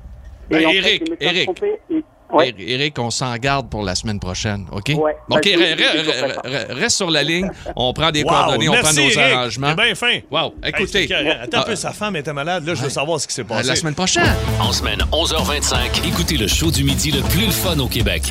Ben, 0.51 0.67
en 0.67 0.71
Eric, 0.71 1.03
Eric. 1.21 1.45
trompaient 1.45 1.81
et- 1.91 2.05
ouais. 2.33 2.55
Eric, 2.59 2.99
on 2.99 3.11
s'en 3.11 3.35
garde 3.37 3.69
pour 3.71 3.83
la 3.83 3.95
semaine 3.95 4.19
prochaine, 4.21 4.67
OK? 4.73 4.89
Ouais. 4.97 5.17
OK, 5.31 5.43
Ben, 5.45 5.77
re- 5.77 5.77
re- 5.77 6.43
re- 6.45 6.73
reste 6.75 6.97
sur 6.97 7.11
la 7.11 7.23
ligne. 7.23 7.51
On 7.77 7.93
prend 7.93 8.11
des 8.11 8.23
Wow, 8.23 8.29
coordonnées, 8.31 8.69
on 8.69 8.73
prend 8.75 8.93
nos 8.93 8.99
Eric. 9.03 9.19
arrangements. 9.19 9.75
Bien 9.75 9.95
fin. 9.95 10.19
Wow, 10.31 10.55
Hey, 10.63 10.71
écoutez. 10.71 11.07
carré. 11.07 11.31
Attends 11.31 11.59
un 11.59 11.61
Ah, 11.61 11.65
peu, 11.65 11.77
sa 11.77 11.93
femme 11.93 12.17
était 12.17 12.33
malade. 12.33 12.67
Là, 12.67 12.75
je 12.75 12.83
veux 12.83 12.91
savoir 12.91 13.21
ce 13.21 13.27
qui 13.29 13.35
s'est 13.35 13.45
passé. 13.45 13.69
la 13.69 13.77
semaine 13.77 13.95
prochaine. 13.95 14.35
En 14.61 14.73
semaine 14.73 14.99
11h25, 15.13 16.07
écoutez 16.07 16.37
le 16.37 16.49
show 16.49 16.71
du 16.71 16.85
midi 16.85 17.11
le 17.11 17.23
plus 17.23 17.47
le 17.47 17.53
fun 17.53 17.79
au 17.79 17.89
Québec. 17.89 18.23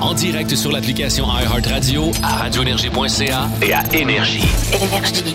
En 0.00 0.14
direct 0.14 0.54
sur 0.56 0.72
l'application 0.72 1.26
iHeartRadio, 1.26 2.10
à 2.22 2.36
radioénergie.ca 2.36 3.48
et 3.62 3.72
à 3.72 3.82
Énergie. 3.94 4.42
Énergie. 4.74 5.34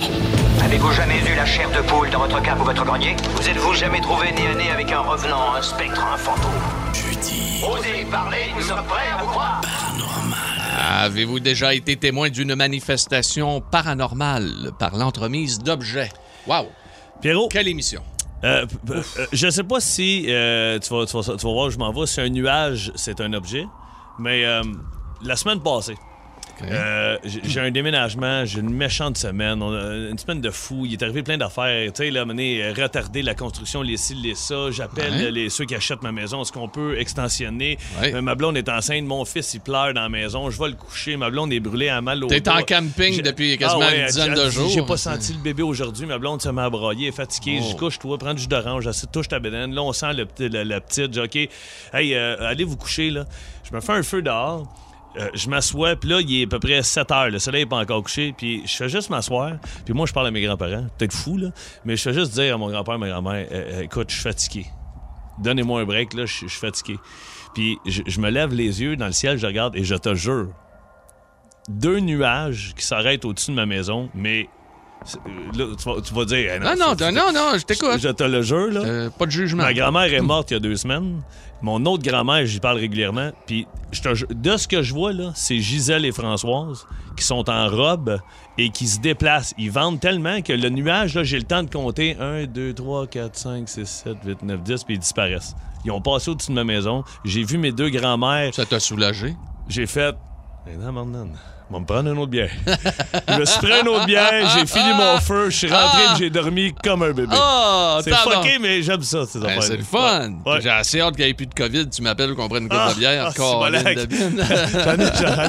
Avez-vous 0.63 0.91
jamais 0.91 1.19
eu 1.31 1.35
la 1.35 1.45
chair 1.45 1.69
de 1.71 1.81
poule 1.87 2.09
dans 2.09 2.19
votre 2.19 2.41
cave 2.41 2.59
ou 2.61 2.65
votre 2.65 2.83
grenier? 2.83 3.15
Vous 3.35 3.47
êtes-vous 3.47 3.73
jamais 3.73 4.01
trouvé 4.01 4.31
nez 4.31 4.47
à 4.47 4.55
nez 4.55 4.69
avec 4.71 4.91
un 4.91 4.99
revenant, 5.01 5.53
un 5.55 5.61
spectre, 5.61 6.03
un 6.03 6.17
fantôme? 6.17 6.51
Jeudi. 6.93 7.61
Osez 7.63 8.05
parler, 8.11 8.37
nous 8.55 8.61
sommes 8.63 8.83
prêts 8.87 9.07
à 9.17 9.21
vous 9.23 9.29
croire 9.29 9.61
Avez-vous 11.03 11.39
déjà 11.39 11.73
été 11.73 11.95
témoin 11.95 12.29
d'une 12.29 12.55
manifestation 12.55 13.61
paranormale 13.61 14.71
par 14.79 14.95
l'entremise 14.95 15.59
d'objets? 15.59 16.09
Wow! 16.47 16.67
Pierrot, 17.21 17.47
Quelle 17.49 17.67
émission? 17.67 18.01
euh, 18.43 18.65
p- 18.65 18.93
euh, 18.93 19.25
je 19.31 19.49
sais 19.49 19.63
pas 19.63 19.79
si 19.79 20.25
euh, 20.27 20.77
tu, 20.79 20.93
vas, 20.93 21.05
tu, 21.05 21.15
vas, 21.17 21.23
tu 21.23 21.31
vas 21.45 21.53
voir 21.53 21.67
où 21.67 21.69
je 21.69 21.77
m'en 21.77 21.91
vais. 21.93 22.05
Si 22.05 22.19
un 22.19 22.29
nuage, 22.29 22.91
c'est 22.95 23.21
un 23.21 23.33
objet. 23.33 23.65
Mais 24.19 24.45
euh, 24.45 24.63
la 25.21 25.35
semaine 25.35 25.61
passée, 25.61 25.97
euh, 26.63 27.17
j'ai 27.23 27.41
j'ai 27.43 27.59
un 27.59 27.71
déménagement, 27.71 28.45
j'ai 28.45 28.59
une 28.59 28.73
méchante 28.73 29.17
semaine, 29.17 29.61
on 29.61 29.73
a 29.73 30.09
une 30.09 30.17
semaine 30.17 30.41
de 30.41 30.49
fou. 30.49 30.85
Il 30.85 30.93
est 30.93 31.03
arrivé 31.03 31.23
plein 31.23 31.37
d'affaires, 31.37 31.91
tu 31.93 32.03
sais, 32.03 32.11
là, 32.11 32.25
mener, 32.25 32.63
euh, 32.63 32.73
retarder 32.73 33.21
la 33.21 33.35
construction, 33.35 33.81
les 33.81 33.97
ci, 33.97 34.15
les 34.15 34.35
ça. 34.35 34.71
J'appelle 34.71 35.13
Ouais. 35.13 35.25
euh, 35.25 35.31
les, 35.31 35.49
ceux 35.49 35.65
qui 35.65 35.75
achètent 35.75 36.01
ma 36.03 36.11
maison, 36.11 36.41
est-ce 36.41 36.51
qu'on 36.51 36.67
peut 36.69 36.97
extensionner? 36.99 37.77
Ouais. 38.01 38.13
Euh, 38.15 38.21
ma 38.21 38.35
blonde 38.35 38.57
est 38.57 38.69
enceinte, 38.69 39.03
mon 39.05 39.25
fils, 39.25 39.53
il 39.53 39.61
pleure 39.61 39.93
dans 39.93 40.01
la 40.01 40.09
maison, 40.09 40.49
je 40.49 40.59
vais 40.59 40.69
le 40.69 40.75
coucher, 40.75 41.17
ma 41.17 41.29
blonde 41.29 41.51
est 41.53 41.59
brûlée 41.59 41.89
à 41.89 42.01
mal 42.01 42.23
au 42.23 42.27
T'es 42.27 42.47
en 42.49 42.61
camping 42.63 43.13
J'ai- 43.13 43.21
depuis 43.21 43.57
quasiment 43.57 43.81
Ah 43.83 43.89
ouais, 43.89 43.99
une 44.01 44.05
dizaine 44.07 44.33
de 44.33 44.49
jours. 44.49 44.69
J'ai 44.69 44.81
pas 44.85 44.97
senti 44.97 45.33
le 45.33 45.39
bébé 45.39 45.63
aujourd'hui, 45.63 46.05
ma 46.05 46.17
blonde 46.17 46.41
se 46.41 46.49
m'a 46.49 46.69
broyé, 46.69 47.11
fatiguée. 47.11 47.59
Oh. 47.61 47.67
Je 47.71 47.75
couche, 47.75 47.99
toi, 47.99 48.17
prends 48.17 48.33
du 48.33 48.41
jus 48.41 48.47
d'orange, 48.47 48.89
touche 49.11 49.27
ta 49.27 49.39
bédaine. 49.39 49.73
Là, 49.73 49.81
on 49.83 49.93
sent 49.93 50.13
le 50.13 50.27
la, 50.47 50.63
la 50.63 50.81
petite. 50.81 51.11
Dis, 51.11 51.19
OK, 51.19 51.35
hey, 51.93 52.13
euh, 52.15 52.35
allez 52.47 52.63
vous 52.63 52.77
coucher, 52.77 53.09
là. 53.09 53.25
Je 53.69 53.75
me 53.75 53.81
fais 53.81 53.93
un 53.93 54.03
feu 54.03 54.21
dehors. 54.21 54.67
Euh, 55.17 55.29
je 55.33 55.49
m'assois, 55.49 55.95
puis 55.95 56.09
là, 56.09 56.21
il 56.21 56.41
est 56.41 56.43
à 56.43 56.47
peu 56.47 56.59
près 56.59 56.83
7 56.83 57.11
heures. 57.11 57.29
Le 57.29 57.39
soleil 57.39 57.63
n'est 57.63 57.69
pas 57.69 57.77
encore 57.77 58.03
couché. 58.03 58.33
Puis 58.37 58.63
je 58.65 58.75
fais 58.75 58.89
juste 58.89 59.09
m'asseoir. 59.09 59.53
Puis 59.85 59.93
moi, 59.93 60.05
je 60.05 60.13
parle 60.13 60.27
à 60.27 60.31
mes 60.31 60.41
grands-parents. 60.41 60.87
Peut-être 60.97 61.13
fou, 61.13 61.37
là. 61.37 61.49
Mais 61.85 61.95
je 61.95 62.01
fais 62.01 62.13
juste 62.13 62.33
dire 62.33 62.55
à 62.55 62.57
mon 62.57 62.69
grand-père, 62.69 62.99
ma 62.99 63.07
grand-mère, 63.09 63.47
Euh, 63.51 63.79
euh, 63.79 63.81
écoute, 63.81 64.09
je 64.09 64.15
suis 64.15 64.23
fatigué. 64.23 64.65
Donnez-moi 65.39 65.81
un 65.81 65.85
break, 65.85 66.13
là, 66.13 66.25
je 66.25 66.33
suis 66.33 66.49
fatigué. 66.49 66.97
Puis 67.53 67.77
je, 67.85 68.19
me 68.19 68.29
lève 68.29 68.53
les 68.53 68.81
yeux 68.81 68.95
dans 68.95 69.05
le 69.05 69.11
ciel, 69.11 69.37
je 69.37 69.45
regarde 69.45 69.75
et 69.75 69.83
je 69.83 69.95
te 69.95 70.13
jure, 70.13 70.49
deux 71.69 71.99
nuages 71.99 72.73
qui 72.77 72.85
s'arrêtent 72.85 73.25
au-dessus 73.25 73.51
de 73.51 73.55
ma 73.55 73.65
maison, 73.65 74.09
mais 74.13 74.49
là, 75.57 75.65
tu 75.77 75.89
vas, 75.89 76.01
tu 76.01 76.13
vas 76.13 76.25
dire. 76.25 76.59
Non, 76.61 76.73
non, 76.77 76.95
c'est- 76.97 77.11
non, 77.11 77.31
non, 77.33 77.51
je 77.57 77.63
t'écoute. 77.65 77.99
Je 77.99 78.09
te 78.09 78.23
le 78.23 78.41
jure, 78.41 78.71
là. 78.71 78.81
Euh, 78.81 79.09
pas 79.09 79.25
de 79.25 79.31
jugement. 79.31 79.63
Ma 79.63 79.73
grand-mère 79.73 80.13
est 80.13 80.21
morte 80.21 80.51
il 80.51 80.55
y 80.55 80.57
a 80.57 80.59
deux 80.59 80.75
semaines. 80.75 81.21
Mon 81.61 81.83
autre 81.85 82.03
grand-mère, 82.03 82.45
j'y 82.45 82.59
parle 82.59 82.77
régulièrement. 82.77 83.31
Puis 83.47 83.65
je 83.91 84.01
te 84.01 84.33
de 84.33 84.57
ce 84.57 84.67
que 84.67 84.81
je 84.83 84.93
vois, 84.93 85.13
là, 85.13 85.31
c'est 85.35 85.57
Gisèle 85.59 86.05
et 86.05 86.11
Françoise 86.11 86.85
qui 87.15 87.23
sont 87.23 87.49
en 87.49 87.67
robe 87.69 88.19
et 88.57 88.69
qui 88.69 88.87
se 88.87 88.99
déplacent. 88.99 89.53
Ils 89.57 89.71
vendent 89.71 89.99
tellement 89.99 90.41
que 90.41 90.51
le 90.53 90.69
nuage, 90.69 91.15
là, 91.15 91.23
j'ai 91.23 91.37
le 91.37 91.43
temps 91.45 91.63
de 91.63 91.69
compter 91.69 92.17
1, 92.19 92.45
2, 92.45 92.73
3, 92.73 93.07
4, 93.07 93.35
5, 93.37 93.69
6, 93.69 93.85
7, 93.85 94.17
8, 94.25 94.43
9, 94.43 94.61
10, 94.63 94.83
puis 94.83 94.95
ils 94.95 94.99
disparaissent. 94.99 95.55
Ils 95.85 95.91
ont 95.91 96.01
passé 96.01 96.29
au-dessus 96.31 96.49
de 96.51 96.55
ma 96.55 96.63
maison. 96.65 97.03
J'ai 97.23 97.43
vu 97.43 97.57
mes 97.57 97.71
deux 97.71 97.89
grands-mères. 97.89 98.53
Ça 98.53 98.65
t'a 98.65 98.79
soulagé? 98.79 99.33
J'ai 99.69 99.87
fait. 99.87 100.15
Non, 100.79 100.91
maintenant, 100.91 101.27
on 101.31 101.54
va 101.73 101.79
me 101.79 101.85
prendre 101.85 102.11
une 102.11 102.17
autre 102.17 102.31
bière. 102.31 102.49
je 103.27 103.39
me 103.39 103.45
suis 103.45 103.59
pris 103.59 103.71
une 103.81 103.87
autre 103.87 104.05
bière, 104.05 104.31
j'ai 104.55 104.65
fini 104.65 104.93
mon 104.95 105.19
feu, 105.19 105.49
je 105.49 105.57
suis 105.57 105.67
rentré 105.67 106.03
Ah! 106.07 106.13
et 106.13 106.17
j'ai 106.19 106.29
dormi 106.29 106.73
comme 106.83 107.03
un 107.03 107.11
bébé. 107.11 107.33
Ah, 107.35 107.99
c'est 108.03 108.13
fucké, 108.13 108.59
mais 108.59 108.81
j'aime 108.81 109.01
ça, 109.01 109.25
ces 109.25 109.39
Ben, 109.39 109.59
c'est 109.61 109.77
le 109.77 109.83
fun. 109.83 110.33
Ouais. 110.45 110.61
J'ai 110.61 110.69
assez 110.69 111.01
hâte 111.01 111.15
qu'il 111.15 111.25
n'y 111.25 111.31
ait 111.31 111.33
plus 111.33 111.47
de 111.47 111.53
COVID. 111.53 111.89
Tu 111.89 112.01
m'appelles 112.01 112.33
qu'on 112.35 112.47
prenne 112.47 112.63
une 112.63 112.69
coupe 112.69 112.79
Ah, 112.81 112.93
de 112.93 112.99
bière. 112.99 113.27
ah. 113.27 113.31
J'en 113.37 113.73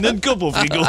ai, 0.02 0.10
une 0.10 0.20
coupe 0.20 0.42
au 0.42 0.52
frigo. 0.52 0.80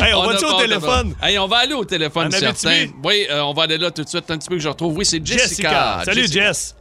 hey, 0.00 0.14
on, 0.14 0.26
va-tu 0.26 0.44
au 0.44 0.58
téléphone? 0.58 1.14
Hey, 1.22 1.38
on 1.38 1.46
va 1.46 1.58
aller 1.58 1.74
au 1.74 1.84
téléphone, 1.84 2.30
certain. 2.30 2.86
Oui, 3.02 3.26
euh, 3.30 3.40
on 3.42 3.52
va 3.52 3.64
aller 3.64 3.78
là 3.78 3.90
tout 3.90 4.04
de 4.04 4.08
suite. 4.08 4.30
Un 4.30 4.38
petit 4.38 4.48
peu 4.48 4.56
que 4.56 4.62
je 4.62 4.68
retrouve. 4.68 4.96
Oui, 4.96 5.04
c'est 5.04 5.24
Jessica. 5.24 5.46
Jessica. 5.46 6.02
Salut, 6.04 6.22
Jessica. 6.22 6.46
Jess. 6.46 6.75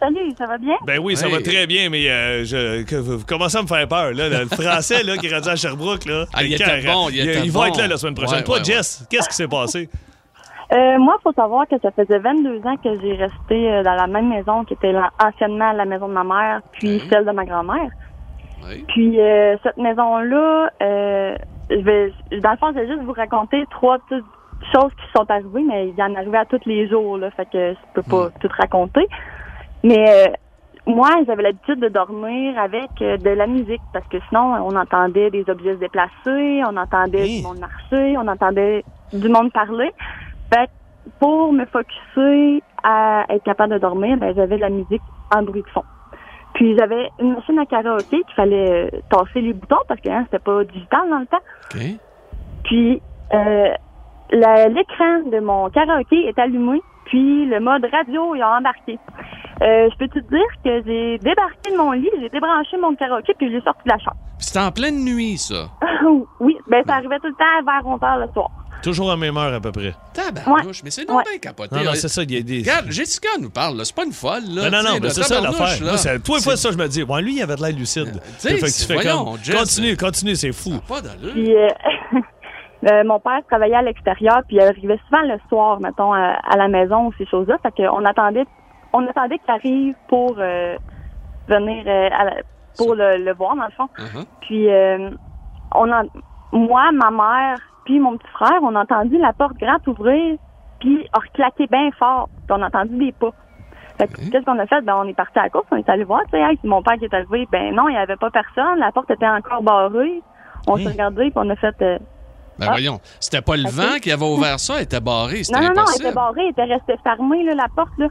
Salut, 0.00 0.32
ça 0.38 0.46
va 0.46 0.56
bien? 0.56 0.76
Ben 0.86 0.98
oui, 0.98 1.14
ça 1.14 1.28
va 1.28 1.42
très 1.42 1.66
bien, 1.66 1.90
mais 1.90 2.08
euh, 2.08 2.44
je, 2.44 2.82
que, 2.84 2.96
vous 2.96 3.24
commencez 3.26 3.58
à 3.58 3.62
me 3.62 3.66
faire 3.66 3.86
peur. 3.86 4.12
Là, 4.14 4.28
le 4.30 4.46
français 4.48 5.02
là, 5.02 5.16
qui 5.18 5.26
est 5.26 5.34
rendu 5.34 5.48
à 5.48 5.56
Sherbrooke, 5.56 6.06
là, 6.06 6.24
Ah, 6.32 6.42
il 6.42 6.54
était 6.54 6.64
bon, 6.86 7.08
il 7.10 7.20
était 7.20 7.46
va 7.48 7.52
bon. 7.52 7.64
être 7.66 7.78
là 7.78 7.86
la 7.88 7.96
semaine 7.98 8.14
prochaine. 8.14 8.38
Ouais, 8.38 8.44
Toi, 8.44 8.58
ouais, 8.58 8.64
Jess, 8.64 9.06
qu'est-ce 9.10 9.28
qui 9.28 9.34
s'est 9.36 9.48
passé? 9.48 9.90
Euh, 10.72 10.98
moi, 10.98 11.16
il 11.18 11.22
faut 11.22 11.32
savoir 11.32 11.66
que 11.68 11.74
ça 11.82 11.90
faisait 11.90 12.18
22 12.18 12.60
ans 12.64 12.76
que 12.76 12.98
j'ai 13.02 13.14
resté 13.14 13.70
euh, 13.72 13.82
dans 13.82 13.94
la 13.94 14.06
même 14.06 14.28
maison 14.28 14.64
qui 14.64 14.74
était 14.74 14.94
anciennement 15.22 15.72
la 15.72 15.84
maison 15.84 16.08
de 16.08 16.14
ma 16.14 16.24
mère, 16.24 16.60
puis 16.72 17.02
celle 17.10 17.24
de 17.26 17.32
ma 17.32 17.44
grand-mère. 17.44 17.90
Oui. 18.66 18.84
Puis 18.88 19.20
euh, 19.20 19.56
cette 19.62 19.76
maison-là, 19.76 20.70
euh, 20.80 21.36
je 21.70 21.76
vais, 21.76 22.12
dans 22.40 22.52
le 22.52 22.56
fond, 22.56 22.68
je 22.68 22.80
vais 22.80 22.86
juste 22.86 23.02
vous 23.02 23.12
raconter 23.12 23.64
trois 23.70 23.98
petites 23.98 24.24
choses 24.72 24.92
qui 24.92 25.12
sont 25.16 25.28
arrivées, 25.30 25.64
mais 25.66 25.88
il 25.88 25.94
y 25.96 26.02
en 26.02 26.14
arrivait 26.14 26.38
à 26.38 26.44
tous 26.44 26.60
les 26.66 26.88
jours, 26.88 27.18
là, 27.18 27.30
fait 27.32 27.46
que 27.50 27.72
je 27.72 27.78
peux 27.94 28.02
pas 28.02 28.28
tout 28.40 28.48
raconter. 28.56 29.08
Mais 29.82 30.28
euh, 30.28 30.32
moi, 30.86 31.10
j'avais 31.26 31.42
l'habitude 31.42 31.80
de 31.80 31.88
dormir 31.88 32.58
avec 32.58 32.90
euh, 33.00 33.16
de 33.16 33.30
la 33.30 33.46
musique 33.46 33.82
parce 33.92 34.06
que 34.08 34.18
sinon, 34.28 34.54
on 34.66 34.76
entendait 34.76 35.30
des 35.30 35.44
objets 35.48 35.74
se 35.74 35.80
déplacer, 35.80 36.62
on 36.66 36.76
entendait 36.76 37.38
du 37.38 37.42
monde 37.42 37.58
marcher, 37.58 38.16
on 38.18 38.26
entendait 38.28 38.84
du 39.12 39.28
monde 39.28 39.52
parler. 39.52 39.90
Fait 40.52 40.70
pour 41.18 41.52
me 41.52 41.64
focuser 41.66 42.62
à 42.82 43.24
être 43.28 43.44
capable 43.44 43.74
de 43.74 43.78
dormir, 43.78 44.16
ben, 44.16 44.34
j'avais 44.34 44.56
de 44.56 44.60
la 44.60 44.70
musique 44.70 45.02
en 45.34 45.42
bruit 45.42 45.62
de 45.62 45.68
fond. 45.68 45.84
Puis 46.54 46.76
j'avais 46.78 47.10
une 47.20 47.34
machine 47.34 47.58
à 47.58 47.66
karaoké 47.66 48.22
qu'il 48.22 48.34
fallait 48.34 48.86
euh, 48.86 49.00
tasser 49.08 49.40
les 49.40 49.52
boutons 49.52 49.80
parce 49.88 50.00
que 50.00 50.08
hein, 50.08 50.24
c'était 50.24 50.42
pas 50.42 50.64
digital 50.64 51.08
dans 51.08 51.18
le 51.18 51.26
temps. 51.26 51.38
Puis 52.64 53.00
euh, 53.32 53.74
l'écran 54.30 55.30
de 55.30 55.40
mon 55.40 55.70
karaoké 55.70 56.26
est 56.26 56.38
allumé, 56.38 56.80
puis 57.06 57.46
le 57.46 57.60
mode 57.60 57.86
radio 57.90 58.34
il 58.34 58.42
a 58.42 58.58
embarqué. 58.58 58.98
Euh, 59.62 59.88
je 59.92 59.96
peux 59.98 60.08
te 60.08 60.18
dire 60.20 60.46
que 60.64 60.82
j'ai 60.86 61.18
débarqué 61.18 61.70
de 61.70 61.76
mon 61.76 61.92
lit, 61.92 62.08
j'ai 62.20 62.28
débranché 62.30 62.76
mon 62.78 62.94
karaoké, 62.94 63.34
puis 63.36 63.48
je 63.50 63.56
l'ai 63.56 63.60
sorti 63.62 63.80
de 63.84 63.90
la 63.90 63.98
chambre. 63.98 64.16
Puis 64.38 64.46
C'était 64.46 64.60
en 64.60 64.72
pleine 64.72 65.04
nuit, 65.04 65.36
ça. 65.36 65.68
oui, 66.40 66.56
ben 66.68 66.82
ça 66.86 66.94
arrivait 66.94 67.18
tout 67.18 67.26
le 67.28 67.34
temps 67.34 67.64
vers 67.66 67.86
11 67.86 68.02
heures 68.02 68.18
le 68.26 68.32
soir. 68.32 68.50
Toujours 68.82 69.10
à 69.10 69.16
même 69.18 69.36
heure 69.36 69.52
à 69.52 69.60
peu 69.60 69.70
près. 69.72 69.92
Tabarnouche, 70.14 70.82
mais 70.82 70.90
c'est 70.90 71.04
donc 71.04 71.22
bien 71.28 71.38
capoté. 71.38 71.76
Non, 71.76 71.84
non, 71.84 71.90
c'est 71.92 72.08
ça, 72.08 72.22
il 72.22 72.32
y 72.32 72.38
a 72.38 72.42
des- 72.42 72.60
Regarde, 72.60 72.86
Jessica 72.90 73.28
nous 73.38 73.50
parle, 73.50 73.76
là, 73.76 73.84
c'est 73.84 73.94
pas 73.94 74.06
une 74.06 74.12
folle. 74.12 74.40
Là, 74.48 74.70
Non, 74.70 74.78
non, 74.82 74.92
non, 74.94 74.98
mais 75.02 75.10
c'est 75.10 75.22
ça 75.24 75.38
l'affaire. 75.42 75.76
Moi, 75.82 75.98
c'est- 75.98 76.18
Toi, 76.20 76.38
une 76.38 76.42
fois 76.42 76.56
C'est- 76.56 76.68
ça, 76.68 76.70
je 76.72 76.78
me 76.78 76.88
dis, 76.88 77.02
ouais, 77.02 77.20
lui, 77.20 77.36
il 77.36 77.42
avait 77.42 77.56
de 77.56 77.60
l'air 77.60 77.76
lucide. 77.76 78.18
Fait 78.38 78.54
que 78.56 78.64
tu 78.64 78.86
fais 78.86 78.94
voyons, 78.94 79.24
comme, 79.32 79.36
Jess. 79.44 79.54
continue, 79.54 79.96
continue, 79.98 80.34
c'est 80.36 80.52
fou. 80.52 80.80
Pas 80.88 81.02
d'allure. 81.02 81.32
Puis 81.34 81.54
euh, 81.54 81.68
euh, 82.90 83.04
mon 83.04 83.20
père 83.20 83.40
travaillait 83.50 83.74
à 83.76 83.82
l'extérieur, 83.82 84.40
puis 84.48 84.56
il 84.56 84.62
arrivait 84.62 84.98
souvent 85.08 85.22
le 85.24 85.38
soir, 85.50 85.78
mettons, 85.80 86.14
à, 86.14 86.38
à 86.50 86.56
la 86.56 86.68
maison 86.68 87.08
ou 87.08 87.12
ces 87.18 87.26
choses-là. 87.26 87.58
Fait 87.62 87.72
qu'on 87.84 88.02
attendait, 88.06 88.44
on 88.92 89.06
attendait 89.06 89.38
qu'il 89.38 89.50
arrive 89.54 89.94
pour 90.08 90.34
euh, 90.38 90.76
venir 91.48 91.84
euh, 91.86 92.08
à 92.18 92.24
la- 92.24 92.42
pour 92.76 92.94
le, 92.94 93.16
le 93.24 93.32
voir 93.34 93.56
dans 93.56 93.64
le 93.64 93.70
fond. 93.72 93.88
Uh-huh. 93.98 94.24
Puis 94.42 94.68
euh, 94.70 95.10
on 95.74 95.90
a, 95.92 96.02
moi, 96.52 96.90
ma 96.92 97.10
mère, 97.10 97.58
puis 97.84 97.98
mon 97.98 98.16
petit 98.16 98.30
frère, 98.32 98.58
on 98.62 98.74
a 98.76 98.82
entendu 98.82 99.18
la 99.18 99.32
porte 99.32 99.56
grande 99.58 99.86
ouvrir, 99.86 100.36
puis 100.80 101.08
a 101.12 101.18
reclaqué 101.18 101.66
bien 101.70 101.90
fort. 101.98 102.28
Puis 102.46 102.56
on 102.58 102.62
a 102.62 102.66
entendu 102.66 102.96
des 102.96 103.12
pas. 103.12 103.30
Fait 103.98 104.08
que, 104.08 104.30
qu'est-ce 104.30 104.44
qu'on 104.44 104.58
a 104.58 104.66
fait? 104.66 104.80
Ben, 104.82 104.94
on 104.96 105.04
est 105.08 105.14
parti 105.14 105.38
à 105.38 105.42
la 105.42 105.50
course, 105.50 105.66
on 105.70 105.76
est 105.76 105.88
allé 105.88 106.04
voir, 106.04 106.22
tu 106.24 106.30
sais, 106.30 106.40
hey, 106.40 106.58
mon 106.64 106.82
père 106.82 106.94
qui 106.96 107.04
est 107.04 107.12
arrivé. 107.14 107.46
Ben 107.52 107.74
non, 107.74 107.88
il 107.88 107.92
n'y 107.92 107.98
avait 107.98 108.16
pas 108.16 108.30
personne, 108.30 108.78
la 108.78 108.90
porte 108.92 109.10
était 109.10 109.28
encore 109.28 109.62
barrée. 109.62 110.22
On 110.66 110.76
s'est 110.76 110.88
regardé, 110.88 111.24
puis 111.24 111.32
on 111.36 111.50
a 111.50 111.56
fait... 111.56 111.74
euh, 111.82 111.98
Ben 112.58 112.66
Ah. 112.68 112.70
voyons, 112.72 112.98
c'était 113.18 113.42
pas 113.42 113.56
le 113.56 113.68
vent 113.68 113.98
qui 114.00 114.10
avait 114.12 114.24
ouvert 114.24 114.58
ça, 114.60 114.74
elle 114.76 114.84
était 114.84 115.00
barrée, 115.00 115.42
c'était 115.44 115.60
Non, 115.60 115.68
non, 115.68 115.74
non, 115.74 115.82
elle 115.94 116.06
était 116.06 116.14
barrée, 116.14 116.42
elle 116.44 116.50
était 116.50 116.64
restée 116.64 116.96
fermée, 117.02 117.42
là, 117.44 117.54
la 117.54 117.66
porte, 117.74 117.96
là. 117.98 118.06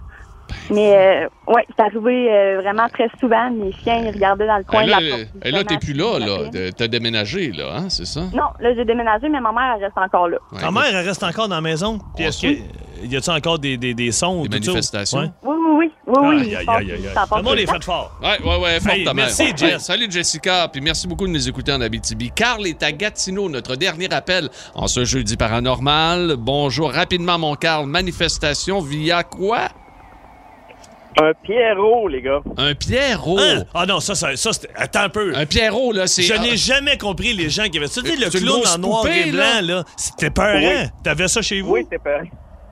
Mais, 0.69 0.95
euh, 1.25 1.53
ouais, 1.53 1.65
c'est 1.75 1.83
arrivé 1.83 2.31
euh, 2.31 2.61
vraiment 2.61 2.87
très 2.89 3.07
souvent. 3.19 3.49
Les 3.49 3.71
chiens, 3.83 3.97
ils 4.05 4.11
regardaient 4.11 4.47
dans 4.47 4.57
le 4.57 4.63
coin 4.63 4.81
Et 4.81 4.85
de 4.85 4.91
là, 4.91 4.99
la 5.01 5.09
porte. 5.09 5.27
et 5.45 5.51
là, 5.51 5.63
t'es 5.63 5.77
plus 5.77 5.93
là, 5.93 6.19
là. 6.19 6.71
T'as 6.75 6.87
déménagé, 6.87 7.51
là, 7.51 7.75
hein, 7.77 7.89
c'est 7.89 8.05
ça? 8.05 8.21
Non, 8.33 8.49
là, 8.59 8.73
j'ai 8.75 8.85
déménagé, 8.85 9.29
mais 9.29 9.39
ma 9.41 9.51
mère, 9.51 9.75
elle 9.77 9.83
reste 9.85 9.97
encore 9.97 10.27
là. 10.27 10.37
Ta 10.59 10.71
mère, 10.71 10.83
elle 10.89 11.07
reste 11.07 11.23
encore 11.23 11.47
dans 11.47 11.55
la 11.55 11.61
maison? 11.61 11.99
Puis 12.15 12.25
est-ce 12.25 12.41
que 12.41 12.47
y 13.05 13.15
a-t-il 13.15 13.31
encore 13.31 13.59
des, 13.59 13.77
des, 13.77 13.93
des 13.93 14.11
sons 14.11 14.43
Des 14.43 14.49
manifestations? 14.59 15.19
Ouais. 15.19 15.29
Oui, 15.43 15.55
oui, 15.57 15.75
oui. 15.77 15.91
Oui, 16.07 16.17
oui. 16.21 16.35
Aïe, 16.39 16.47
il 16.49 16.55
aïe, 16.57 16.65
passe- 16.65 16.77
aïe, 16.79 16.91
aïe, 16.91 17.05
aïe. 17.05 17.13
ça 17.13 17.25
passe 17.29 17.37
Le 17.37 17.43
monde 17.43 17.59
est 17.59 17.71
fait 17.71 17.83
fort. 17.83 18.11
Ouais, 18.21 18.41
ouais, 18.43 18.57
ouais, 18.61 18.79
forte 18.79 18.95
Hey, 18.97 19.03
ta 19.05 19.13
mère. 19.13 19.25
merci, 19.25 19.43
Ouais. 19.43 19.53
Jess. 19.55 19.83
Salut, 19.85 20.07
Jessica, 20.09 20.67
puis 20.67 20.81
merci 20.81 21.07
beaucoup 21.07 21.27
de 21.27 21.31
nous 21.31 21.47
écouter 21.47 21.71
en 21.71 21.81
Abitibi. 21.81 22.31
Carl 22.31 22.65
est 22.67 22.81
à 22.83 22.91
Gatineau, 22.91 23.47
notre 23.47 23.75
dernier 23.75 24.11
appel 24.11 24.49
en 24.73 24.87
ce 24.87 25.05
jeudi 25.05 25.37
paranormal. 25.37 26.35
Bonjour, 26.37 26.91
rapidement, 26.91 27.37
mon 27.37 27.55
Carl. 27.55 27.85
Manifestation 27.85 28.81
via 28.81 29.23
quoi? 29.23 29.69
Un 31.21 31.33
Pierrot, 31.43 32.07
les 32.07 32.21
gars. 32.21 32.39
Un 32.57 32.75
Pierrot. 32.75 33.39
Hein? 33.39 33.63
Ah 33.73 33.85
non, 33.85 33.99
ça, 33.99 34.15
ça, 34.15 34.35
ça 34.35 34.53
c'était- 34.53 34.73
attends 34.75 35.01
un 35.01 35.09
peu. 35.09 35.33
Un 35.35 35.45
Pierrot, 35.45 35.91
là, 35.91 36.07
c'est... 36.07 36.21
Je 36.21 36.33
n'ai 36.35 36.55
jamais 36.55 36.97
compris 36.97 37.33
les 37.33 37.49
gens 37.49 37.63
qui 37.67 37.77
avaient 37.77 37.87
ça. 37.87 38.01
Tu 38.01 38.09
sais, 38.11 38.15
le 38.15 38.29
clown 38.29 38.61
en 38.75 38.77
noir 38.77 39.01
poupée, 39.01 39.27
et 39.27 39.31
blanc, 39.31 39.39
là. 39.39 39.61
là, 39.61 39.83
c'était 39.97 40.29
peurant. 40.29 40.59
Oui. 40.59 40.87
T'avais 41.03 41.27
ça 41.27 41.41
chez 41.41 41.61
vous? 41.61 41.73
Oui, 41.73 41.85
c'est 41.91 42.01
pas. 42.01 42.19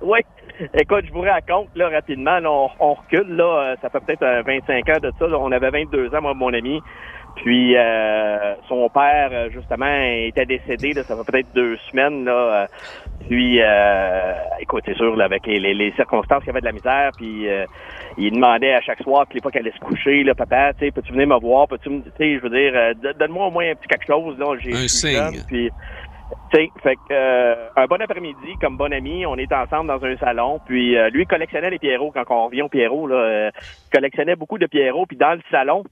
Oui. 0.02 0.20
Écoute, 0.74 1.06
je 1.08 1.12
vous 1.14 1.22
raconte 1.22 1.68
là 1.76 1.90
rapidement, 1.90 2.40
là, 2.40 2.50
on, 2.52 2.70
on 2.80 2.94
recule 2.96 3.36
là, 3.36 3.44
euh, 3.44 3.76
ça 3.82 3.90
fait 3.90 4.00
peut-être 4.00 4.24
euh, 4.24 4.42
25 4.44 4.90
ans 4.90 5.00
de 5.02 5.12
ça. 5.20 5.28
là. 5.28 5.38
on 5.40 5.52
avait 5.52 5.70
22 5.70 6.14
ans, 6.16 6.22
moi, 6.22 6.34
mon 6.34 6.52
ami. 6.54 6.82
Puis 7.36 7.78
euh, 7.78 8.56
son 8.68 8.90
père, 8.90 9.30
euh, 9.32 9.50
justement, 9.54 9.86
était 10.26 10.48
décédé. 10.48 10.94
Là, 10.94 11.04
ça 11.04 11.16
fait 11.16 11.32
peut-être 11.32 11.54
deux 11.54 11.78
semaines. 11.92 12.26
Là, 12.26 12.32
euh, 12.32 12.66
puis, 13.26 13.60
euh, 13.62 14.34
écoute, 14.60 14.84
c'est 14.86 14.96
sûr, 14.96 15.16
là, 15.16 15.26
avec 15.26 15.46
les, 15.48 15.60
les- 15.60 15.74
les 15.74 15.92
circonstances, 15.94 16.44
il 16.46 16.48
y 16.48 16.50
avait 16.52 16.62
de 16.62 16.66
la 16.66 16.72
misère. 16.72 17.12
Puis, 17.18 17.48
euh, 17.50 17.66
il 18.18 18.32
demandait 18.32 18.74
à 18.74 18.82
chaque 18.82 19.02
soir, 19.02 19.26
puis 19.28 19.38
les 19.38 19.42
fois 19.42 19.52
qu'elle 19.52 19.64
allait 19.68 19.76
se 19.76 19.80
coucher, 19.80 20.24
là, 20.24 20.34
papa, 20.36 20.74
tu 20.74 20.86
sais, 20.86 20.92
peux-tu 20.92 21.12
venir 21.12 21.28
me 21.28 21.40
voir, 21.40 21.68
peux-tu 21.68 21.90
me, 21.90 22.02
tu 22.04 22.12
sais, 22.18 22.36
je 22.36 22.40
veux 22.42 22.50
dire, 22.50 22.72
euh, 22.76 22.94
don- 22.94 23.14
donne-moi 23.20 23.48
au 23.48 23.52
moins 23.52 23.70
un 23.70 23.76
petit 23.76 23.88
quelque 23.88 24.06
chose. 24.08 24.38
Là, 24.40 24.56
j'ai 24.60 24.74
Un 24.74 24.88
signe. 24.88 25.12
jeune, 25.12 25.44
Puis, 25.48 25.72
tu 26.52 26.58
sais, 26.58 26.72
fait 26.82 26.96
que 26.96 27.02
euh, 27.14 27.68
un 27.76 27.86
bon 27.86 28.02
après-midi, 28.02 28.56
comme 28.62 28.78
bon 28.78 28.92
ami, 28.94 29.26
on 29.26 29.36
est 29.38 29.52
ensemble 29.52 29.88
dans 29.88 30.04
un 30.06 30.16
salon. 30.18 30.60
Puis 30.66 30.98
euh, 30.98 31.10
lui 31.10 31.26
collectionnait 31.26 31.70
les 31.70 31.80
Pierrots 31.80 32.12
quand 32.12 32.24
on 32.30 32.46
revient 32.48 32.62
au 32.64 32.70
Pierrot. 32.70 33.08
Là, 33.08 33.16
euh, 33.16 33.52
il 33.56 33.96
collectionnait 33.96 34.36
beaucoup 34.36 34.58
de 34.58 34.66
Pierrots. 34.66 35.06
Puis 35.06 35.16
dans 35.18 35.34
le 35.36 35.42
salon, 35.52 35.84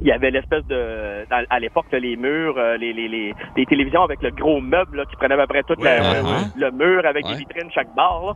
il 0.00 0.06
y 0.08 0.12
avait 0.12 0.30
l'espèce 0.30 0.64
de 0.68 1.24
à 1.50 1.58
l'époque 1.58 1.86
là, 1.92 1.98
les 1.98 2.16
murs, 2.16 2.54
euh, 2.58 2.76
les, 2.76 2.92
les, 2.92 3.08
les, 3.08 3.34
les 3.56 3.66
télévisions 3.66 4.02
avec 4.02 4.22
le 4.22 4.30
gros 4.30 4.60
meuble 4.60 4.98
là, 4.98 5.04
qui 5.06 5.16
prenait 5.16 5.34
à 5.34 5.38
peu 5.38 5.46
près 5.46 5.62
tout 5.62 5.74
Ouais, 5.80 5.98
la- 5.98 6.12
ouais, 6.12 6.20
ouais. 6.20 6.44
le 6.56 6.70
mur 6.70 7.06
avec 7.06 7.24
Ouais. 7.24 7.32
des 7.32 7.38
vitrines 7.38 7.70
chaque 7.74 7.94
barre. 7.94 8.22
Là. 8.26 8.32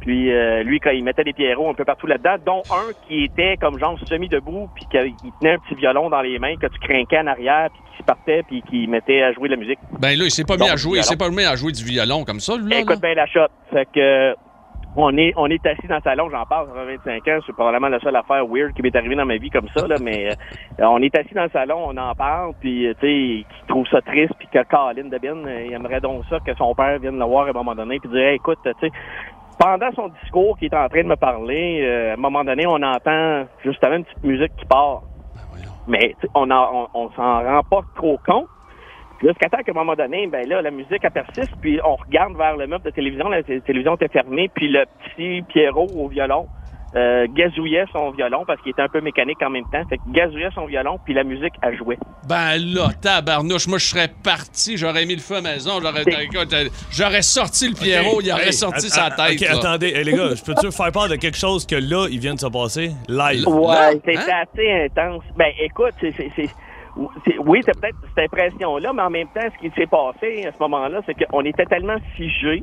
Puis 0.00 0.32
euh, 0.32 0.64
lui, 0.64 0.80
quand 0.80 0.90
il 0.90 1.04
mettait 1.04 1.22
des 1.22 1.32
Pierrots 1.32 1.70
un 1.70 1.74
peu 1.74 1.84
partout 1.84 2.08
là-dedans, 2.08 2.36
dont 2.44 2.62
un 2.72 2.92
qui 3.06 3.24
était 3.24 3.56
comme 3.60 3.78
genre 3.78 3.96
semi-debout, 4.08 4.68
puis 4.74 4.84
qu'il 4.90 5.14
tenait 5.40 5.52
un 5.54 5.58
petit 5.58 5.76
violon 5.76 6.10
dans 6.10 6.22
les 6.22 6.38
mains 6.40 6.56
que 6.56 6.66
tu 6.66 6.78
crinquais 6.80 7.18
en 7.20 7.28
arrière, 7.28 7.68
puis 7.72 7.82
qui 7.92 7.98
se 7.98 8.02
partait, 8.02 8.42
puis 8.48 8.62
qui 8.62 8.88
mettait 8.88 9.22
à 9.22 9.32
jouer 9.32 9.48
de 9.48 9.54
la 9.54 9.60
musique. 9.60 9.78
Ben 10.00 10.18
là, 10.18 10.24
il 10.24 10.30
s'est 10.32 10.42
pas 10.44 10.56
mis 10.56 10.68
à 10.68 10.74
jouer, 10.74 10.98
il 10.98 11.04
s'est 11.04 11.16
pas 11.16 11.28
mis 11.30 11.44
à 11.44 11.54
jouer 11.54 11.70
du 11.70 11.84
violon 11.84 12.24
comme 12.24 12.40
ça, 12.40 12.56
lui, 12.56 12.70
là. 12.70 12.80
Écoute 12.80 13.00
bien 13.00 13.14
la 13.14 13.26
shot. 13.26 13.46
Fait 13.70 13.86
que 13.94 14.34
on 14.96 15.16
est 15.16 15.32
on 15.36 15.46
est 15.46 15.64
assis 15.66 15.86
dans 15.86 15.96
le 15.96 16.00
salon, 16.02 16.28
j'en 16.30 16.44
parle, 16.44 16.68
ça 16.68 16.74
fait 16.86 16.96
25 16.96 17.28
ans, 17.28 17.38
c'est 17.46 17.52
probablement 17.54 17.88
la 17.88 18.00
seule 18.00 18.16
affaire 18.16 18.46
weird 18.46 18.72
qui 18.74 18.82
m'est 18.82 18.94
arrivée 18.94 19.14
dans 19.16 19.24
ma 19.24 19.36
vie 19.36 19.50
comme 19.50 19.68
ça, 19.74 19.86
là, 19.86 19.96
mais 20.02 20.28
euh, 20.28 20.84
on 20.84 21.00
est 21.02 21.16
assis 21.16 21.34
dans 21.34 21.44
le 21.44 21.50
salon, 21.50 21.78
on 21.88 21.96
en 21.96 22.14
parle, 22.14 22.52
puis 22.60 22.86
euh, 22.86 22.94
tu 23.00 23.06
sais, 23.06 23.44
qui 23.48 23.66
trouve 23.68 23.86
ça 23.88 24.02
triste, 24.02 24.34
puis 24.38 24.48
que 24.48 24.62
Colin 24.64 25.08
Debin, 25.08 25.46
euh, 25.46 25.64
il 25.66 25.72
aimerait 25.72 26.00
donc 26.00 26.24
ça 26.28 26.38
que 26.40 26.54
son 26.54 26.74
père 26.74 26.98
vienne 26.98 27.18
le 27.18 27.24
voir 27.24 27.46
à 27.46 27.50
un 27.50 27.52
moment 27.52 27.74
donné, 27.74 28.00
puis 28.00 28.10
dire 28.10 28.20
Hey, 28.20 28.36
écoute, 28.36 28.58
tu 28.64 28.70
sais, 28.80 28.92
pendant 29.58 29.90
son 29.92 30.08
discours 30.22 30.58
qui 30.58 30.66
est 30.66 30.74
en 30.74 30.88
train 30.88 31.02
de 31.02 31.08
me 31.08 31.16
parler, 31.16 31.80
euh, 31.82 32.10
à 32.10 32.14
un 32.14 32.16
moment 32.16 32.44
donné, 32.44 32.66
on 32.66 32.82
entend 32.82 33.44
justement 33.64 33.96
une 33.96 34.04
petite 34.04 34.24
musique 34.24 34.52
qui 34.56 34.64
part. 34.66 35.02
Mais 35.86 36.14
tu 36.20 36.26
sais, 36.26 36.28
on 36.34 36.50
en- 36.50 36.88
on, 36.94 37.00
on 37.06 37.10
s'en 37.12 37.42
rend 37.42 37.60
pas 37.68 37.80
trop 37.94 38.18
compte. 38.26 38.46
Jusqu'à 39.22 39.48
temps 39.48 39.62
qu'à 39.64 39.70
un 39.70 39.74
moment 39.74 39.94
donné, 39.94 40.26
ben 40.26 40.46
là, 40.48 40.62
la 40.62 40.70
musique 40.70 40.98
elle 41.02 41.10
persiste, 41.10 41.52
puis 41.60 41.78
on 41.84 41.94
regarde 41.96 42.36
vers 42.36 42.56
le 42.56 42.66
meuble 42.66 42.84
de 42.84 42.90
télévision, 42.90 43.28
la 43.28 43.42
té- 43.42 43.60
télévision 43.60 43.94
était 43.94 44.08
fermée, 44.08 44.50
puis 44.54 44.68
le 44.68 44.84
petit 45.04 45.42
Pierrot 45.48 45.86
au 45.94 46.08
violon 46.08 46.46
euh, 46.94 47.26
gazouillait 47.34 47.86
son 47.92 48.10
violon 48.10 48.44
parce 48.46 48.60
qu'il 48.60 48.72
était 48.72 48.82
un 48.82 48.88
peu 48.88 49.00
mécanique 49.00 49.40
en 49.42 49.48
même 49.48 49.64
temps. 49.72 49.82
Fait 49.88 49.96
que 49.96 50.02
gazouillait 50.10 50.50
son 50.54 50.66
violon, 50.66 50.98
puis 51.04 51.14
la 51.14 51.24
musique 51.24 51.54
a 51.62 51.72
joué. 51.74 51.96
Ben 52.28 52.56
là, 52.58 52.88
tabarnouche, 53.00 53.66
moi 53.68 53.78
je 53.78 53.86
serais 53.86 54.08
parti, 54.22 54.76
j'aurais 54.76 55.06
mis 55.06 55.14
le 55.14 55.22
feu 55.22 55.36
à 55.36 55.40
la 55.40 55.52
maison, 55.52 55.80
j'aurais 55.80 56.02
écoute, 56.02 56.52
euh, 56.52 56.68
j'aurais 56.90 57.22
sorti 57.22 57.68
le 57.68 57.74
Pierrot, 57.74 58.20
il 58.20 58.30
aurait 58.32 58.46
Hey, 58.48 58.52
sorti 58.52 58.90
sa 58.90 59.08
tête. 59.10 59.40
OK, 59.40 59.48
là. 59.48 59.56
attendez. 59.56 59.88
Hey, 59.94 60.04
les 60.04 60.12
gars, 60.12 60.34
je 60.34 60.42
peux-tu 60.44 60.70
faire 60.70 60.92
part 60.92 61.08
de 61.08 61.16
quelque 61.16 61.38
chose 61.38 61.64
que 61.64 61.76
là, 61.76 62.08
il 62.10 62.18
vient 62.18 62.34
de 62.34 62.40
se 62.40 62.46
passer? 62.48 62.90
Live. 63.08 63.46
Ouais, 63.48 63.92
c'était 63.92 64.18
Hein? 64.18 64.42
assez 64.42 64.70
intense. 64.84 65.22
Ben, 65.36 65.50
écoute, 65.60 65.94
c'est- 66.00 66.14
oui, 66.96 67.60
c'est 67.64 67.78
peut-être 67.80 67.96
cette 68.14 68.24
impression-là, 68.32 68.92
mais 68.92 69.02
en 69.02 69.10
même 69.10 69.28
temps, 69.28 69.40
ce 69.54 69.58
qui 69.66 69.72
s'est 69.74 69.86
passé 69.86 70.44
à 70.46 70.52
ce 70.52 70.58
moment-là, 70.60 71.00
c'est 71.06 71.14
qu'on 71.14 71.42
était 71.44 71.64
tellement 71.66 71.96
figés, 72.16 72.62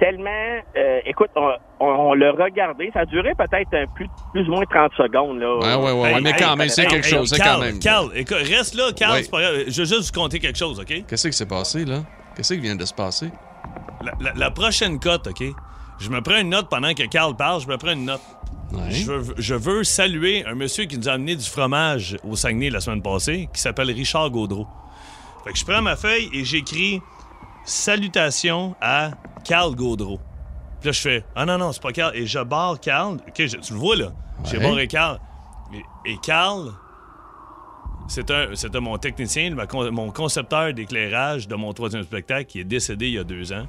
tellement, 0.00 0.30
euh, 0.76 1.00
écoute, 1.06 1.30
on, 1.36 1.50
on, 1.80 1.86
on 1.86 2.14
l'a 2.14 2.30
regardé, 2.32 2.90
ça 2.92 3.00
a 3.00 3.04
duré 3.04 3.32
peut-être 3.36 3.74
un 3.74 3.86
plus, 3.94 4.06
plus 4.32 4.48
ou 4.48 4.52
moins 4.52 4.64
30 4.70 4.92
secondes, 4.96 5.38
là. 5.40 5.56
Ouais, 5.58 5.74
ouais, 5.92 6.00
ouais, 6.14 6.20
mais 6.20 6.32
quand 6.38 6.56
même, 6.56 6.68
c'est 6.68 6.86
quelque 6.86 7.06
chose, 7.06 7.30
c'est 7.30 7.36
Carl, 7.42 7.58
quand 7.60 7.64
même. 7.66 7.78
Carl, 7.80 8.10
écoute, 8.14 8.36
reste 8.38 8.74
là, 8.74 8.92
Carl, 8.96 9.14
Oui. 9.16 9.24
c'est 9.24 9.30
pas 9.30 9.40
grave. 9.40 9.54
Je 9.66 9.80
veux 9.82 9.86
juste 9.86 10.14
vous 10.14 10.20
conter 10.20 10.38
quelque 10.38 10.58
chose, 10.58 10.78
OK? 10.80 11.04
Qu'est-ce 11.08 11.28
qui 11.28 11.36
s'est 11.36 11.46
passé, 11.48 11.84
là? 11.84 12.00
Qu'est-ce 12.36 12.54
qui 12.54 12.60
vient 12.60 12.76
de 12.76 12.84
se 12.84 12.94
passer? 12.94 13.30
La, 14.04 14.12
la- 14.20 14.34
la 14.36 14.50
prochaine 14.52 15.00
cote, 15.00 15.26
OK? 15.26 15.42
Je 15.98 16.10
me 16.10 16.20
prends 16.20 16.38
une 16.38 16.50
note 16.50 16.68
pendant 16.70 16.94
que 16.94 17.02
Carl 17.08 17.34
parle, 17.34 17.60
je 17.60 17.66
me 17.66 17.76
prends 17.76 17.92
une 17.92 18.04
note. 18.04 18.20
Je, 18.90 19.10
veux, 19.12 19.34
je 19.38 19.54
veux 19.54 19.82
saluer 19.84 20.44
un 20.46 20.54
monsieur 20.54 20.84
qui 20.84 20.98
nous 20.98 21.08
a 21.08 21.12
amené 21.12 21.36
du 21.36 21.44
fromage 21.44 22.16
au 22.22 22.36
Saguenay 22.36 22.68
la 22.70 22.80
semaine 22.80 23.02
passée, 23.02 23.48
qui 23.54 23.60
s'appelle 23.60 23.90
Richard 23.90 24.30
Gaudreau. 24.30 24.66
Fait 25.44 25.52
que 25.52 25.58
je 25.58 25.64
prends 25.64 25.80
ma 25.82 25.96
feuille 25.96 26.28
et 26.34 26.44
j'écris 26.44 27.00
Salutations 27.64 28.74
à 28.80 29.12
Carl 29.44 29.74
Gaudreau. 29.74 30.18
Puis 30.80 30.88
là, 30.88 30.92
je 30.92 31.00
fais 31.00 31.24
Ah 31.34 31.44
non, 31.46 31.58
non, 31.58 31.72
c'est 31.72 31.82
pas 31.82 31.92
Carl. 31.92 32.16
Et 32.16 32.26
je 32.26 32.38
barre 32.40 32.80
Carl. 32.80 33.14
OK, 33.26 33.34
je- 33.46 33.56
tu 33.58 33.72
le 33.72 33.78
vois 33.78 33.96
là. 33.96 34.12
J'ai 34.44 34.58
barré 34.58 34.86
Carl. 34.88 35.18
Et, 35.72 36.10
et 36.12 36.16
Carl, 36.22 36.72
c'est 38.08 38.30
un, 38.30 38.54
c'était 38.54 38.80
mon 38.80 38.96
technicien, 38.96 39.54
mon 39.90 40.10
concepteur 40.10 40.72
d'éclairage 40.72 41.46
de 41.48 41.54
mon 41.56 41.72
troisième 41.72 42.02
spectacle 42.04 42.44
qui 42.46 42.60
est 42.60 42.64
décédé 42.64 43.08
il 43.08 43.14
y 43.14 43.18
a 43.18 43.24
deux 43.24 43.52
ans. 43.52 43.66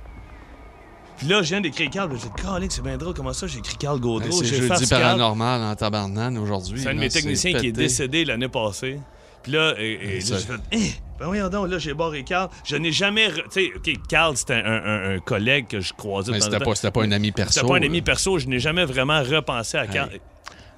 Puis 1.19 1.27
là, 1.27 1.41
je 1.43 1.49
viens 1.49 1.61
d'écrire 1.61 1.89
Carl. 1.91 2.09
J'ai 2.11 2.27
dit, 2.29 2.41
Calique, 2.41 2.71
c'est 2.71 2.81
bien 2.81 2.97
drôle. 2.97 3.13
Comment 3.13 3.33
ça, 3.33 3.45
j'ai 3.45 3.59
écrit 3.59 3.75
Carl 3.77 3.99
Gaudreau? 3.99 4.31
C'est 4.31 4.45
jeudi 4.45 4.67
face 4.67 4.87
Carl. 4.89 5.01
paranormal 5.03 5.61
en 5.61 5.75
tabarnane 5.75 6.37
aujourd'hui. 6.37 6.79
C'est 6.81 6.89
un 6.89 6.93
de 6.95 6.99
mes 6.99 7.09
techniciens 7.09 7.53
qui 7.59 7.67
est 7.67 7.71
décédé 7.71 8.25
l'année 8.25 8.47
passée. 8.47 8.99
Puis 9.43 9.51
là, 9.53 9.73
et, 9.77 9.91
et 9.93 10.19
là, 10.19 10.25
j'ai 10.25 10.35
fait, 10.37 10.53
Eh, 10.71 10.91
ben 11.19 11.25
voyons 11.27 11.47
donc, 11.49 11.69
là, 11.69 11.77
j'ai 11.77 11.93
barré 11.93 12.23
Carl. 12.23 12.49
Je 12.65 12.75
n'ai 12.75 12.91
jamais. 12.91 13.27
re- 13.29 13.43
Tu 13.51 13.65
sais, 13.65 13.69
OK, 13.75 14.07
Carl, 14.09 14.35
c'était 14.35 14.55
un, 14.55 14.65
un- 14.65 15.15
un 15.15 15.19
collègue 15.19 15.67
que 15.67 15.79
je 15.79 15.93
croisais. 15.93 16.31
Mais 16.31 16.39
c'était 16.41 16.59
pas- 16.59 16.91
pas 16.91 17.03
un 17.03 17.11
ami 17.11 17.31
perso, 17.31 17.53
C'était 17.53 17.67
pas 17.67 17.77
un 17.77 17.81
ami 17.83 18.01
perso. 18.01 18.37
Je 18.39 18.47
n'ai 18.47 18.59
jamais 18.59 18.85
vraiment 18.85 19.21
repensé 19.21 19.77
à 19.77 19.87
Carl. 19.87 20.09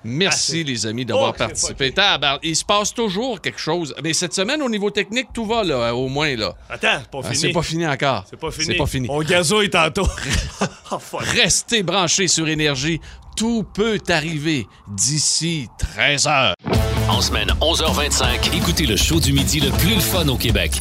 Merci, 0.03 0.63
les 0.63 0.85
amis, 0.85 1.05
d'avoir 1.05 1.29
Oh, 1.31 1.37
participé. 1.37 1.93
Il 2.43 2.55
se 2.55 2.65
passe 2.65 2.93
toujours 2.93 3.39
quelque 3.41 3.59
chose. 3.59 3.93
Mais 4.03 4.13
cette 4.13 4.33
semaine, 4.33 4.61
au 4.61 4.69
niveau 4.69 4.89
technique, 4.89 5.27
tout 5.33 5.45
va, 5.45 5.63
là, 5.63 5.93
au 5.95 6.07
moins. 6.07 6.35
là. 6.35 6.53
Attends, 6.69 6.99
c'est 7.01 7.09
pas 7.11 7.19
Ah, 7.23 7.27
fini. 7.27 7.37
c'est 7.37 7.51
pas 7.51 7.61
fini 7.61 7.87
encore. 7.87 8.25
C'est 8.29 8.39
pas 8.39 8.51
fini. 8.51 8.65
C'est 8.65 8.75
pas 8.75 8.85
fini. 8.85 9.07
On 9.09 9.21
gazouille 9.21 9.69
tantôt. 9.69 10.07
Oh. 10.91 10.97
Restez 11.19 11.83
branchés 11.83 12.27
sur 12.27 12.47
Énergie. 12.49 12.99
Tout 13.37 13.63
peut 13.73 13.99
arriver 14.09 14.67
d'ici 14.89 15.67
13 15.95 16.27
heures. 16.27 16.53
En 17.09 17.21
semaine 17.21 17.49
11h25, 17.61 18.53
écoutez 18.55 18.85
le 18.85 18.97
show 18.97 19.19
du 19.19 19.31
midi 19.33 19.59
le 19.59 19.69
plus 19.71 19.95
le 19.95 20.01
fun 20.01 20.27
au 20.27 20.35
Québec. 20.37 20.71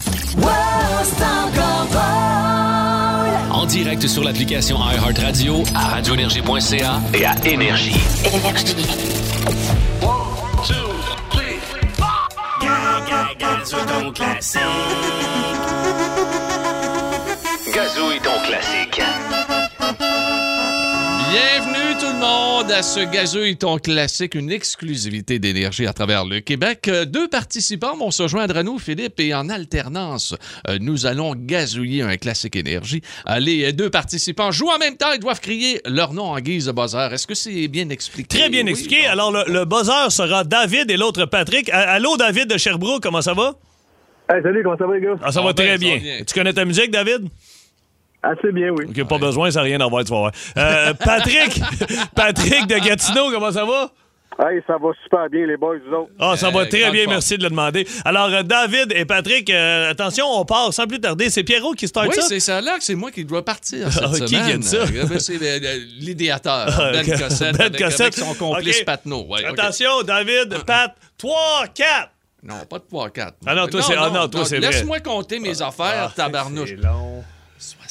En 3.61 3.66
direct 3.66 4.06
sur 4.06 4.24
l'application 4.24 4.78
iHeartRadio, 4.78 5.62
à 5.74 5.88
radioénergie.ca 5.88 7.02
et 7.12 7.26
à 7.26 7.34
Énergie. 7.44 7.94
Énergie. 8.24 8.86
Gazouille 17.74 18.20
ton 18.22 18.42
classique. 18.46 19.09
Bienvenue 21.30 21.96
tout 22.00 22.06
le 22.06 22.18
monde 22.18 22.72
à 22.72 22.82
ce 22.82 23.54
ton 23.54 23.78
classique, 23.78 24.34
une 24.34 24.50
exclusivité 24.50 25.38
d'énergie 25.38 25.86
à 25.86 25.92
travers 25.92 26.24
le 26.24 26.40
Québec. 26.40 26.88
Euh, 26.88 27.04
Deux 27.04 27.28
participants 27.28 27.96
vont 27.96 28.10
se 28.10 28.26
joindre 28.26 28.56
à 28.56 28.62
nous, 28.64 28.78
Philippe, 28.80 29.20
et 29.20 29.32
en 29.32 29.48
alternance, 29.48 30.34
euh, 30.68 30.78
nous 30.80 31.06
allons 31.06 31.34
gazouiller 31.36 32.02
un 32.02 32.16
classique 32.16 32.56
énergie. 32.56 33.00
Euh, 33.28 33.38
Les 33.38 33.72
deux 33.72 33.90
participants 33.90 34.50
jouent 34.50 34.70
en 34.70 34.78
même 34.78 34.96
temps, 34.96 35.12
ils 35.12 35.20
doivent 35.20 35.40
crier 35.40 35.80
leur 35.86 36.12
nom 36.12 36.24
en 36.24 36.40
guise 36.40 36.66
de 36.66 36.72
buzzer. 36.72 37.12
Est-ce 37.12 37.26
que 37.28 37.34
c'est 37.34 37.68
bien 37.68 37.88
expliqué? 37.90 38.38
Très 38.38 38.48
bien 38.48 38.64
Oui, 38.64 38.70
expliqué. 38.70 39.02
bon. 39.02 39.10
Alors, 39.10 39.30
le, 39.32 39.44
le 39.46 39.64
buzzer 39.64 40.10
sera 40.10 40.42
David 40.42 40.90
et 40.90 40.96
l'autre 40.96 41.26
Patrick. 41.26 41.70
Allô, 41.70 42.16
David 42.16 42.48
de 42.48 42.58
Sherbrooke, 42.58 43.02
comment 43.04 43.22
ça 43.22 43.34
va? 43.34 43.54
Hey, 44.28 44.42
salut, 44.42 44.62
comment 44.64 44.76
ça 44.78 44.86
va, 44.86 44.94
les 44.96 45.00
gars? 45.02 45.14
Ah, 45.22 45.30
ça 45.32 45.40
va 45.40 45.48
va 45.48 45.52
bien, 45.52 45.64
très 45.64 45.72
ça 45.74 45.78
bien. 45.78 45.94
va 45.94 46.00
bien. 46.00 46.18
Tu 46.26 46.34
connais 46.34 46.52
ta 46.52 46.64
musique, 46.64 46.90
David? 46.90 47.28
Assez 48.22 48.52
bien, 48.52 48.70
oui. 48.70 48.84
OK, 48.88 49.08
pas 49.08 49.18
besoin, 49.18 49.50
ça 49.50 49.60
n'a 49.60 49.64
rien 49.64 49.80
à 49.80 49.86
voir, 49.86 50.04
tu 50.04 50.10
vas 50.10 50.18
voir. 50.18 50.32
Euh, 50.58 50.92
Patrick, 50.94 51.60
Patrick 52.14 52.66
de 52.66 52.76
Gatineau, 52.78 53.30
comment 53.30 53.50
ça 53.50 53.64
va? 53.64 53.90
Hey, 54.38 54.60
ça 54.66 54.74
va 54.78 54.90
super 55.02 55.28
bien, 55.28 55.44
les 55.46 55.56
boys, 55.56 55.76
vous 55.86 55.94
autres. 55.94 56.10
Ah, 56.18 56.34
ça 56.36 56.48
va 56.50 56.60
Euh, 56.60 56.64
très 56.66 56.90
bien, 56.90 57.04
merci 57.08 57.36
de 57.36 57.42
le 57.42 57.50
demander. 57.50 57.86
Alors, 58.06 58.28
euh, 58.28 58.42
David 58.42 58.92
et 58.94 59.04
Patrick, 59.04 59.50
euh, 59.50 59.90
attention, 59.90 60.24
on 60.26 60.44
part 60.46 60.72
sans 60.72 60.86
plus 60.86 61.00
tarder. 61.00 61.28
C'est 61.28 61.42
Pierrot 61.44 61.72
qui 61.72 61.88
start 61.88 62.08
Oui, 62.08 62.14
ça? 62.14 62.22
c'est 62.22 62.40
ça 62.40 62.60
là 62.60 62.78
que 62.78 62.84
c'est 62.84 62.94
moi 62.94 63.10
qui 63.10 63.24
dois 63.24 63.44
partir 63.44 63.92
cette 63.92 64.02
Ah, 64.04 64.12
semaine. 64.14 64.28
qui 64.28 64.34
vient 64.36 64.58
de 64.58 64.64
ça? 64.64 65.18
C'est 65.18 65.36
euh, 65.42 65.78
l'idéateur, 65.98 66.68
Ah, 66.70 66.90
Ben. 66.92 67.04
Cossette, 67.06 67.56
Ben 67.58 67.66
avec, 67.66 67.82
Cossette. 67.82 68.00
avec 68.00 68.14
son 68.14 68.34
complice 68.34 68.78
Ok. 68.80 68.84
Patnaud. 68.86 69.26
Ouais, 69.28 69.40
ok. 69.46 69.58
Attention, 69.58 70.02
David, 70.06 70.56
Pat, 70.66 70.94
3, 71.18 71.64
4. 71.74 72.10
Non, 72.42 72.54
pas 72.68 72.78
de 72.78 72.84
3-4. 72.84 73.32
Ah 73.46 73.54
non, 73.54 73.66
toi, 73.66 73.82
c'est- 73.82 73.94
ah 73.98 74.08
non, 74.10 74.26
toi, 74.28 74.46
c'est 74.46 74.58
vrai. 74.58 74.68
Laisse-moi 74.70 75.00
compter 75.00 75.38
mes 75.38 75.60
affaires, 75.60 76.06
Ah, 76.08 76.12
tabarnouche. 76.16 76.70
c'est 76.70 76.76
long. 76.82 77.22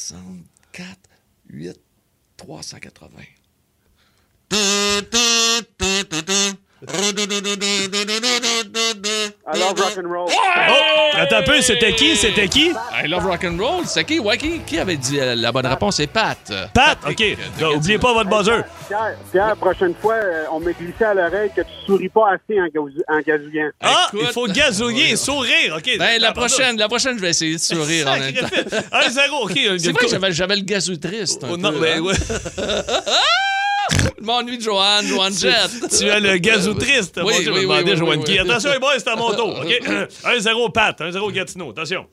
64, 0.10 0.49
8, 1.51 4.47
380. 4.47 6.68
I 6.82 6.86
love 9.57 9.77
rock 9.80 9.97
and 9.97 10.07
roll. 10.07 10.30
Oh, 10.30 11.17
attends 11.17 11.38
un 11.38 11.41
peu, 11.43 11.61
c'était 11.61 11.93
qui? 11.93 12.15
C'était 12.15 12.47
qui? 12.47 12.71
I 13.03 13.07
love 13.07 13.25
rock 13.25 13.43
and 13.43 13.57
roll. 13.59 13.86
C'est 13.86 14.03
qui? 14.05 14.19
Ouais, 14.19 14.38
qui, 14.38 14.59
qui 14.59 14.80
avait 14.80 14.95
dit 14.95 15.19
euh, 15.19 15.36
la 15.36 15.51
bonne 15.51 15.65
réponse? 15.65 15.97
C'est 15.97 16.07
Pat. 16.07 16.38
Pat, 16.73 16.97
OK. 17.07 17.17
de 17.17 17.36
Donc, 17.59 17.75
oubliez 17.77 17.97
pas 17.99 18.13
votre 18.13 18.30
buzzer. 18.30 18.61
Pierre, 18.88 19.15
Pierre, 19.32 19.47
la 19.47 19.55
prochaine 19.55 19.93
fois, 20.01 20.13
euh, 20.15 20.45
on 20.51 20.59
m'a 20.61 20.71
glissé 20.71 21.03
à 21.03 21.13
l'oreille 21.13 21.51
que 21.55 21.61
tu 21.61 21.67
souris 21.86 22.09
pas 22.09 22.32
assez 22.34 22.59
en, 22.59 22.67
gazou- 22.67 23.03
en 23.09 23.19
gazouillant. 23.19 23.69
Ah, 23.82 24.07
Écoute. 24.13 24.21
il 24.27 24.34
faut 24.34 24.47
gazouiller 24.47 25.09
et 25.11 25.15
sourire. 25.17 25.75
OK. 25.77 25.97
Ben, 25.97 26.21
la 26.21 26.32
prochaine, 26.32 26.77
la 26.77 26.88
prochaine, 26.88 27.17
je 27.17 27.21
vais 27.21 27.32
essayer 27.32 27.55
de 27.55 27.59
sourire 27.59 28.07
en 28.07 28.17
même 28.17 28.34
temps. 28.34 28.47
1-0, 28.47 29.43
OK. 29.43 29.51
C'est 29.80 29.91
vrai 29.91 30.05
que 30.05 30.09
j'avais, 30.09 30.32
j'avais 30.32 30.55
le 30.55 30.61
gazou 30.63 30.95
triste. 30.95 31.43
un 31.43 31.47
Oh, 31.51 31.57
non, 31.57 31.71
peu, 31.73 31.80
mais 31.80 31.93
hein. 31.95 31.99
ouais. 32.01 32.13
Je 34.19 34.23
m'ennuie 34.23 34.57
de 34.57 34.63
Joanne, 34.63 35.05
Joanne 35.07 35.33
Tu, 35.33 35.39
Jett. 35.49 35.97
tu 35.99 36.09
as 36.09 36.19
le 36.19 36.37
gazou 36.37 36.73
triste. 36.73 37.19
Oui, 37.23 37.33
Dieu, 37.41 37.51
oui, 37.53 37.65
oui, 37.65 37.75
oui, 37.85 37.95
Joanne. 37.97 38.49
Attention, 38.49 38.71
les 38.73 38.79
boys, 38.79 38.93
c'est 38.97 39.07
à 39.09 39.15
mon 39.15 39.33
tour. 39.33 39.59
OK? 39.59 39.65
1-0 40.23 40.71
Pat, 40.71 40.99
1-0 40.99 41.31
Gatineau. 41.31 41.71
Attention. 41.71 42.05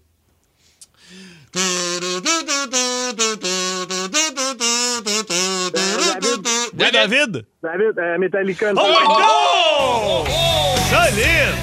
David, 5.98 6.46
Oui, 6.78 6.90
David? 6.92 7.46
David, 7.62 7.98
euh, 7.98 8.18
Metallica. 8.18 8.72
Oh, 8.76 8.86
my 8.86 9.06
God! 9.06 10.28
Solide! 10.90 11.54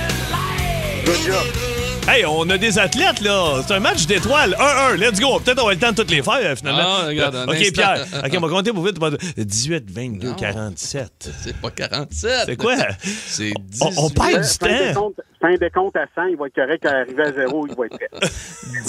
Good 1.05 1.21
job. 1.25 1.72
Hey, 2.07 2.25
on 2.25 2.49
a 2.49 2.57
des 2.57 2.77
athlètes, 2.77 3.21
là. 3.21 3.61
C'est 3.65 3.73
un 3.73 3.79
match 3.79 4.05
d'étoiles. 4.05 4.55
1-1. 4.59 4.95
Let's 4.97 5.19
go. 5.21 5.39
Peut-être 5.39 5.63
on 5.63 5.67
va 5.67 5.73
le 5.73 5.79
temps 5.79 5.91
de 5.91 5.95
toutes 5.95 6.11
les 6.11 6.21
faire, 6.21 6.33
euh, 6.41 6.55
finalement. 6.55 6.81
Ah, 6.85 7.05
regarde, 7.07 7.35
un 7.35 7.45
OK, 7.47 7.55
instant. 7.55 7.71
Pierre. 7.73 8.05
OK, 8.25 8.31
on 8.37 8.39
va 8.41 8.49
compter 8.49 8.73
pour 8.73 8.85
vite. 8.85 8.97
18, 9.37 9.89
22, 9.89 10.33
47. 10.35 11.29
C'est 11.41 11.55
pas 11.55 11.71
47. 11.71 12.31
C'est 12.45 12.55
quoi? 12.57 12.75
C'est 13.01 13.53
18. 13.57 13.83
On, 13.97 14.05
on 14.05 14.09
perd 14.09 14.41
du 14.41 14.47
Fin 14.47 14.67
des 14.67 14.93
temps. 14.93 15.01
comptes- 15.01 15.21
Fin 15.41 15.55
des 15.55 15.69
comptes 15.69 15.95
à 15.95 16.05
100, 16.13 16.25
il 16.27 16.37
va 16.37 16.47
être 16.47 16.55
correct. 16.55 16.85
À 16.85 16.89
arriver 16.99 17.23
à 17.23 17.33
0, 17.33 17.67
il 17.69 17.75
va 17.75 17.85
être 17.85 17.97
prêt. 17.97 18.29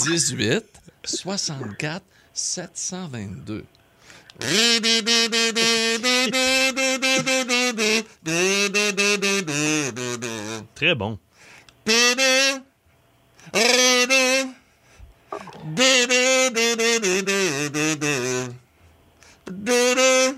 18, 0.05 0.63
64, 1.05 2.01
722. 2.33 3.63
Très 10.75 10.95
bon. 10.95 11.17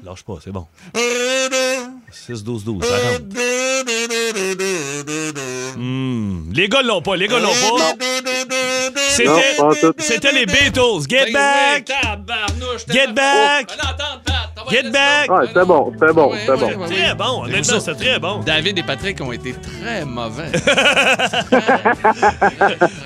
Lâche 0.03 0.23
pas, 0.23 0.37
c'est 0.43 0.51
bon. 0.51 0.67
6, 2.25 2.43
12, 2.43 2.63
12, 2.65 2.83
ça 2.83 2.95
rentre. 2.95 3.23
Hmm, 5.77 6.51
Les 6.53 6.67
gars 6.67 6.81
l'ont 6.81 7.01
pas, 7.01 7.15
les 7.15 7.27
gars 7.27 7.39
l'ont 7.39 7.47
pas. 7.49 7.93
C'était, 9.09 9.29
Non, 9.29 9.39
pas 9.57 9.63
en 9.63 9.73
tout. 9.73 9.93
c'était 9.99 10.31
les 10.31 10.45
Beatles. 10.45 11.07
Get 11.07 11.25
Ben 11.31 11.33
back! 11.33 11.85
t'es 11.85 11.93
Get 12.93 13.07
back! 13.13 13.67
Oh, 14.59 14.69
Get 14.71 14.89
back! 14.91 15.29
Ah, 15.29 15.41
c'était 15.47 15.63
bon, 15.65 15.91
c'était 15.93 16.11
bon, 16.13 16.31
Ouais, 16.31 16.39
c'était 16.39 16.51
ouais, 16.51 16.57
bon. 16.57 16.65
ouais, 16.67 16.75
ouais. 16.75 16.87
Très 16.87 17.15
bon, 17.15 17.43
honnêtement, 17.45 17.79
c'est 17.79 17.95
très 17.95 18.19
bon. 18.19 18.39
David 18.39 18.77
et 18.79 18.83
Patrick 18.83 19.21
ont 19.21 19.31
été 19.31 19.53
très 19.53 20.03
mauvais. 20.03 20.51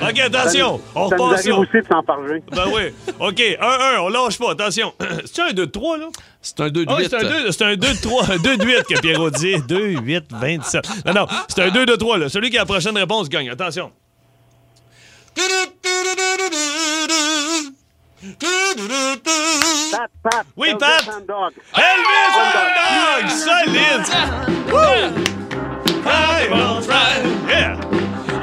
OK, 0.02 0.20
attention, 0.20 0.82
on 0.96 1.10
Ça 1.10 1.16
nous 1.18 1.24
arrive 1.34 1.58
aussi 1.60 1.78
de 1.78 1.86
s'enfarger. 1.92 2.42
Ben 2.52 2.66
oui. 2.74 2.94
OK, 3.20 3.40
1-1, 3.40 4.00
on 4.02 4.10
lâche 4.10 4.40
pas, 4.40 4.52
attention. 4.52 4.94
C'est 5.26 5.42
un 5.42 5.50
2-3, 5.52 6.00
là? 6.00 6.06
C'est 6.42 6.60
un 6.60 6.70
2 6.70 6.86
de 6.86 6.92
Ah 6.92 6.96
oui, 6.98 7.04
8. 7.04 7.10
c'est 7.10 7.16
un 7.18 7.24
2 7.30 7.52
c'est 7.52 7.64
un 7.64 7.76
2 7.76 7.88
de 7.94 8.02
3, 8.02 8.32
un 8.32 8.38
2 8.38 8.58
de 8.58 8.66
8 8.66 8.84
que 8.90 9.00
Pierrot 9.00 9.30
dit. 9.30 9.62
2, 9.68 9.88
8, 10.02 10.26
27. 10.32 10.90
Non, 11.06 11.14
non, 11.14 11.28
c'est 11.48 11.62
un 11.62 11.70
2 11.70 11.86
de 11.86 11.96
3, 11.96 12.18
là. 12.18 12.30
Celui 12.30 12.50
qui 12.50 12.58
a 12.58 12.62
la 12.62 12.66
prochaine 12.66 12.98
réponse 12.98 13.30
gagne. 13.30 13.50
Attention. 13.50 13.92
Pat, 19.92 20.10
Pat. 20.24 20.46
Oui, 20.56 20.70
Elvis 20.70 20.80
Pat. 20.80 21.08
and 21.10 21.26
Dog. 21.28 21.54
Elvis 21.76 22.34
dog! 22.56 23.30
Solide! 23.30 24.08
Woo! 24.72 25.02
Hey, 26.04 26.50
old 26.50 26.84
friend. 26.86 27.24
Yeah. 27.48 27.76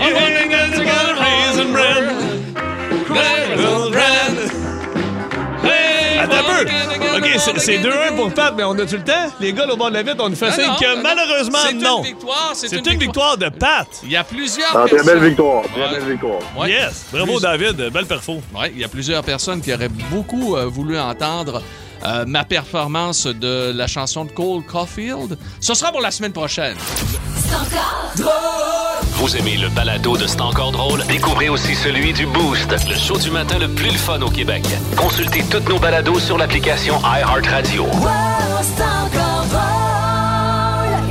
You 0.01 0.85
got 0.85 1.11
a 1.11 1.15
raisin 1.21 1.73
bread? 1.73 2.05
Raisin 3.09 3.91
bread. 3.91 4.51
Attends 6.21 6.39
un 6.39 6.65
peu. 6.65 6.98
OK, 7.19 7.29
c'est- 7.39 7.59
c'est 7.59 7.79
2-1 7.79 8.15
pour 8.17 8.33
Pat, 8.33 8.55
mais 8.57 8.65
on 8.65 8.73
a-tu 8.79 8.97
le 8.97 9.05
temps? 9.05 9.13
Les 9.41 9.53
gars, 9.53 9.67
au 9.71 9.77
bord 9.77 9.89
de 9.91 9.95
la 9.95 10.03
vitre, 10.03 10.17
on 10.21 10.29
nous 10.29 10.37
fait 10.37 10.51
signe 10.53 10.65
que 10.81 10.97
non, 10.97 11.03
malheureusement, 11.03 11.59
c'est 11.67 11.75
non. 11.75 11.99
une 11.99 12.05
victoire. 12.05 12.51
C'est 12.55 12.73
une, 12.73 12.93
une 12.93 12.99
victoire 12.99 13.37
de 13.37 13.49
Pat. 13.49 13.87
Il 14.05 14.11
y 14.13 14.17
a 14.17 14.25
plusieurs 14.25 14.69
Ah, 14.75 14.81
très 14.87 14.97
personnes. 14.97 15.19
belle 15.21 15.29
victoire. 15.29 15.63
Très 15.65 15.81
Ouais. 15.83 15.91
belle 16.01 16.11
victoire. 16.11 16.39
Ouais. 16.57 16.71
Yes. 16.71 17.07
Bravo, 17.13 17.33
Plus- 17.33 17.43
David. 17.43 17.77
Belle 17.93 18.07
perfo. 18.07 18.41
Ouais, 18.55 18.71
il 18.75 18.81
y 18.81 18.85
a 18.85 18.89
plusieurs 18.89 19.23
personnes 19.23 19.61
qui 19.61 19.73
auraient 19.73 19.89
beaucoup 19.89 20.57
euh, 20.57 20.67
voulu 20.67 20.99
entendre 20.99 21.63
euh, 22.05 22.25
ma 22.27 22.45
performance 22.45 23.27
de 23.27 23.73
la 23.75 23.87
chanson 23.87 24.25
de 24.25 24.31
Cole 24.31 24.63
Caulfield. 24.65 25.39
Ce 25.61 25.75
sera 25.75 25.93
pour 25.93 26.01
la 26.01 26.11
semaine 26.11 26.33
prochaine. 26.33 26.77
Vous 29.15 29.37
aimez 29.37 29.57
le 29.57 29.69
balado 29.69 30.17
de 30.17 30.27
C'est 30.27 30.41
encore 30.41 30.73
drôle? 30.73 31.05
Découvrez 31.09 31.49
aussi 31.49 31.75
celui 31.75 32.13
du 32.13 32.27
Boost, 32.27 32.71
le 32.89 32.95
show 32.95 33.17
du 33.19 33.31
matin 33.31 33.59
le 33.59 33.69
plus 33.69 33.91
le 33.91 33.99
fun 33.99 34.21
au 34.23 34.31
Québec. 34.31 34.65
Consultez 34.97 35.45
toutes 35.51 35.69
nos 35.69 35.79
balados 35.79 36.21
sur 36.21 36.39
l'application 36.39 37.01
iHeartRadio. 37.01 37.87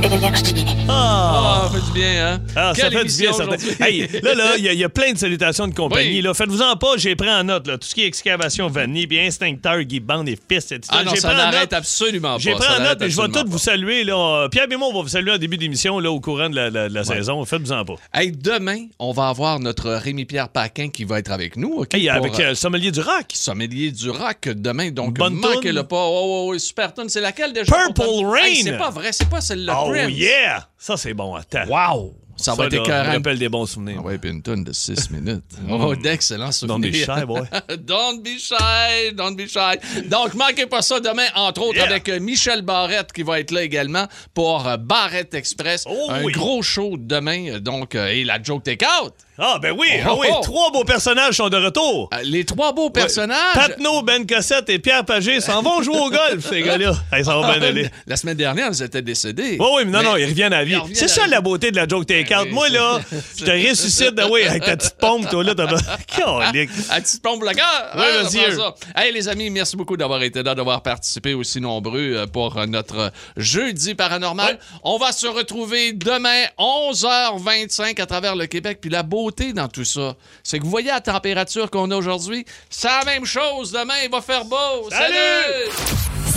Énergie. 0.02 0.64
Ah, 0.90 1.68
ça 1.70 1.78
fait 1.78 1.84
du 1.86 1.92
bien, 1.92 2.26
hein? 2.34 2.40
Ah, 2.56 2.72
ça 2.74 2.90
fait 2.90 3.04
du 3.04 3.16
bien, 3.16 3.32
certain. 3.32 3.54
aujourd'hui. 3.56 3.68
Hey, 3.80 4.08
là, 4.22 4.34
là, 4.34 4.56
il 4.56 4.64
y, 4.64 4.68
a- 4.68 4.72
il 4.72 4.78
y 4.78 4.84
a 4.84 4.88
plein 4.88 5.12
de 5.12 5.18
salutations 5.18 5.68
de 5.68 5.74
compagnie. 5.74 6.22
Oui. 6.26 6.34
Faites-vous-en 6.34 6.76
pas, 6.76 6.96
j'ai 6.96 7.14
pris 7.14 7.28
en 7.30 7.44
note. 7.44 7.66
Là. 7.66 7.76
Tout 7.78 7.86
ce 7.86 7.94
qui 7.94 8.02
est 8.04 8.06
excavation 8.06 8.68
vanille, 8.68 9.06
puis 9.06 9.20
instincteur, 9.20 9.80
Guy 9.82 10.02
et 10.26 10.38
fils, 10.50 10.72
etc. 10.72 10.80
Ah 10.90 11.04
non, 11.04 11.10
J'ai 11.14 11.20
ça 11.20 11.28
pris 11.28 11.36
en 11.36 11.40
n'arrête 11.40 11.60
note. 11.60 11.72
absolument 11.74 12.32
pas. 12.34 12.38
J'ai 12.38 12.52
pris 12.52 12.62
ça 12.64 12.78
en 12.78 12.82
note 12.84 13.02
et 13.02 13.10
je 13.10 13.20
vais 13.20 13.28
tous 13.28 13.44
vous 13.50 13.58
saluer. 13.58 14.04
Là. 14.04 14.48
Pierre 14.50 14.66
on 14.80 14.92
va 14.94 15.02
vous 15.02 15.08
saluer 15.08 15.32
en 15.32 15.38
début 15.38 15.56
d'émission 15.58 15.98
là, 15.98 16.10
au 16.10 16.20
courant 16.20 16.48
de 16.48 16.54
la, 16.56 16.70
la- 16.70 16.88
de 16.88 16.94
la 16.94 17.04
saison. 17.04 17.44
Faites-vous-en 17.44 17.84
pas. 17.84 17.94
Hey, 18.14 18.32
demain, 18.32 18.86
on 18.98 19.12
va 19.12 19.28
avoir 19.28 19.60
notre 19.60 19.90
Rémi-Pierre 19.90 20.48
Paquin 20.48 20.88
qui 20.88 21.04
va 21.04 21.18
être 21.18 21.30
avec 21.32 21.56
nous. 21.56 21.84
Hey, 21.92 22.06
pour, 22.06 22.16
avec 22.16 22.40
euh, 22.40 22.48
le 22.50 22.54
sommelier 22.54 22.90
du 22.90 23.00
rock. 23.00 23.26
Sommelier 23.34 23.90
du 23.90 24.10
rock 24.10 24.48
demain. 24.54 24.90
Donc, 24.90 25.14
Bonne 25.18 25.34
manquez-le 25.34 25.82
pas. 25.82 25.96
Oh, 25.96 26.46
oh, 26.48 26.52
oh, 26.54 26.58
super 26.58 26.94
tune. 26.94 27.08
C'est 27.08 27.20
laquelle 27.20 27.52
déjà? 27.52 27.70
Purple 27.74 28.24
Rain. 28.24 28.38
Hey, 28.44 28.62
c'est 28.62 28.78
pas 28.78 28.90
vrai. 28.90 29.08
C'est 29.12 29.28
pas 29.28 29.40
celle-là. 29.40 29.74
Oh 29.88 29.92
Prince. 29.92 30.12
yeah! 30.12 30.68
Ça, 30.76 30.96
c'est 30.96 31.14
bon. 31.14 31.34
Attends. 31.34 31.66
Wow! 31.68 32.14
Ça, 32.38 32.54
va 32.54 32.66
être 32.66 32.74
écœurant. 32.74 33.12
rappelle 33.12 33.38
des 33.38 33.48
bons 33.48 33.66
souvenirs. 33.66 33.98
Ah 34.00 34.06
ouais, 34.06 34.18
puis 34.18 34.30
une 34.30 34.42
tonne 34.42 34.64
de 34.64 34.72
6 34.72 35.10
minutes. 35.12 35.44
Oh, 35.70 35.94
d'excellents 35.94 36.52
souvenirs. 36.52 36.78
Don't 36.78 36.90
be 36.90 36.94
shy, 36.94 37.26
boy. 37.26 37.40
don't 37.78 38.22
be 38.22 38.38
shy, 38.38 39.12
don't 39.14 39.34
be 39.36 39.46
shy. 39.48 40.04
Donc, 40.08 40.34
manquez 40.34 40.66
pas 40.66 40.82
ça 40.82 41.00
demain, 41.00 41.26
entre 41.34 41.62
autres, 41.62 41.76
Yeah. 41.78 41.84
avec 41.86 42.08
euh, 42.08 42.18
Michel 42.20 42.62
Barrette 42.62 43.12
qui 43.12 43.22
va 43.22 43.40
être 43.40 43.50
là 43.50 43.62
également 43.62 44.06
pour 44.34 44.66
euh, 44.66 44.76
Barrette 44.76 45.34
Express. 45.34 45.84
Oh 45.88 46.06
un 46.10 46.22
oui. 46.24 46.32
gros 46.32 46.62
show 46.62 46.96
demain, 46.98 47.48
euh, 47.56 47.60
donc, 47.60 47.94
et 47.94 48.24
la 48.24 48.42
joke 48.42 48.62
take 48.64 48.84
out. 48.84 49.12
Ah, 49.40 49.58
ben 49.62 49.72
oui, 49.78 49.86
Oh, 50.00 50.08
ah 50.08 50.14
oui, 50.18 50.26
oh. 50.32 50.40
trois 50.42 50.72
beaux 50.72 50.82
personnages 50.82 51.34
sont 51.36 51.48
de 51.48 51.56
retour. 51.56 52.10
Euh, 52.12 52.16
les 52.24 52.44
trois 52.44 52.72
beaux 52.72 52.90
personnages. 52.90 53.54
Patnaud, 53.54 54.02
Ben 54.02 54.26
Cossette 54.26 54.68
et 54.68 54.80
Pierre 54.80 55.04
Pagé 55.04 55.40
s'en 55.40 55.62
vont 55.62 55.80
jouer 55.80 55.96
au 55.96 56.10
golf, 56.10 56.44
ces 56.48 56.60
gars-là. 56.64 56.92
Hey, 57.12 57.24
ça 57.24 57.38
va 57.38 57.56
bien 57.56 57.68
aller. 57.68 57.88
La 58.08 58.16
semaine 58.16 58.36
dernière, 58.36 58.70
ils 58.72 58.82
étaient 58.82 59.00
décédés. 59.02 59.56
Oui, 59.60 59.66
oui, 59.76 59.82
mais 59.86 59.92
non, 59.92 60.02
non, 60.02 60.16
ils 60.16 60.24
reviennent 60.24 60.52
à 60.52 60.58
la 60.58 60.64
vie. 60.64 60.76
C'est 60.92 61.06
ça 61.06 61.28
la 61.28 61.40
beauté 61.40 61.70
de 61.70 61.76
la 61.76 61.86
joke 61.86 62.06
take-out. 62.06 62.27
Moi, 62.50 62.68
là, 62.68 63.00
je 63.36 63.44
te 63.44 63.68
ressuscite, 63.68 64.12
ah 64.18 64.26
oui, 64.30 64.44
avec 64.44 64.64
ta 64.64 64.76
petite 64.76 64.96
pompe, 64.96 65.28
toi, 65.28 65.44
là, 65.44 65.54
t'as 65.54 65.66
Calique. 66.16 66.70
À 66.90 67.00
petite 67.00 67.22
pompe 67.22 67.42
le 67.42 67.54
cœur. 67.54 67.92
Oui, 67.96 68.02
Hein, 68.18 68.56
ça. 68.56 68.74
Hey, 68.96 69.12
les 69.12 69.28
amis, 69.28 69.50
merci 69.50 69.76
beaucoup 69.76 69.96
d'avoir 69.96 70.22
été 70.22 70.42
là, 70.42 70.54
d'avoir 70.54 70.82
participé 70.82 71.34
aussi 71.34 71.60
nombreux 71.60 72.14
euh, 72.14 72.26
pour 72.26 72.56
euh, 72.58 72.66
notre 72.66 73.12
jeudi 73.36 73.94
paranormal. 73.94 74.58
On 74.82 74.98
va 74.98 75.12
se 75.12 75.26
retrouver 75.26 75.92
demain, 75.92 76.44
11h25 76.58 78.00
à 78.00 78.06
travers 78.06 78.36
le 78.36 78.46
Québec. 78.46 78.78
Puis 78.80 78.90
la 78.90 79.02
beauté 79.02 79.52
dans 79.52 79.68
tout 79.68 79.84
ça, 79.84 80.16
c'est 80.42 80.58
que 80.58 80.64
vous 80.64 80.70
voyez 80.70 80.88
la 80.88 81.00
température 81.00 81.70
qu'on 81.70 81.90
a 81.90 81.96
aujourd'hui. 81.96 82.44
C'est 82.70 82.88
la 82.88 83.04
même 83.04 83.24
chose. 83.24 83.72
Demain, 83.72 83.94
il 84.04 84.10
va 84.10 84.20
faire 84.20 84.44
beau. 84.44 84.88
Salut! 84.90 86.27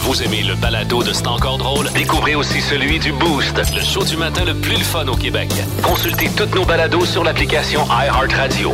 Vous 0.00 0.22
aimez 0.22 0.42
le 0.42 0.54
balado 0.54 1.02
de 1.02 1.12
C'est 1.12 1.26
encore 1.26 1.58
drôle? 1.58 1.90
Découvrez 1.92 2.34
aussi 2.34 2.60
celui 2.60 2.98
du 2.98 3.12
Boost, 3.12 3.56
le 3.74 3.80
show 3.80 4.04
du 4.04 4.16
matin 4.16 4.44
le 4.44 4.54
plus 4.54 4.76
le 4.76 4.84
fun 4.84 5.06
au 5.08 5.16
Québec. 5.16 5.50
Consultez 5.82 6.30
toutes 6.36 6.54
nos 6.54 6.64
balados 6.64 7.04
sur 7.04 7.24
l'application 7.24 7.84
iHeartRadio. 7.86 8.72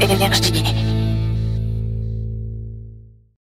Énergie. 0.00 0.95